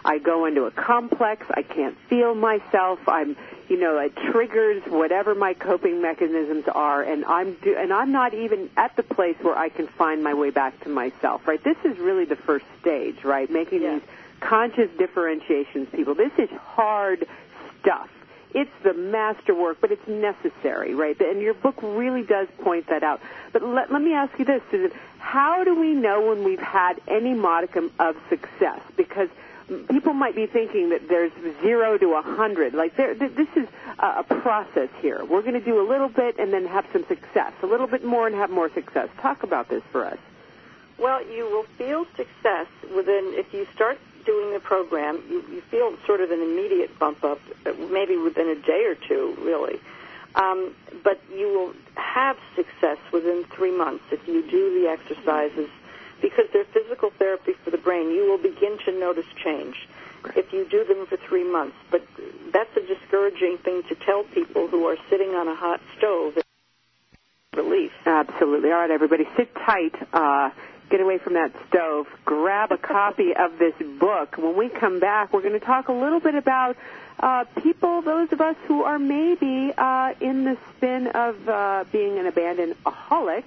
I 0.03 0.17
go 0.17 0.45
into 0.45 0.63
a 0.65 0.71
complex. 0.71 1.45
I 1.53 1.61
can't 1.61 1.97
feel 2.09 2.33
myself. 2.33 2.99
I'm, 3.07 3.35
you 3.69 3.79
know, 3.79 3.97
it 3.99 4.15
triggers 4.15 4.83
whatever 4.87 5.35
my 5.35 5.53
coping 5.53 6.01
mechanisms 6.01 6.65
are, 6.67 7.03
and 7.03 7.23
I'm 7.25 7.53
do, 7.53 7.75
and 7.77 7.93
I'm 7.93 8.11
not 8.11 8.33
even 8.33 8.69
at 8.75 8.95
the 8.95 9.03
place 9.03 9.37
where 9.41 9.57
I 9.57 9.69
can 9.69 9.87
find 9.87 10.23
my 10.23 10.33
way 10.33 10.49
back 10.49 10.79
to 10.81 10.89
myself. 10.89 11.47
Right? 11.47 11.63
This 11.63 11.77
is 11.83 11.97
really 11.99 12.25
the 12.25 12.35
first 12.35 12.65
stage, 12.81 13.23
right? 13.23 13.49
Making 13.49 13.81
Yes. 13.83 14.01
these 14.01 14.09
conscious 14.39 14.89
differentiations, 14.97 15.89
people. 15.91 16.15
This 16.15 16.33
is 16.37 16.49
hard 16.49 17.27
stuff. 17.81 18.09
It's 18.53 18.71
the 18.83 18.93
masterwork, 18.93 19.79
but 19.79 19.91
it's 19.91 20.07
necessary, 20.07 20.93
right? 20.93 21.17
And 21.21 21.41
your 21.41 21.53
book 21.53 21.75
really 21.81 22.23
does 22.23 22.47
point 22.63 22.87
that 22.87 23.01
out. 23.03 23.21
But 23.53 23.63
let, 23.63 23.93
let 23.93 24.01
me 24.01 24.13
ask 24.13 24.37
you 24.37 24.43
this, 24.45 24.61
Susan. 24.69 24.91
How 25.19 25.63
do 25.63 25.79
we 25.79 25.93
know 25.93 26.27
when 26.27 26.43
we've 26.43 26.59
had 26.59 26.99
any 27.07 27.33
modicum 27.33 27.91
of 27.97 28.17
success? 28.29 28.81
Because 28.97 29.29
people 29.89 30.13
might 30.13 30.35
be 30.35 30.45
thinking 30.45 30.89
that 30.89 31.07
there's 31.07 31.31
zero 31.61 31.97
to 31.97 32.13
a 32.13 32.21
hundred. 32.21 32.73
Like 32.73 32.95
there, 32.97 33.13
th- 33.15 33.35
this 33.35 33.47
is 33.55 33.67
a, 33.99 34.19
a 34.19 34.23
process 34.23 34.89
here. 35.01 35.23
We're 35.23 35.41
going 35.41 35.53
to 35.53 35.59
do 35.63 35.81
a 35.81 35.87
little 35.87 36.09
bit 36.09 36.39
and 36.39 36.51
then 36.53 36.65
have 36.65 36.85
some 36.91 37.05
success, 37.07 37.53
a 37.63 37.65
little 37.65 37.87
bit 37.87 38.03
more 38.03 38.27
and 38.27 38.35
have 38.35 38.49
more 38.49 38.69
success. 38.73 39.09
Talk 39.19 39.43
about 39.43 39.69
this 39.69 39.83
for 39.91 40.05
us. 40.05 40.17
Well, 40.97 41.25
you 41.25 41.45
will 41.45 41.63
feel 41.77 42.05
success 42.15 42.67
within, 42.95 43.33
if 43.35 43.53
you 43.53 43.65
start 43.73 43.97
doing 44.25 44.53
the 44.53 44.59
program, 44.59 45.23
you, 45.29 45.43
you 45.51 45.61
feel 45.61 45.95
sort 46.05 46.21
of 46.21 46.31
an 46.31 46.41
immediate 46.41 46.97
bump 46.99 47.23
up, 47.23 47.39
uh, 47.65 47.73
maybe 47.91 48.17
within 48.17 48.47
a 48.49 48.55
day 48.55 48.85
or 48.85 48.95
two, 48.95 49.35
really. 49.41 49.79
Um, 50.35 50.75
but 51.03 51.19
you 51.35 51.47
will 51.47 51.73
have 51.95 52.37
success 52.55 52.97
within 53.11 53.43
three 53.55 53.75
months 53.75 54.03
if 54.11 54.27
you 54.27 54.49
do 54.49 54.81
the 54.81 54.89
exercises 54.89 55.69
because 56.21 56.45
they're 56.53 56.65
physical 56.65 57.11
therapy 57.17 57.53
for 57.63 57.71
the 57.71 57.77
brain. 57.77 58.11
You 58.11 58.29
will 58.29 58.37
begin 58.37 58.77
to 58.85 58.91
notice 58.91 59.25
change 59.43 59.75
if 60.35 60.53
you 60.53 60.65
do 60.69 60.83
them 60.85 61.05
for 61.07 61.17
three 61.17 61.49
months. 61.49 61.75
But 61.89 62.05
that's 62.53 62.75
a 62.77 62.81
discouraging 62.81 63.57
thing 63.63 63.83
to 63.89 63.95
tell 63.95 64.23
people 64.23 64.67
who 64.67 64.85
are 64.87 64.97
sitting 65.09 65.29
on 65.29 65.47
a 65.47 65.55
hot 65.55 65.81
stove. 65.97 66.37
Relief. 67.55 67.91
Absolutely. 68.05 68.71
All 68.71 68.79
right, 68.79 68.91
everybody, 68.91 69.27
sit 69.35 69.53
tight. 69.55 69.95
Uh, 70.13 70.51
get 70.89 71.01
away 71.01 71.17
from 71.17 71.33
that 71.33 71.51
stove. 71.67 72.07
Grab 72.23 72.71
a 72.71 72.77
copy 72.77 73.33
of 73.37 73.57
this 73.57 73.73
book. 73.99 74.37
When 74.37 74.55
we 74.55 74.69
come 74.69 74.99
back, 74.99 75.33
we're 75.33 75.41
going 75.41 75.59
to 75.59 75.65
talk 75.65 75.87
a 75.87 75.93
little 75.93 76.19
bit 76.19 76.35
about 76.35 76.77
uh, 77.19 77.45
people, 77.61 78.01
those 78.01 78.31
of 78.31 78.41
us 78.41 78.55
who 78.67 78.83
are 78.83 78.99
maybe 78.99 79.73
uh, 79.77 80.13
in 80.19 80.43
the 80.43 80.57
spin 80.75 81.07
of 81.07 81.49
uh, 81.49 81.85
being 81.91 82.19
an 82.19 82.25
abandoned 82.25 82.75
aholic. 82.85 83.43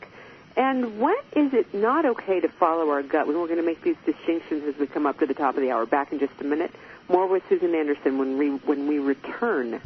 And 0.57 1.01
when 1.01 1.17
is 1.35 1.53
it 1.53 1.75
not 1.75 2.07
okay 2.07 2.41
to 2.41 2.49
follow 2.49 2.91
our 2.91 3.03
gut? 3.03 3.27
We're 3.27 3.35
going 3.35 3.57
to 3.57 3.63
make 3.63 3.83
these 3.83 3.97
distinctions 4.07 4.63
as 4.69 4.79
we 4.79 4.87
come 4.87 5.05
up 5.05 5.19
to 5.19 5.27
the 5.27 5.35
top 5.35 5.57
of 5.57 5.63
the 5.63 5.71
hour. 5.71 5.85
Back 5.85 6.13
in 6.13 6.21
just 6.21 6.33
a 6.41 6.45
minute. 6.45 6.71
More 7.09 7.27
with 7.27 7.43
Susan 7.49 7.75
Anderson 7.75 8.19
when 8.19 8.39
we, 8.39 8.51
when 8.51 8.89
we 8.89 8.99
return. 8.99 9.81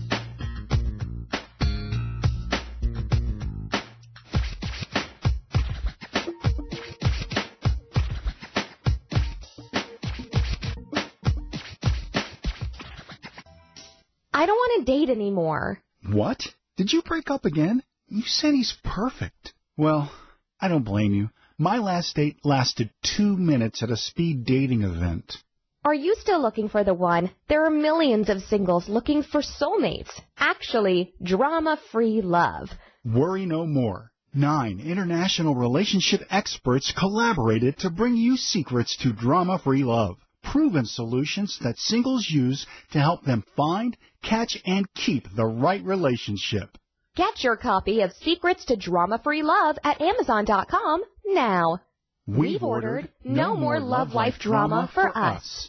I 14.32 14.46
don't 14.46 14.54
want 14.54 14.86
to 14.86 14.92
date 14.92 15.10
anymore. 15.10 15.82
What? 16.06 16.42
Did 16.76 16.92
you 16.92 17.02
break 17.02 17.30
up 17.30 17.44
again? 17.44 17.82
You 18.06 18.22
said 18.24 18.54
he's 18.54 18.76
perfect. 18.84 19.52
Well, 19.76 20.12
I 20.60 20.68
don't 20.68 20.84
blame 20.84 21.14
you. 21.14 21.30
My 21.56 21.78
last 21.78 22.16
date 22.16 22.38
lasted 22.44 22.90
two 23.02 23.36
minutes 23.36 23.82
at 23.82 23.90
a 23.90 23.96
speed 23.96 24.44
dating 24.44 24.82
event. 24.82 25.36
Are 25.84 25.94
you 25.94 26.16
still 26.18 26.42
looking 26.42 26.68
for 26.68 26.82
the 26.82 26.94
one? 26.94 27.30
There 27.48 27.64
are 27.64 27.70
millions 27.70 28.28
of 28.28 28.42
singles 28.42 28.88
looking 28.88 29.22
for 29.22 29.40
soulmates. 29.40 30.10
Actually, 30.36 31.14
drama-free 31.22 32.22
love. 32.22 32.70
Worry 33.04 33.46
no 33.46 33.66
more. 33.66 34.10
Nine 34.34 34.80
international 34.80 35.54
relationship 35.54 36.22
experts 36.28 36.92
collaborated 36.92 37.78
to 37.78 37.90
bring 37.90 38.16
you 38.16 38.36
secrets 38.36 38.96
to 38.98 39.12
drama-free 39.12 39.84
love. 39.84 40.16
Proven 40.42 40.86
solutions 40.86 41.58
that 41.62 41.78
singles 41.78 42.28
use 42.28 42.66
to 42.90 42.98
help 42.98 43.24
them 43.24 43.44
find, 43.56 43.96
catch, 44.22 44.60
and 44.66 44.92
keep 44.94 45.24
the 45.34 45.46
right 45.46 45.84
relationship. 45.84 46.76
Get 47.18 47.42
your 47.42 47.56
copy 47.56 48.02
of 48.02 48.12
Secrets 48.22 48.64
to 48.66 48.76
Drama-Free 48.76 49.42
Love 49.42 49.76
at 49.82 50.00
Amazon.com 50.00 51.02
now. 51.26 51.80
We've 52.28 52.62
ordered 52.62 53.08
No 53.24 53.56
More 53.56 53.80
Love 53.80 54.12
Life 54.12 54.38
Drama 54.38 54.88
for 54.94 55.10
Us. 55.18 55.68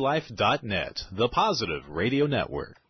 HealthyLife.net, 0.00 1.04
the 1.12 1.28
positive 1.28 1.86
radio 1.90 2.24
network. 2.24 2.80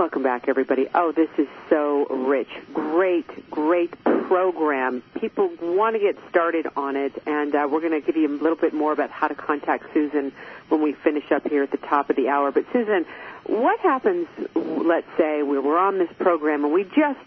Welcome 0.00 0.22
back, 0.22 0.48
everybody. 0.48 0.88
Oh, 0.94 1.12
this 1.12 1.28
is 1.36 1.46
so 1.68 2.06
rich. 2.06 2.48
Great, 2.72 3.50
great 3.50 4.02
program. 4.02 5.02
People 5.20 5.50
want 5.60 5.94
to 5.94 6.00
get 6.00 6.16
started 6.30 6.66
on 6.74 6.96
it, 6.96 7.12
and 7.26 7.54
uh, 7.54 7.68
we're 7.70 7.80
going 7.80 7.92
to 7.92 8.00
give 8.00 8.16
you 8.16 8.26
a 8.26 8.40
little 8.40 8.56
bit 8.56 8.72
more 8.72 8.92
about 8.92 9.10
how 9.10 9.28
to 9.28 9.34
contact 9.34 9.92
Susan 9.92 10.32
when 10.70 10.80
we 10.80 10.94
finish 10.94 11.30
up 11.30 11.46
here 11.46 11.62
at 11.62 11.70
the 11.70 11.76
top 11.76 12.08
of 12.08 12.16
the 12.16 12.30
hour. 12.30 12.50
But, 12.50 12.64
Susan, 12.72 13.04
what 13.44 13.78
happens, 13.80 14.26
let's 14.54 15.06
say, 15.18 15.42
we 15.42 15.58
we're 15.58 15.76
on 15.76 15.98
this 15.98 16.10
program 16.18 16.64
and 16.64 16.72
we 16.72 16.84
just, 16.84 17.20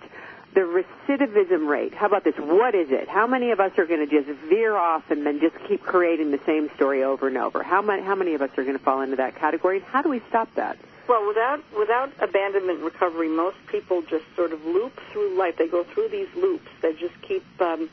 the 0.56 0.62
recidivism 0.62 1.68
rate, 1.68 1.94
how 1.94 2.08
about 2.08 2.24
this? 2.24 2.34
What 2.40 2.74
is 2.74 2.90
it? 2.90 3.08
How 3.08 3.28
many 3.28 3.52
of 3.52 3.60
us 3.60 3.78
are 3.78 3.86
going 3.86 4.00
to 4.00 4.08
just 4.08 4.28
veer 4.50 4.76
off 4.76 5.12
and 5.12 5.28
then 5.28 5.40
just 5.42 5.56
keep 5.68 5.84
creating 5.84 6.32
the 6.32 6.40
same 6.48 6.72
story 6.74 7.04
over 7.04 7.28
and 7.28 7.38
over? 7.38 7.62
How 7.62 7.84
many, 7.84 8.02
how 8.02 8.16
many 8.16 8.34
of 8.34 8.42
us 8.42 8.50
are 8.58 8.64
going 8.64 8.80
to 8.80 8.84
fall 8.84 9.02
into 9.02 9.18
that 9.18 9.36
category? 9.36 9.82
How 9.82 10.02
do 10.02 10.10
we 10.10 10.24
stop 10.30 10.52
that? 10.56 10.80
Well, 11.08 11.28
without 11.28 11.60
without 11.78 12.12
abandonment 12.20 12.82
recovery, 12.82 13.28
most 13.28 13.58
people 13.68 14.02
just 14.04 14.26
sort 14.36 14.54
of 14.54 14.64
loop 14.66 14.98
through 15.12 15.38
life. 15.38 15.58
They 15.58 15.68
go 15.68 15.84
through 15.84 16.10
these 16.10 16.30
loops. 16.36 16.70
They 16.82 16.94
just 16.94 17.20
keep. 17.22 17.44
Um, 17.60 17.90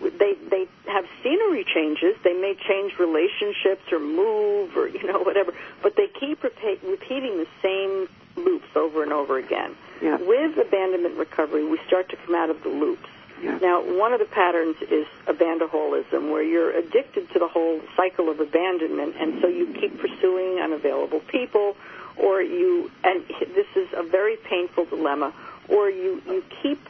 they 0.00 0.34
they 0.50 0.66
have 0.86 1.04
scenery 1.22 1.64
changes. 1.64 2.16
They 2.22 2.32
may 2.34 2.54
change 2.54 2.98
relationships 2.98 3.92
or 3.92 3.98
move 3.98 4.76
or 4.76 4.88
you 4.88 5.06
know 5.06 5.20
whatever, 5.20 5.52
but 5.82 5.96
they 5.96 6.06
keep 6.08 6.42
repeat, 6.42 6.80
repeating 6.82 7.38
the 7.38 7.48
same 7.62 8.08
loops 8.42 8.68
over 8.74 9.02
and 9.02 9.12
over 9.12 9.38
again. 9.38 9.74
Yeah. 10.02 10.16
With 10.16 10.58
abandonment 10.58 11.16
recovery, 11.16 11.64
we 11.64 11.78
start 11.86 12.08
to 12.10 12.16
come 12.16 12.34
out 12.34 12.50
of 12.50 12.62
the 12.62 12.68
loops. 12.68 13.08
Yeah. 13.42 13.58
Now, 13.58 13.82
one 13.82 14.14
of 14.14 14.18
the 14.18 14.26
patterns 14.26 14.76
is 14.90 15.06
abandoholism, 15.26 16.30
where 16.30 16.42
you're 16.42 16.70
addicted 16.70 17.30
to 17.32 17.38
the 17.38 17.48
whole 17.48 17.80
cycle 17.94 18.30
of 18.30 18.40
abandonment, 18.40 19.14
and 19.18 19.42
so 19.42 19.48
you 19.48 19.66
keep 19.78 19.98
pursuing 19.98 20.58
unavailable 20.58 21.20
people 21.20 21.76
or 22.16 22.42
you 22.42 22.90
and 23.04 23.24
this 23.54 23.66
is 23.74 23.88
a 23.94 24.02
very 24.02 24.36
painful 24.36 24.84
dilemma 24.86 25.32
or 25.68 25.90
you 25.90 26.22
you 26.26 26.42
keep 26.62 26.80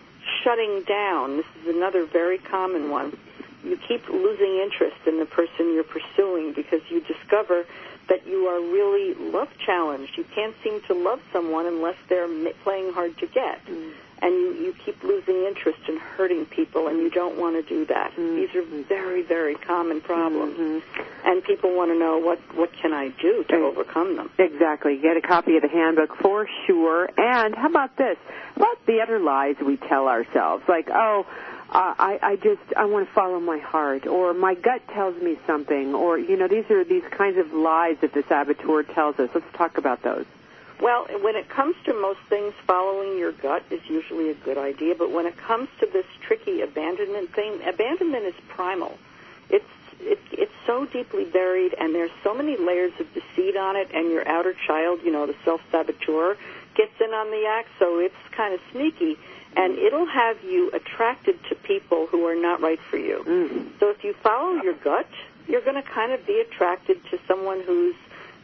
shutting 0.43 0.83
down. 0.83 1.39
This 1.39 1.47
is 1.63 1.75
another 1.75 2.05
very 2.05 2.39
common 2.39 2.91
one. 2.91 3.17
You 3.65 3.77
keep 3.77 4.09
losing 4.09 4.59
interest 4.59 4.97
in 5.07 5.19
the 5.19 5.27
person 5.27 5.73
you're 5.73 5.85
pursuing 5.85 6.53
because 6.53 6.81
you 6.89 7.01
discover 7.01 7.67
that 8.09 8.27
you 8.27 8.47
are 8.47 8.61
really 8.61 9.15
love 9.15 9.49
challenged. 9.65 10.17
You 10.17 10.25
can't 10.35 10.55
seem 10.63 10.81
to 10.83 10.95
love 10.95 11.21
someone 11.33 11.67
unless 11.67 11.97
they're 12.09 12.29
playing 12.63 12.93
hard 12.93 13.17
to 13.19 13.27
get. 13.27 13.65
Mm. 13.67 13.93
and 14.23 14.33
you, 14.33 14.53
you 14.65 14.75
keep 14.85 15.03
losing 15.03 15.45
interest 15.45 15.79
in 15.89 15.99
hurting 15.99 16.47
people 16.47 16.89
and 16.89 16.99
you 16.99 17.11
don't 17.11 17.39
want 17.39 17.55
to 17.55 17.63
do 17.63 17.85
that. 17.87 18.13
Mm. 18.17 18.37
these 18.37 18.55
are 18.55 18.65
very 18.85 19.23
very 19.23 19.55
common 19.55 20.01
problems. 20.01 20.57
Mm-hmm. 20.59 21.29
and 21.29 21.45
people 21.45 21.75
want 21.77 21.91
to 21.91 21.99
know 21.99 22.19
what 22.19 22.39
what 22.57 22.71
can 22.81 22.93
i 22.93 23.09
do 23.09 23.45
to 23.49 23.57
overcome 23.57 24.17
them? 24.17 24.31
exactly. 24.39 24.99
Get 24.99 25.17
a 25.17 25.21
copy 25.21 25.57
of 25.57 25.63
the 25.63 25.69
handbook 25.69 26.17
for 26.17 26.49
sure. 26.67 27.11
And 27.17 27.55
how 27.55 27.69
about 27.69 27.97
this? 27.97 28.17
How 28.55 28.63
about 28.63 28.87
the 28.87 29.01
other 29.03 29.19
lies 29.19 29.57
we 29.65 29.77
tell 29.77 30.09
ourselves? 30.09 30.65
Like 30.69 30.89
oh 30.91 31.27
I, 31.69 32.19
I 32.23 32.37
just 32.37 32.63
I 32.77 32.85
want 32.85 33.09
to 33.09 33.13
follow 33.13 33.41
my 33.41 33.59
heart, 33.59 34.07
or 34.07 34.33
my 34.35 34.55
gut 34.55 34.87
tells 34.89 35.21
me 35.21 35.39
something, 35.47 35.95
or 35.95 36.19
you 36.19 36.37
know 36.37 36.49
these 36.49 36.71
are 36.71 36.85
these 36.85 37.03
kinds 37.11 37.39
of 37.39 37.53
lies 37.53 37.97
that 38.01 38.13
the 38.13 38.23
saboteur 38.29 38.83
tells 38.85 39.19
us. 39.19 39.31
Let's 39.35 39.53
talk 39.55 39.79
about 39.79 40.03
those. 40.03 40.27
Well, 40.81 41.07
when 41.23 41.37
it 41.37 41.49
comes 41.49 41.75
to 41.87 41.95
most 41.95 42.21
things, 42.29 42.53
following 42.67 43.19
your 43.19 43.33
gut 43.33 43.65
is 43.71 43.81
usually 43.89 44.31
a 44.31 44.35
good 44.35 44.59
idea. 44.59 44.95
But 44.95 45.11
when 45.11 45.27
it 45.27 45.37
comes 45.37 45.69
to 45.81 45.87
this 45.87 46.05
tricky 46.21 46.61
abandonment 46.61 47.33
thing, 47.35 47.61
abandonment 47.67 48.27
is 48.27 48.35
primal. 48.49 48.97
It's 49.49 49.65
it, 49.99 50.21
it's 50.31 50.53
so 50.67 50.85
deeply 50.85 51.25
buried, 51.25 51.75
and 51.79 51.95
there's 51.95 52.11
so 52.23 52.35
many 52.35 52.57
layers 52.57 52.93
of 53.01 53.13
deceit 53.13 53.57
on 53.57 53.77
it. 53.77 53.91
And 53.93 54.11
your 54.11 54.27
outer 54.29 54.55
child, 54.55 55.01
you 55.03 55.11
know, 55.11 55.27
the 55.27 55.37
self 55.45 55.63
saboteur, 55.73 56.37
gets 56.75 56.93
in 57.01 57.11
on 57.11 57.31
the 57.31 57.47
act, 57.47 57.71
so 57.79 57.99
it's 57.99 58.15
kind 58.33 58.55
of 58.55 58.61
sneaky 58.71 59.19
and 59.57 59.79
it'll 59.79 60.07
have 60.07 60.37
you 60.45 60.71
attracted 60.73 61.43
to 61.49 61.55
people 61.55 62.07
who 62.07 62.27
are 62.27 62.35
not 62.35 62.61
right 62.61 62.81
for 62.91 62.99
you. 62.99 63.25
Mm. 63.27 63.81
So 63.81 63.91
if 63.91 64.05
you 64.05 64.13
follow 64.23 64.63
your 64.63 64.75
gut, 64.75 65.09
you're 65.49 65.63
going 65.63 65.83
to 65.83 65.89
kind 65.89 66.13
of 66.13 66.27
be 66.27 66.41
attracted 66.41 67.03
to 67.11 67.19
someone 67.27 67.63
who's 67.63 67.97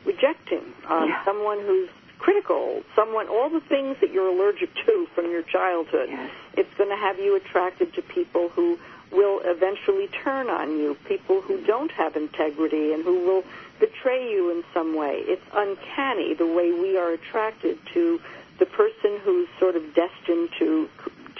rejecting, 0.05 0.65
um, 0.89 1.09
yeah. 1.09 1.25
someone 1.25 1.61
who's 1.61 1.91
critical, 2.19 2.83
someone, 2.95 3.29
all 3.29 3.51
the 3.51 3.61
things 3.61 3.97
that 4.01 4.13
you're 4.13 4.29
allergic 4.29 4.73
to 4.87 5.07
from 5.15 5.31
your 5.31 5.43
childhood. 5.43 6.09
Yes. 6.09 6.31
It's 6.55 6.75
going 6.79 6.91
to 6.91 6.97
have 6.97 7.19
you 7.19 7.37
attracted 7.37 7.93
to 7.95 8.03
people 8.03 8.49
who 8.49 8.79
will 9.11 9.41
eventually 9.45 10.09
turn 10.25 10.49
on 10.49 10.79
you, 10.79 10.97
people 11.07 11.43
who 11.43 11.61
don't 11.67 11.91
have 11.91 12.17
integrity 12.17 12.93
and 12.93 13.05
who 13.05 13.27
will 13.27 13.45
betray 13.79 14.31
you 14.31 14.51
in 14.51 14.65
some 14.73 14.97
way. 14.97 15.23
It's 15.27 15.45
uncanny 15.53 16.35
the 16.35 16.47
way 16.47 16.73
we 16.73 16.97
are 16.97 17.11
attracted 17.11 17.79
to 17.93 18.21
the 18.59 18.67
person 18.67 19.19
who's 19.25 19.49
sort 19.59 19.75
of 19.75 19.83
destined 19.95 20.51
to 20.59 20.89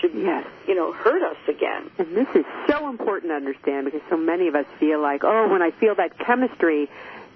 to 0.03 0.09
yes. 0.15 0.47
you 0.69 0.75
know 0.75 0.93
hurt 0.93 1.23
us 1.23 1.37
again. 1.49 1.91
And 1.99 2.17
this 2.17 2.29
is 2.35 2.45
so 2.69 2.89
important 2.89 3.31
to 3.31 3.35
understand 3.37 3.87
because 3.87 4.03
so 4.11 4.17
many 4.17 4.49
of 4.49 4.55
us 4.55 4.67
feel 4.79 5.01
like, 5.01 5.23
oh, 5.25 5.49
when 5.49 5.63
I 5.63 5.71
feel 5.71 5.95
that 5.97 6.19
chemistry, 6.19 6.89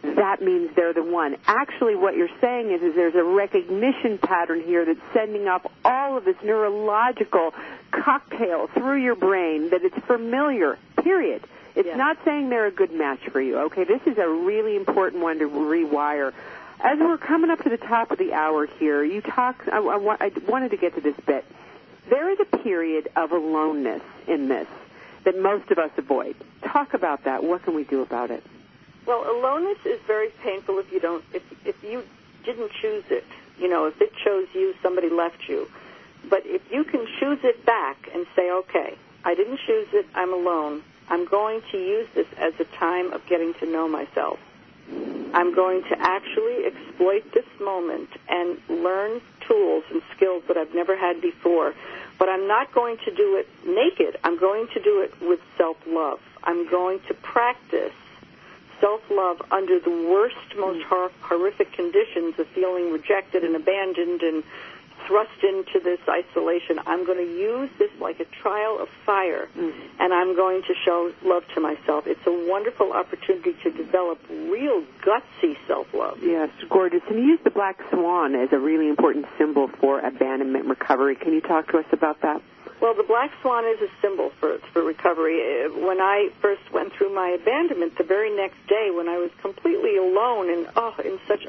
that 0.02 0.40
means 0.42 0.70
they're 0.76 0.92
the 0.92 1.02
one. 1.02 1.36
Actually, 1.46 1.96
what 1.96 2.16
you're 2.16 2.28
saying 2.40 2.70
is, 2.70 2.82
is 2.82 2.94
there's 2.94 3.14
a 3.14 3.24
recognition 3.24 4.18
pattern 4.18 4.62
here 4.62 4.84
that's 4.84 5.00
sending 5.14 5.48
up 5.48 5.70
all 5.84 6.16
of 6.16 6.24
this 6.24 6.36
neurological 6.44 7.54
cocktail 7.90 8.68
through 8.68 9.02
your 9.02 9.16
brain 9.16 9.70
that 9.70 9.82
it's 9.82 9.98
familiar. 10.06 10.78
Period. 11.02 11.42
It's 11.74 11.86
Yeah. 11.88 11.96
not 11.96 12.18
saying 12.24 12.48
they're 12.48 12.66
a 12.66 12.70
good 12.70 12.92
match 12.92 13.20
for 13.30 13.40
you. 13.40 13.58
Okay, 13.66 13.84
this 13.84 14.00
is 14.06 14.16
a 14.18 14.28
really 14.28 14.76
important 14.76 15.22
one 15.22 15.38
to 15.40 15.48
rewire. 15.48 16.32
As 16.80 16.98
we're 16.98 17.18
coming 17.18 17.50
up 17.50 17.62
to 17.64 17.68
the 17.70 17.76
top 17.78 18.10
of 18.10 18.18
the 18.18 18.32
hour 18.34 18.66
here, 18.66 19.02
you 19.02 19.20
talk. 19.22 19.64
I, 19.70 19.78
I, 19.78 20.16
I 20.26 20.30
wanted 20.46 20.70
to 20.72 20.76
get 20.76 20.94
to 20.94 21.00
this 21.00 21.16
bit. 21.26 21.44
There 22.08 22.30
is 22.30 22.38
a 22.40 22.56
period 22.58 23.08
of 23.16 23.32
aloneness 23.32 24.02
in 24.26 24.48
this 24.48 24.68
that 25.24 25.40
most 25.40 25.70
of 25.70 25.78
us 25.78 25.90
avoid. 25.96 26.36
Talk 26.62 26.94
about 26.94 27.24
that. 27.24 27.42
What 27.42 27.64
can 27.64 27.74
we 27.74 27.84
do 27.84 28.00
about 28.02 28.30
it? 28.30 28.44
Well, 29.06 29.28
aloneness 29.28 29.78
is 29.84 30.00
very 30.06 30.28
painful 30.42 30.78
if 30.78 30.92
you 30.92 31.00
don't 31.00 31.24
if 31.32 31.42
if 31.64 31.82
you 31.82 32.04
didn't 32.44 32.70
choose 32.80 33.04
it. 33.10 33.24
You 33.58 33.68
know, 33.68 33.86
if 33.86 34.00
it 34.00 34.12
chose 34.24 34.46
you, 34.54 34.74
somebody 34.82 35.08
left 35.08 35.48
you. 35.48 35.68
But 36.28 36.42
if 36.44 36.62
you 36.70 36.84
can 36.84 37.06
choose 37.18 37.38
it 37.42 37.64
back 37.64 38.08
and 38.14 38.26
say, 38.34 38.50
okay, 38.50 38.96
I 39.24 39.34
didn't 39.34 39.60
choose 39.66 39.88
it, 39.92 40.06
I'm 40.14 40.32
alone. 40.32 40.82
I'm 41.08 41.24
going 41.24 41.62
to 41.72 41.78
use 41.78 42.08
this 42.14 42.26
as 42.36 42.52
a 42.58 42.64
time 42.64 43.12
of 43.12 43.24
getting 43.26 43.54
to 43.54 43.66
know 43.66 43.88
myself. 43.88 44.38
I'm 45.34 45.54
going 45.54 45.82
to 45.90 45.96
actually 46.00 46.64
exploit 46.64 47.30
this 47.32 47.44
moment 47.60 48.08
and 48.28 48.58
learn 48.68 49.20
tools 49.46 49.84
and 49.90 50.00
skills 50.16 50.42
that 50.48 50.56
I've 50.56 50.74
never 50.74 50.96
had 50.96 51.20
before. 51.20 51.74
But 52.18 52.28
I'm 52.28 52.48
not 52.48 52.72
going 52.72 52.96
to 53.04 53.14
do 53.14 53.36
it 53.36 53.48
naked. 53.66 54.18
I'm 54.24 54.38
going 54.38 54.68
to 54.68 54.82
do 54.82 55.00
it 55.02 55.12
with 55.20 55.40
self-love. 55.58 56.20
I'm 56.44 56.70
going 56.70 57.00
to 57.08 57.14
practice 57.14 57.92
self-love 58.80 59.42
under 59.50 59.78
the 59.78 59.90
worst, 59.90 60.56
most 60.58 60.82
hor- 60.84 61.10
horrific 61.20 61.72
conditions 61.72 62.38
of 62.38 62.46
feeling 62.48 62.92
rejected 62.92 63.44
and 63.44 63.56
abandoned 63.56 64.22
and 64.22 64.42
thrust 65.06 65.42
into 65.42 65.80
this 65.82 66.00
isolation. 66.08 66.80
I'm 66.86 67.06
going 67.06 67.18
to 67.18 67.32
use 67.32 67.70
this 67.78 67.90
like 68.00 68.20
a 68.20 68.24
trial 68.42 68.78
of 68.80 68.88
fire, 69.04 69.48
and 69.54 70.12
I'm 70.12 70.34
going 70.36 70.62
to 70.62 70.74
show 70.84 71.12
love 71.22 71.44
to 71.54 71.60
myself. 71.60 72.06
It's 72.06 72.26
a 72.26 72.48
wonderful 72.48 72.92
opportunity 72.92 73.54
to 73.62 73.70
develop 73.70 74.18
real 74.30 74.82
gutsy 75.04 75.56
self-love. 75.66 76.18
Yes, 76.22 76.50
gorgeous. 76.68 77.02
And 77.08 77.18
you 77.18 77.24
use 77.24 77.40
the 77.44 77.50
black 77.50 77.78
swan 77.90 78.34
as 78.34 78.48
a 78.52 78.58
really 78.58 78.88
important 78.88 79.26
symbol 79.38 79.68
for 79.80 80.00
abandonment 80.00 80.66
recovery. 80.66 81.16
Can 81.16 81.32
you 81.32 81.40
talk 81.40 81.70
to 81.72 81.78
us 81.78 81.86
about 81.92 82.20
that? 82.22 82.42
Well, 82.80 82.94
the 82.94 83.04
black 83.04 83.30
swan 83.40 83.64
is 83.64 83.80
a 83.80 83.88
symbol 84.02 84.30
for 84.38 84.58
for 84.72 84.82
recovery. 84.82 85.40
Uh, 85.40 85.86
When 85.86 85.98
I 86.00 86.28
first 86.42 86.60
went 86.72 86.92
through 86.92 87.14
my 87.14 87.30
abandonment, 87.30 87.96
the 87.96 88.04
very 88.04 88.34
next 88.36 88.58
day, 88.68 88.90
when 88.92 89.08
I 89.08 89.16
was 89.16 89.30
completely 89.40 89.96
alone 89.96 90.50
and 90.50 90.68
oh, 90.76 90.94
in 91.02 91.18
such 91.26 91.46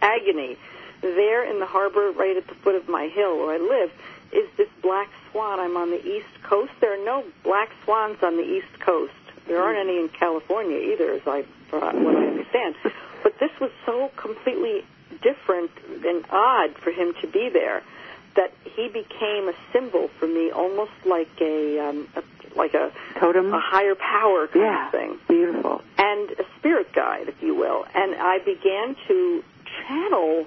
agony, 0.00 0.56
there 1.00 1.44
in 1.50 1.58
the 1.60 1.66
harbor, 1.66 2.10
right 2.12 2.36
at 2.36 2.46
the 2.46 2.54
foot 2.56 2.74
of 2.74 2.88
my 2.88 3.06
hill 3.08 3.36
where 3.38 3.54
I 3.54 3.58
live, 3.58 3.90
is 4.32 4.48
this 4.56 4.68
black 4.82 5.08
swan. 5.30 5.60
I'm 5.60 5.76
on 5.76 5.90
the 5.90 6.04
east 6.04 6.26
coast. 6.42 6.72
There 6.80 6.92
are 7.00 7.04
no 7.04 7.24
black 7.44 7.70
swans 7.84 8.18
on 8.22 8.36
the 8.36 8.42
east 8.44 8.80
coast. 8.80 9.12
There 9.46 9.62
aren't 9.62 9.78
any 9.78 9.98
in 9.98 10.08
California 10.08 10.78
either, 10.92 11.12
as 11.12 11.22
I 11.26 11.44
for 11.68 11.78
what 11.80 12.16
I 12.16 12.26
understand. 12.26 12.74
But 13.22 13.38
this 13.38 13.50
was 13.60 13.70
so 13.84 14.10
completely 14.16 14.84
different 15.22 15.70
and 16.04 16.24
odd 16.30 16.74
for 16.78 16.90
him 16.90 17.14
to 17.20 17.26
be 17.26 17.48
there 17.52 17.82
that 18.34 18.52
he 18.64 18.88
became 18.88 19.48
a 19.48 19.54
symbol 19.72 20.08
for 20.18 20.26
me, 20.26 20.50
almost 20.50 20.92
like 21.04 21.28
a, 21.40 21.78
um, 21.78 22.08
a 22.16 22.22
like 22.56 22.74
a 22.74 22.90
Totem? 23.18 23.52
a 23.52 23.60
higher 23.60 23.94
power 23.94 24.46
kind 24.48 24.64
Yeah. 24.64 24.86
of 24.86 24.92
thing, 24.92 25.18
Beautiful. 25.28 25.82
and 25.98 26.30
a 26.32 26.44
spirit 26.58 26.92
guide, 26.92 27.28
if 27.28 27.42
you 27.42 27.54
will. 27.54 27.86
And 27.94 28.14
I 28.14 28.38
began 28.38 28.96
to 29.08 29.44
channel 29.86 30.46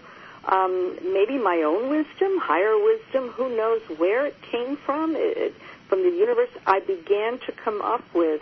um, 0.51 0.97
maybe 1.13 1.37
my 1.37 1.63
own 1.63 1.89
wisdom, 1.89 2.37
higher 2.39 2.77
wisdom. 2.77 3.29
Who 3.29 3.55
knows 3.55 3.81
where 3.97 4.25
it 4.25 4.35
came 4.41 4.77
from? 4.77 5.15
It, 5.15 5.53
from 5.89 6.03
the 6.03 6.15
universe. 6.15 6.49
I 6.65 6.79
began 6.79 7.39
to 7.39 7.51
come 7.51 7.81
up 7.81 8.03
with 8.13 8.41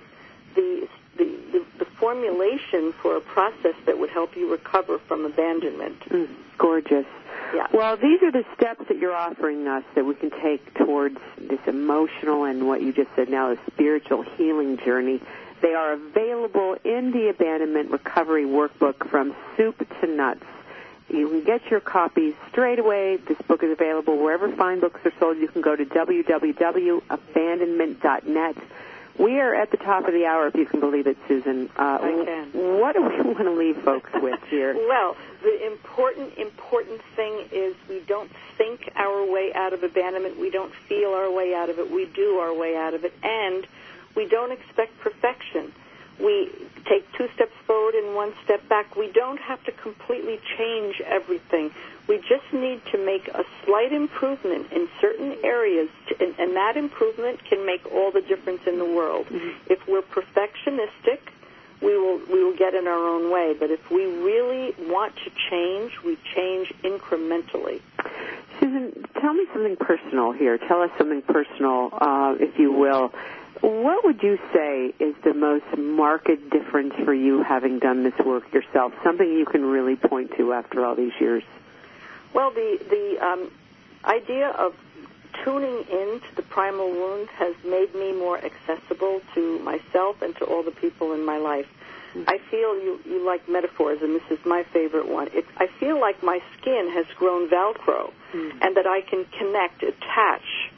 the 0.56 0.88
the, 1.18 1.26
the 1.52 1.66
the 1.80 1.86
formulation 1.86 2.94
for 3.02 3.16
a 3.16 3.22
process 3.22 3.74
that 3.86 3.98
would 3.98 4.10
help 4.10 4.36
you 4.36 4.52
recover 4.52 5.00
from 5.00 5.26
abandonment. 5.26 6.00
Mm, 6.10 6.28
gorgeous. 6.58 7.06
Yeah. 7.56 7.68
Well, 7.74 7.96
these 7.98 8.22
are 8.24 8.32
the 8.32 8.44
steps 8.56 8.88
that 8.90 8.98
you're 8.98 9.16
offering 9.16 9.68
us 9.68 9.84
that 9.96 10.06
we 10.06 10.16
can 10.16 10.30
take 10.30 10.74
towards 10.74 11.18
this 11.40 11.60
emotional 11.66 12.44
and 12.44 12.68
what 12.68 12.82
you 12.82 12.92
just 12.92 13.10
said 13.16 13.30
now, 13.30 13.56
the 13.56 13.60
spiritual 13.72 14.24
healing 14.24 14.78
journey. 14.78 15.22
They 15.62 15.74
are 15.74 15.94
available 15.94 16.76
in 16.84 17.12
the 17.12 17.30
Abandonment 17.30 17.90
Recovery 17.90 18.46
Workbook 18.46 19.10
from 19.10 19.34
soup 19.56 19.88
to 20.02 20.08
nuts. 20.08 20.44
You 21.10 21.30
can 21.30 21.44
get 21.44 21.70
your 21.72 21.80
copies 21.80 22.36
straight 22.52 22.78
away. 22.80 23.16
This 23.18 23.38
book 23.48 23.64
is 23.64 23.72
available 23.72 24.18
wherever 24.18 24.54
fine 24.56 24.80
books 24.82 25.00
are 25.06 25.14
sold. 25.20 25.38
You 25.38 25.48
can 25.48 25.62
go 25.62 25.76
to 25.76 25.86
www.abandonment.net. 25.86 28.58
We 29.18 29.40
are 29.40 29.56
at 29.56 29.72
the 29.72 29.78
top 29.78 30.06
of 30.06 30.14
the 30.14 30.28
hour, 30.28 30.46
if 30.48 30.54
you 30.56 30.68
can 30.68 30.80
believe 30.80 31.08
it, 31.08 31.18
Susan. 31.28 31.72
Uh, 31.76 31.98
I 32.02 32.24
can. 32.24 32.52
What 32.80 32.94
do 32.94 33.02
we 33.02 33.20
want 33.34 33.40
to 33.40 33.50
leave 33.52 33.78
folks 33.82 34.12
with 34.14 34.40
here? 34.50 34.76
Well, 34.88 35.18
the 35.44 35.68
important, 35.68 36.38
important 36.38 37.02
thing 37.16 37.46
is 37.52 37.76
we 37.90 38.00
don't 38.08 38.32
think 38.58 38.90
our 38.96 39.26
way 39.26 39.52
out 39.54 39.74
of 39.74 39.84
abandonment. 39.84 40.40
We 40.40 40.50
don't 40.50 40.74
feel 40.88 41.14
our 41.14 41.30
way 41.32 41.54
out 41.54 41.70
of 41.70 41.78
it. 41.80 41.92
We 41.92 42.06
do 42.06 42.38
our 42.38 42.54
way 42.54 42.76
out 42.76 42.94
of 42.94 43.04
it. 43.06 43.14
And 43.24 43.66
we 44.16 44.28
don't 44.28 44.52
expect 44.52 45.00
perfection. 45.00 45.72
We 46.20 46.52
take 46.86 47.12
two 47.14 47.28
steps 47.36 47.54
forward 47.66 47.94
and 47.96 48.16
one 48.16 48.34
step 48.44 48.68
back. 48.70 48.96
We 48.96 49.12
don't 49.12 49.40
have 49.40 49.64
to 49.66 49.72
completely 49.72 50.40
change 50.58 51.02
everything. 51.06 51.72
We 52.08 52.18
just 52.18 52.52
need 52.54 52.82
to 52.92 52.98
make 52.98 53.28
a 53.28 53.44
slight 53.66 53.92
improvement 53.92 54.72
in 54.72 54.88
certain 55.02 55.38
areas, 55.44 55.90
to, 56.08 56.24
and, 56.24 56.34
and 56.40 56.56
that 56.56 56.78
improvement 56.78 57.44
can 57.44 57.66
make 57.66 57.86
all 57.92 58.12
the 58.12 58.22
difference 58.22 58.62
in 58.66 58.80
the 58.80 58.86
world. 58.86 59.28
If 59.70 59.86
we're 59.88 60.02
perfectionistic, 60.02 61.20
we 61.82 61.98
will 61.98 62.20
we 62.32 62.44
will 62.44 62.56
get 62.56 62.74
in 62.74 62.88
our 62.88 63.08
own 63.08 63.32
way. 63.32 63.54
But 63.60 63.70
if 63.72 63.92
we 63.92 64.06
really 64.06 64.74
want 64.90 65.16
to 65.18 65.32
change, 65.50 65.92
we 66.04 66.18
change 66.34 66.74
incrementally. 66.84 67.82
Susan, 68.60 69.06
tell 69.22 69.34
me 69.34 69.46
something 69.54 69.76
personal 69.76 70.32
here. 70.32 70.58
Tell 70.58 70.82
us 70.82 70.90
something 70.98 71.22
personal, 71.22 71.90
uh, 71.94 72.36
if 72.40 72.58
you 72.58 72.72
will. 72.72 73.14
What 73.62 74.06
would 74.06 74.22
you 74.22 74.38
say 74.54 74.94
is 75.00 75.16
the 75.24 75.34
most 75.34 75.66
marked 75.78 76.30
difference 76.52 76.94
for 77.04 77.14
you 77.14 77.44
having 77.44 77.80
done 77.80 78.04
this 78.04 78.18
work 78.26 78.52
yourself? 78.54 78.94
Something 79.04 79.32
you 79.32 79.46
can 79.46 79.66
really 79.66 79.96
point 79.96 80.32
to 80.38 80.54
after 80.54 80.86
all 80.86 80.96
these 80.96 81.14
years? 81.20 81.44
Well, 82.34 82.52
the 82.52 82.80
the 82.90 83.26
um, 83.26 83.52
idea 84.06 84.50
of 84.50 84.76
tuning 85.44 85.86
in 85.90 86.20
to 86.20 86.36
the 86.36 86.42
primal 86.42 86.90
wound 86.90 87.30
has 87.30 87.56
made 87.64 87.94
me 87.94 88.12
more 88.12 88.38
accessible 88.38 89.22
to 89.36 89.60
myself 89.60 90.22
and 90.22 90.36
to 90.38 90.46
all 90.46 90.64
the 90.64 90.72
people 90.72 91.14
in 91.14 91.26
my 91.26 91.38
life. 91.38 91.68
I 92.26 92.40
feel 92.50 92.76
you, 92.82 93.00
you 93.06 93.26
like 93.26 93.48
metaphors, 93.48 94.02
and 94.02 94.16
this 94.16 94.24
is 94.32 94.44
my 94.46 94.64
favorite 94.74 95.08
one. 95.08 95.28
It, 95.34 95.46
I 95.58 95.68
feel 95.80 96.00
like 96.00 96.24
my 96.24 96.42
skin 96.58 96.90
has 96.94 97.06
grown 97.18 97.48
Velcro, 97.50 98.12
and 98.34 98.76
that 98.76 98.88
I 98.88 99.02
can 99.02 99.26
connect, 99.38 99.84
attach. 99.84 100.72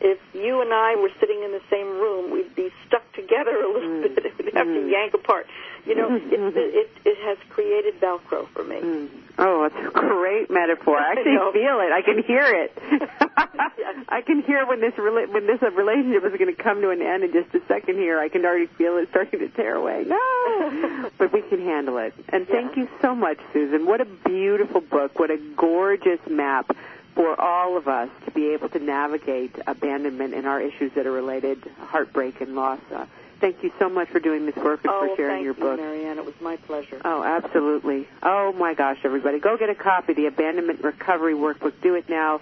If 0.00 0.18
you 0.34 0.60
and 0.60 0.72
I 0.72 0.96
were 0.96 1.10
sitting 1.20 1.42
in 1.44 1.52
the 1.52 1.62
same 1.70 1.86
room, 1.86 2.30
we'd 2.30 2.54
be 2.54 2.70
stuck 2.86 3.10
together 3.12 3.56
a 3.56 3.72
little 3.72 3.88
mm. 3.88 4.14
bit. 4.14 4.38
We'd 4.38 4.54
have 4.54 4.66
to 4.66 4.72
mm. 4.72 4.90
yank 4.90 5.14
apart. 5.14 5.46
You 5.86 5.94
know, 5.94 6.14
it, 6.14 6.22
it, 6.32 6.90
it 7.04 7.18
has 7.24 7.38
created 7.50 8.00
Velcro 8.00 8.48
for 8.48 8.64
me. 8.64 8.76
Mm. 8.76 9.08
Oh, 9.36 9.64
it's 9.64 9.76
a 9.76 9.90
great 9.90 10.50
metaphor. 10.50 10.96
I 10.98 11.12
actually 11.12 11.34
know. 11.34 11.52
feel 11.52 11.80
it. 11.80 11.92
I 11.92 12.02
can 12.02 12.22
hear 12.22 12.44
it. 12.44 12.78
I 14.08 14.20
can 14.20 14.42
hear 14.42 14.66
when 14.66 14.80
this 14.80 14.94
rela- 14.94 15.32
when 15.32 15.46
this 15.46 15.62
uh, 15.62 15.70
relationship 15.70 16.24
is 16.24 16.38
going 16.38 16.54
to 16.54 16.62
come 16.62 16.80
to 16.82 16.90
an 16.90 17.02
end 17.02 17.24
in 17.24 17.32
just 17.32 17.54
a 17.54 17.66
second. 17.66 17.96
Here, 17.96 18.18
I 18.18 18.28
can 18.28 18.44
already 18.44 18.66
feel 18.66 18.96
it 18.98 19.08
starting 19.10 19.40
to 19.40 19.48
tear 19.48 19.74
away. 19.74 20.04
No, 20.06 21.10
but 21.18 21.32
we 21.32 21.42
can 21.42 21.64
handle 21.64 21.98
it. 21.98 22.14
And 22.28 22.46
thank 22.46 22.76
you 22.76 22.88
so 23.00 23.14
much, 23.14 23.38
Susan. 23.52 23.86
What 23.86 24.00
a 24.00 24.04
beautiful 24.04 24.80
book. 24.80 25.18
What 25.18 25.30
a 25.30 25.38
gorgeous 25.56 26.20
map 26.28 26.76
for 27.14 27.40
all 27.40 27.76
of 27.76 27.88
us 27.88 28.08
to 28.24 28.30
be 28.32 28.48
able 28.54 28.68
to 28.70 28.78
navigate 28.78 29.56
abandonment 29.66 30.34
and 30.34 30.46
our 30.46 30.60
issues 30.60 30.92
that 30.94 31.06
are 31.06 31.12
related, 31.12 31.62
heartbreak 31.78 32.40
and 32.40 32.54
loss. 32.54 32.80
Uh, 32.92 33.06
thank 33.40 33.62
you 33.62 33.72
so 33.78 33.88
much 33.88 34.08
for 34.08 34.20
doing 34.20 34.46
this 34.46 34.56
work 34.56 34.80
and 34.84 34.92
oh, 34.92 35.08
for 35.08 35.16
sharing 35.16 35.36
thank 35.36 35.44
your 35.44 35.54
you, 35.54 35.60
book. 35.60 35.78
Marianne. 35.78 36.18
It 36.18 36.24
was 36.24 36.34
my 36.40 36.56
pleasure. 36.56 37.00
Oh, 37.04 37.22
absolutely. 37.22 38.08
Oh 38.22 38.52
my 38.52 38.74
gosh, 38.74 38.98
everybody. 39.04 39.38
Go 39.38 39.56
get 39.56 39.70
a 39.70 39.74
copy 39.74 40.12
of 40.12 40.16
the 40.16 40.26
Abandonment 40.26 40.82
Recovery 40.82 41.34
Workbook. 41.34 41.74
Do 41.82 41.94
it 41.94 42.08
now. 42.08 42.40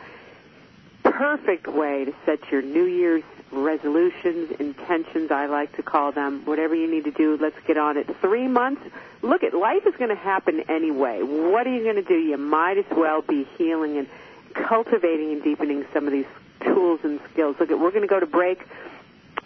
Perfect 1.02 1.66
way 1.66 2.04
to 2.06 2.14
set 2.24 2.50
your 2.50 2.62
New 2.62 2.84
Year's 2.84 3.24
resolutions, 3.50 4.50
intentions, 4.58 5.30
I 5.30 5.46
like 5.46 5.76
to 5.76 5.82
call 5.82 6.12
them. 6.12 6.42
Whatever 6.46 6.74
you 6.74 6.90
need 6.90 7.04
to 7.04 7.10
do, 7.10 7.36
let's 7.40 7.58
get 7.66 7.76
on 7.76 7.96
it. 7.98 8.08
Three 8.20 8.48
months. 8.48 8.82
Look 9.20 9.42
at 9.44 9.54
life 9.54 9.86
is 9.86 9.94
going 9.96 10.10
to 10.10 10.16
happen 10.16 10.64
anyway. 10.68 11.22
What 11.22 11.66
are 11.66 11.74
you 11.74 11.82
going 11.84 11.96
to 11.96 12.02
do? 12.02 12.14
You 12.14 12.38
might 12.38 12.78
as 12.78 12.86
well 12.90 13.22
be 13.22 13.46
healing 13.56 13.98
and 13.98 14.08
cultivating 14.52 15.32
and 15.32 15.42
deepening 15.42 15.84
some 15.92 16.06
of 16.06 16.12
these 16.12 16.26
tools 16.60 17.00
and 17.02 17.20
skills. 17.32 17.56
Look 17.58 17.70
we're 17.70 17.90
going 17.90 18.02
to 18.02 18.08
go 18.08 18.20
to 18.20 18.26
break. 18.26 18.66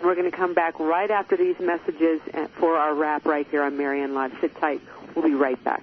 We're 0.02 0.14
going 0.14 0.30
to 0.30 0.36
come 0.36 0.52
back 0.52 0.78
right 0.78 1.10
after 1.10 1.36
these 1.36 1.58
messages 1.58 2.20
for 2.58 2.76
our 2.76 2.94
wrap 2.94 3.24
right 3.24 3.46
here 3.50 3.62
on 3.62 3.78
Marianne 3.78 4.14
Live. 4.14 4.36
Sit 4.40 4.54
tight. 4.56 4.82
We'll 5.14 5.24
be 5.24 5.34
right 5.34 5.62
back. 5.64 5.82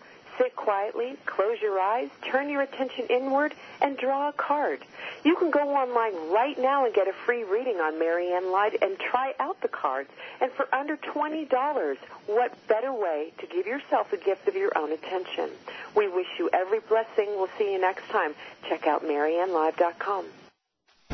Sit 0.37 0.55
quietly, 0.55 1.17
close 1.25 1.57
your 1.61 1.79
eyes, 1.79 2.09
turn 2.31 2.49
your 2.49 2.61
attention 2.61 3.07
inward, 3.09 3.53
and 3.81 3.97
draw 3.97 4.29
a 4.29 4.33
card. 4.33 4.83
You 5.23 5.35
can 5.35 5.51
go 5.51 5.59
online 5.59 6.31
right 6.31 6.57
now 6.57 6.85
and 6.85 6.93
get 6.93 7.07
a 7.07 7.13
free 7.25 7.43
reading 7.43 7.77
on 7.77 7.99
Marianne 7.99 8.51
Live 8.51 8.75
and 8.81 8.97
try 8.97 9.33
out 9.39 9.61
the 9.61 9.67
cards. 9.67 10.09
And 10.39 10.51
for 10.53 10.73
under 10.73 10.97
$20, 10.97 11.97
what 12.27 12.67
better 12.67 12.93
way 12.93 13.33
to 13.39 13.47
give 13.47 13.65
yourself 13.65 14.13
a 14.13 14.17
gift 14.17 14.47
of 14.47 14.55
your 14.55 14.77
own 14.77 14.91
attention? 14.91 15.49
We 15.95 16.07
wish 16.07 16.27
you 16.39 16.49
every 16.53 16.79
blessing. 16.79 17.27
We'll 17.35 17.49
see 17.57 17.73
you 17.73 17.79
next 17.79 18.07
time. 18.09 18.33
Check 18.69 18.87
out 18.87 19.03
MarianneLive.com. 19.03 20.25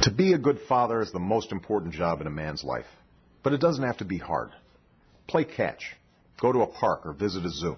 To 0.03 0.11
be 0.11 0.33
a 0.33 0.37
good 0.37 0.59
father 0.69 1.01
is 1.01 1.11
the 1.11 1.19
most 1.19 1.51
important 1.51 1.93
job 1.93 2.21
in 2.21 2.27
a 2.27 2.31
man's 2.31 2.63
life. 2.63 2.85
But 3.43 3.53
it 3.53 3.61
doesn't 3.61 3.83
have 3.83 3.97
to 3.97 4.05
be 4.05 4.17
hard. 4.17 4.51
Play 5.27 5.43
catch. 5.43 5.95
Go 6.39 6.51
to 6.51 6.59
a 6.59 6.67
park 6.67 7.05
or 7.05 7.13
visit 7.13 7.45
a 7.45 7.49
zoo. 7.49 7.77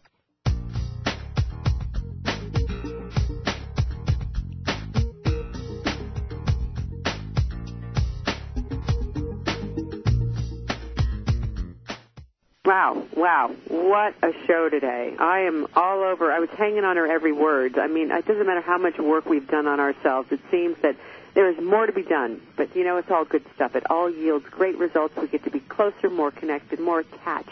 Wow, 12.71 13.03
wow, 13.17 13.51
what 13.67 14.15
a 14.23 14.31
show 14.47 14.69
today. 14.69 15.13
I 15.19 15.39
am 15.39 15.67
all 15.75 16.03
over. 16.03 16.31
I 16.31 16.39
was 16.39 16.49
hanging 16.51 16.85
on 16.85 16.95
her 16.95 17.05
every 17.05 17.33
word. 17.33 17.77
I 17.77 17.87
mean, 17.87 18.11
it 18.11 18.25
doesn't 18.25 18.47
matter 18.47 18.61
how 18.61 18.77
much 18.77 18.97
work 18.97 19.25
we've 19.25 19.45
done 19.45 19.67
on 19.67 19.81
ourselves. 19.81 20.31
It 20.31 20.39
seems 20.49 20.77
that 20.81 20.95
there 21.33 21.49
is 21.49 21.61
more 21.61 21.85
to 21.85 21.91
be 21.91 22.03
done. 22.03 22.39
But, 22.55 22.73
you 22.73 22.85
know, 22.85 22.95
it's 22.95 23.11
all 23.11 23.25
good 23.25 23.43
stuff. 23.55 23.75
It 23.75 23.91
all 23.91 24.09
yields 24.09 24.45
great 24.47 24.77
results. 24.77 25.17
We 25.17 25.27
get 25.27 25.43
to 25.43 25.49
be 25.49 25.59
closer, 25.59 26.09
more 26.09 26.31
connected, 26.31 26.79
more 26.79 27.01
attached 27.01 27.49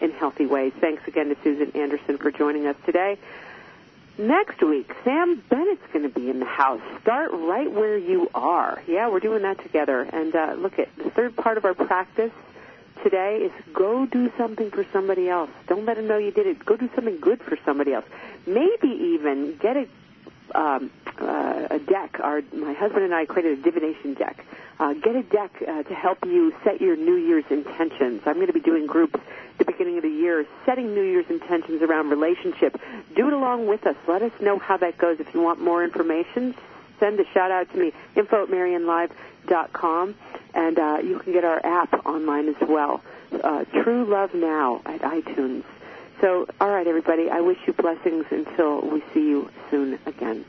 in 0.00 0.10
healthy 0.12 0.46
ways. 0.46 0.72
Thanks 0.80 1.06
again 1.06 1.28
to 1.28 1.36
Susan 1.44 1.72
Anderson 1.74 2.16
for 2.16 2.30
joining 2.30 2.66
us 2.66 2.76
today. 2.86 3.18
Next 4.16 4.62
week, 4.62 4.90
Sam 5.04 5.44
Bennett's 5.50 5.86
going 5.92 6.10
to 6.10 6.18
be 6.18 6.30
in 6.30 6.38
the 6.38 6.46
house. 6.46 6.80
Start 7.02 7.30
right 7.32 7.70
where 7.70 7.98
you 7.98 8.30
are. 8.34 8.82
Yeah, 8.88 9.10
we're 9.10 9.20
doing 9.20 9.42
that 9.42 9.62
together. 9.62 10.00
And 10.00 10.34
uh, 10.34 10.54
look 10.56 10.78
at 10.78 10.88
the 10.96 11.10
third 11.10 11.36
part 11.36 11.58
of 11.58 11.66
our 11.66 11.74
practice 11.74 12.32
today 13.02 13.38
is 13.38 13.52
go 13.72 14.06
do 14.06 14.30
something 14.36 14.70
for 14.70 14.84
somebody 14.92 15.28
else. 15.28 15.50
Don't 15.66 15.84
let 15.84 15.96
them 15.96 16.06
know 16.06 16.18
you 16.18 16.30
did 16.30 16.46
it. 16.46 16.64
Go 16.64 16.76
do 16.76 16.88
something 16.94 17.18
good 17.20 17.42
for 17.42 17.56
somebody 17.64 17.92
else. 17.92 18.04
Maybe 18.46 18.88
even 18.88 19.56
get 19.56 19.76
a 19.76 19.86
um, 20.54 20.90
uh, 21.18 21.68
a 21.70 21.78
deck. 21.78 22.20
Our 22.20 22.42
my 22.52 22.72
husband 22.72 23.04
and 23.04 23.14
I 23.14 23.26
created 23.26 23.58
a 23.58 23.62
divination 23.62 24.14
deck. 24.14 24.44
Uh, 24.78 24.92
get 24.94 25.16
a 25.16 25.22
deck 25.22 25.50
uh, 25.66 25.82
to 25.82 25.94
help 25.94 26.24
you 26.24 26.54
set 26.62 26.80
your 26.80 26.96
New 26.96 27.16
Year's 27.16 27.44
intentions. 27.50 28.22
I'm 28.26 28.34
going 28.34 28.48
to 28.48 28.52
be 28.52 28.60
doing 28.60 28.86
groups 28.86 29.14
at 29.14 29.58
the 29.58 29.64
beginning 29.64 29.96
of 29.96 30.02
the 30.02 30.10
year, 30.10 30.46
setting 30.66 30.94
New 30.94 31.02
Year's 31.02 31.30
intentions 31.30 31.82
around 31.82 32.10
relationship. 32.10 32.78
Do 33.14 33.28
it 33.28 33.32
along 33.32 33.66
with 33.66 33.86
us. 33.86 33.96
Let 34.06 34.22
us 34.22 34.32
know 34.40 34.58
how 34.58 34.76
that 34.76 34.98
goes. 34.98 35.18
If 35.18 35.32
you 35.34 35.40
want 35.40 35.60
more 35.60 35.82
information, 35.82 36.54
send 37.00 37.20
a 37.20 37.24
shout 37.32 37.50
out 37.50 37.70
to 37.72 37.78
me. 37.78 37.92
Info 38.14 38.44
at 38.44 38.48
MarianneLive.com 38.48 40.14
and 40.54 40.78
uh, 40.78 40.98
you 41.02 41.18
can 41.18 41.32
get 41.32 41.44
our 41.44 41.64
app 41.64 42.06
online 42.06 42.48
as 42.48 42.56
well. 42.68 43.02
Uh, 43.32 43.64
True 43.82 44.04
Love 44.06 44.34
Now 44.34 44.80
at 44.86 45.00
iTunes. 45.02 45.64
So, 46.20 46.46
all 46.60 46.70
right, 46.70 46.86
everybody, 46.86 47.28
I 47.28 47.40
wish 47.40 47.58
you 47.66 47.74
blessings 47.74 48.24
until 48.30 48.80
we 48.80 49.02
see 49.12 49.20
you 49.20 49.50
soon 49.70 49.98
again. 50.06 50.46